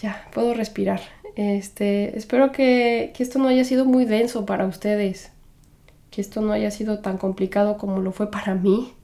Ya, 0.00 0.28
puedo 0.32 0.54
respirar. 0.54 1.00
Este, 1.36 2.16
espero 2.18 2.50
que, 2.50 3.12
que 3.14 3.22
esto 3.22 3.38
no 3.38 3.48
haya 3.48 3.64
sido 3.64 3.84
muy 3.84 4.04
denso 4.04 4.46
para 4.46 4.66
ustedes. 4.66 5.30
Que 6.10 6.20
esto 6.20 6.40
no 6.40 6.52
haya 6.52 6.70
sido 6.70 7.00
tan 7.00 7.18
complicado 7.18 7.76
como 7.76 8.00
lo 8.00 8.12
fue 8.12 8.30
para 8.30 8.54
mí. 8.54 8.94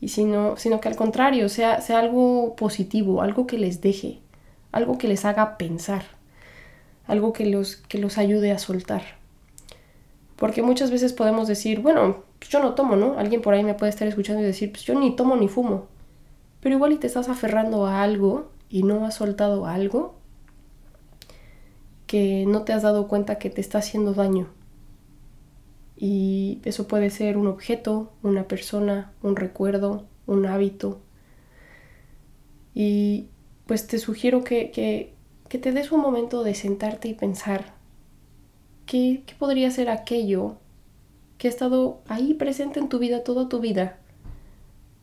Y 0.00 0.08
sino, 0.08 0.56
sino 0.56 0.80
que 0.80 0.88
al 0.88 0.96
contrario, 0.96 1.48
sea, 1.48 1.80
sea 1.80 2.00
algo 2.00 2.54
positivo, 2.56 3.22
algo 3.22 3.46
que 3.46 3.56
les 3.56 3.80
deje, 3.80 4.18
algo 4.72 4.98
que 4.98 5.08
les 5.08 5.24
haga 5.24 5.58
pensar, 5.58 6.02
algo 7.06 7.32
que 7.32 7.46
los, 7.46 7.76
que 7.76 7.98
los 7.98 8.18
ayude 8.18 8.50
a 8.50 8.58
soltar. 8.58 9.02
Porque 10.36 10.62
muchas 10.62 10.90
veces 10.90 11.12
podemos 11.12 11.46
decir, 11.46 11.80
bueno, 11.80 12.24
pues 12.38 12.50
yo 12.50 12.60
no 12.60 12.74
tomo, 12.74 12.96
¿no? 12.96 13.18
Alguien 13.18 13.42
por 13.42 13.54
ahí 13.54 13.62
me 13.62 13.74
puede 13.74 13.90
estar 13.90 14.08
escuchando 14.08 14.42
y 14.42 14.46
decir, 14.46 14.72
pues 14.72 14.82
yo 14.82 14.98
ni 14.98 15.14
tomo 15.14 15.36
ni 15.36 15.46
fumo. 15.46 15.86
Pero 16.60 16.74
igual 16.74 16.92
y 16.92 16.96
te 16.96 17.06
estás 17.06 17.28
aferrando 17.28 17.86
a 17.86 18.02
algo 18.02 18.50
y 18.68 18.82
no 18.82 19.06
has 19.06 19.14
soltado 19.14 19.66
algo 19.66 20.16
que 22.06 22.44
no 22.46 22.62
te 22.62 22.72
has 22.72 22.82
dado 22.82 23.08
cuenta 23.08 23.38
que 23.38 23.50
te 23.50 23.60
está 23.60 23.78
haciendo 23.78 24.14
daño. 24.14 24.48
Y 25.96 26.60
eso 26.64 26.88
puede 26.88 27.10
ser 27.10 27.36
un 27.36 27.46
objeto, 27.46 28.12
una 28.22 28.48
persona, 28.48 29.12
un 29.22 29.36
recuerdo, 29.36 30.04
un 30.26 30.46
hábito. 30.46 31.00
Y 32.74 33.28
pues 33.72 33.86
te 33.86 33.98
sugiero 33.98 34.44
que, 34.44 34.70
que, 34.70 35.14
que 35.48 35.56
te 35.56 35.72
des 35.72 35.92
un 35.92 36.02
momento 36.02 36.44
de 36.44 36.54
sentarte 36.54 37.08
y 37.08 37.14
pensar 37.14 37.72
qué, 38.84 39.22
qué 39.24 39.34
podría 39.34 39.70
ser 39.70 39.88
aquello 39.88 40.58
que 41.38 41.48
ha 41.48 41.50
estado 41.50 42.02
ahí 42.06 42.34
presente 42.34 42.80
en 42.80 42.90
tu 42.90 42.98
vida 42.98 43.24
toda 43.24 43.48
tu 43.48 43.60
vida 43.60 43.96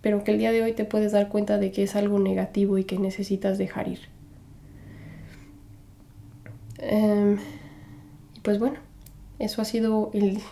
pero 0.02 0.24
que 0.24 0.34
el 0.34 0.38
día 0.38 0.52
de 0.52 0.62
hoy 0.62 0.74
te 0.74 0.86
puedes 0.86 1.14
dar 1.14 1.30
cuenta 1.30 1.58
de 1.58 1.72
que 1.72 1.82
es 1.82 1.96
algo 1.96 2.20
negativo 2.20 2.78
y 2.78 2.84
que 2.84 3.00
necesitas 3.00 3.58
dejar 3.58 3.88
ir. 3.88 4.02
Em, 6.78 7.40
y 8.36 8.40
pues 8.42 8.60
bueno, 8.60 8.78
eso 9.40 9.64
ha 9.64 9.66
sido 9.66 10.12
el, 10.14 10.44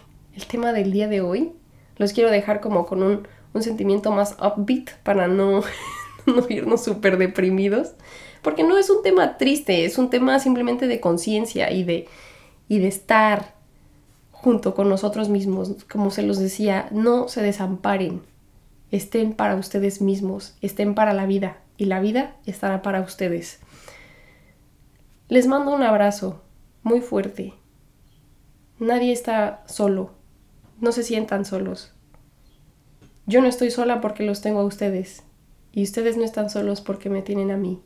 tema 0.49 0.73
del 0.73 0.91
día 0.91 1.07
de 1.07 1.21
hoy. 1.21 1.51
Los 1.97 2.13
quiero 2.13 2.31
dejar 2.31 2.61
como 2.61 2.87
con 2.87 3.03
un, 3.03 3.27
sentimiento 3.61 4.11
más 4.11 4.35
upbeat 4.41 4.89
para 5.03 5.27
no, 5.27 5.61
no 6.27 6.45
irnos 6.49 6.83
súper 6.83 7.17
deprimidos. 7.17 7.93
Porque 8.41 8.63
no 8.63 8.77
es 8.77 8.89
un 8.89 9.01
tema 9.01 9.37
triste, 9.37 9.85
es 9.85 9.97
un 9.97 10.09
tema 10.09 10.39
simplemente 10.39 10.87
de 10.87 10.99
conciencia 10.99 11.71
y 11.71 11.83
de, 11.83 12.07
y 12.67 12.79
de 12.79 12.87
estar 12.87 13.55
junto 14.31 14.75
con 14.75 14.89
nosotros 14.89 15.29
mismos. 15.29 15.83
Como 15.91 16.11
se 16.11 16.21
los 16.21 16.37
decía, 16.37 16.87
no 16.91 17.27
se 17.27 17.41
desamparen 17.41 18.21
estén 18.91 19.33
para 19.33 19.55
ustedes 19.55 20.01
mismos, 20.01 20.55
estén 20.61 20.95
para 20.95 21.13
la 21.13 21.25
vida 21.25 21.57
y 21.77 21.85
la 21.85 21.99
vida 21.99 22.35
estará 22.45 22.81
para 22.81 23.01
ustedes. 23.01 23.59
Les 25.27 25.47
mando 25.47 25.73
un 25.73 25.83
abrazo 25.83 26.41
muy 26.83 27.01
fuerte. 27.01 27.53
Nadie 28.79 29.11
está 29.11 29.63
solo. 29.67 30.11
No 30.79 30.91
se 30.91 31.03
sientan 31.03 31.43
solos. 31.43 31.91
Yo 33.25 33.41
no 33.41 33.47
estoy 33.47 33.71
sola 33.71 33.99
porque 33.99 34.23
los 34.23 34.41
tengo 34.41 34.59
a 34.59 34.65
ustedes. 34.65 35.23
Y 35.77 35.83
ustedes 35.83 36.17
no 36.17 36.23
están 36.23 36.49
solos 36.49 36.81
porque 36.81 37.07
me 37.07 37.21
tienen 37.21 37.51
a 37.51 37.55
mí. 37.55 37.79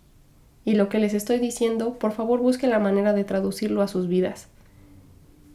Y 0.63 0.75
lo 0.75 0.87
que 0.87 0.97
les 0.97 1.13
estoy 1.13 1.39
diciendo, 1.39 1.99
por 1.99 2.13
favor 2.13 2.39
busquen 2.39 2.69
la 2.69 2.79
manera 2.79 3.11
de 3.11 3.25
traducirlo 3.25 3.81
a 3.81 3.89
sus 3.89 4.07
vidas. 4.07 4.47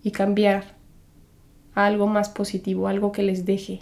Y 0.03 0.11
cambiar 0.11 0.75
a 1.75 1.87
algo 1.87 2.09
más 2.09 2.29
positivo, 2.29 2.89
algo 2.89 3.11
que 3.11 3.23
les 3.23 3.47
deje, 3.47 3.81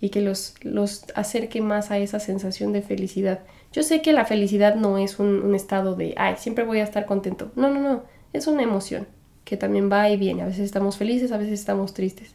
y 0.00 0.08
que 0.08 0.20
los, 0.20 0.56
los 0.62 1.04
acerque 1.14 1.60
más 1.60 1.92
a 1.92 1.98
esa 1.98 2.18
sensación 2.18 2.72
de 2.72 2.82
felicidad. 2.82 3.44
Yo 3.72 3.84
sé 3.84 4.02
que 4.02 4.12
la 4.12 4.24
felicidad 4.24 4.74
no 4.74 4.98
es 4.98 5.20
un, 5.20 5.54
estado 5.54 5.94
de, 5.94 6.14
ay, 6.16 6.34
siempre 6.38 6.64
voy 6.64 6.80
a 6.80 6.82
estar 6.82 7.06
contento. 7.06 7.52
No, 7.54 7.72
no, 7.72 7.80
no, 7.80 8.02
es 8.32 8.48
una 8.48 8.64
emoción 8.64 9.06
que 9.44 9.56
también 9.56 9.88
va 9.92 10.10
y 10.10 10.16
viene. 10.16 10.42
A 10.42 10.46
veces 10.46 10.64
estamos 10.64 10.96
felices, 10.96 11.30
a 11.30 11.38
veces 11.38 11.60
estamos 11.60 11.94
tristes. 11.94 12.34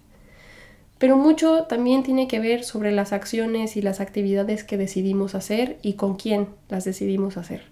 Pero 1.02 1.18
mucho 1.18 1.64
también 1.64 2.04
tiene 2.04 2.28
que 2.28 2.40
ver 2.40 2.64
sobre 2.64 2.92
las 2.92 3.12
acciones 3.12 3.76
y 3.76 3.82
las 3.82 4.00
actividades 4.00 4.64
que 4.64 4.78
decidimos 4.78 5.34
hacer 5.34 5.80
y 5.82 5.94
con 5.94 6.16
quién 6.16 6.50
las 6.70 6.86
decidimos 6.86 7.38
hacer. 7.38 7.64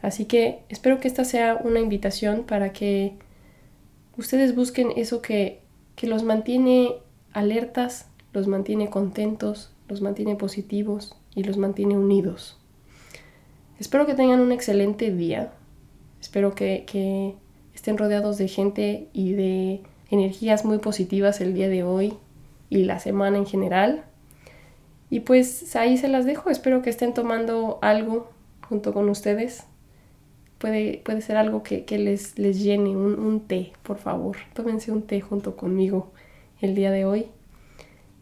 Así 0.00 0.24
que 0.24 0.60
espero 0.70 0.98
que 0.98 1.08
esta 1.08 1.24
sea 1.24 1.60
una 1.62 1.78
invitación 1.78 2.44
para 2.44 2.72
que 2.72 3.12
ustedes 4.16 4.56
busquen 4.56 4.94
eso 4.96 5.20
que, 5.20 5.60
que 5.94 6.06
los 6.06 6.22
mantiene 6.22 6.94
alertas, 7.34 8.08
los 8.32 8.46
mantiene 8.46 8.88
contentos, 8.88 9.70
los 9.86 10.00
mantiene 10.00 10.34
positivos 10.34 11.18
y 11.34 11.42
los 11.42 11.58
mantiene 11.58 11.98
unidos. 11.98 12.58
Espero 13.78 14.06
que 14.06 14.14
tengan 14.14 14.40
un 14.40 14.52
excelente 14.52 15.12
día. 15.14 15.52
Espero 16.18 16.54
que, 16.54 16.84
que 16.86 17.34
estén 17.74 17.98
rodeados 17.98 18.38
de 18.38 18.48
gente 18.48 19.08
y 19.12 19.32
de 19.32 19.82
energías 20.10 20.64
muy 20.64 20.78
positivas 20.78 21.42
el 21.42 21.52
día 21.52 21.68
de 21.68 21.82
hoy 21.82 22.16
y 22.70 22.84
la 22.84 22.98
semana 22.98 23.38
en 23.38 23.46
general. 23.46 24.04
Y 25.10 25.20
pues 25.20 25.74
ahí 25.76 25.96
se 25.96 26.08
las 26.08 26.26
dejo, 26.26 26.50
espero 26.50 26.82
que 26.82 26.90
estén 26.90 27.14
tomando 27.14 27.78
algo 27.82 28.30
junto 28.68 28.92
con 28.92 29.08
ustedes. 29.08 29.64
Puede, 30.58 31.00
puede 31.04 31.20
ser 31.20 31.36
algo 31.36 31.62
que, 31.62 31.84
les, 31.98 32.38
les, 32.38 32.60
llene, 32.60 32.90
un, 32.90 33.18
un, 33.18 33.40
té, 33.40 33.72
por 33.82 33.98
favor. 33.98 34.36
Tómense 34.54 34.90
un 34.90 35.02
té 35.02 35.20
junto 35.20 35.56
conmigo 35.56 36.12
el 36.60 36.74
día 36.74 36.90
de 36.90 37.04
hoy. 37.04 37.26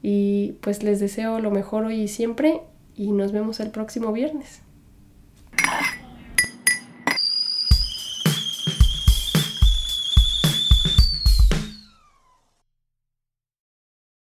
Y 0.03 0.57
pues 0.61 0.83
les 0.83 1.01
deseo 1.01 1.41
lo 1.41 1.51
mejor 1.51 1.85
hoy 1.85 2.03
y 2.03 2.09
siempre 2.09 2.61
y 2.95 3.13
nos 3.13 3.33
vemos 3.33 3.59
el 3.61 3.71
próximo 3.71 4.13
viernes. 4.13 4.63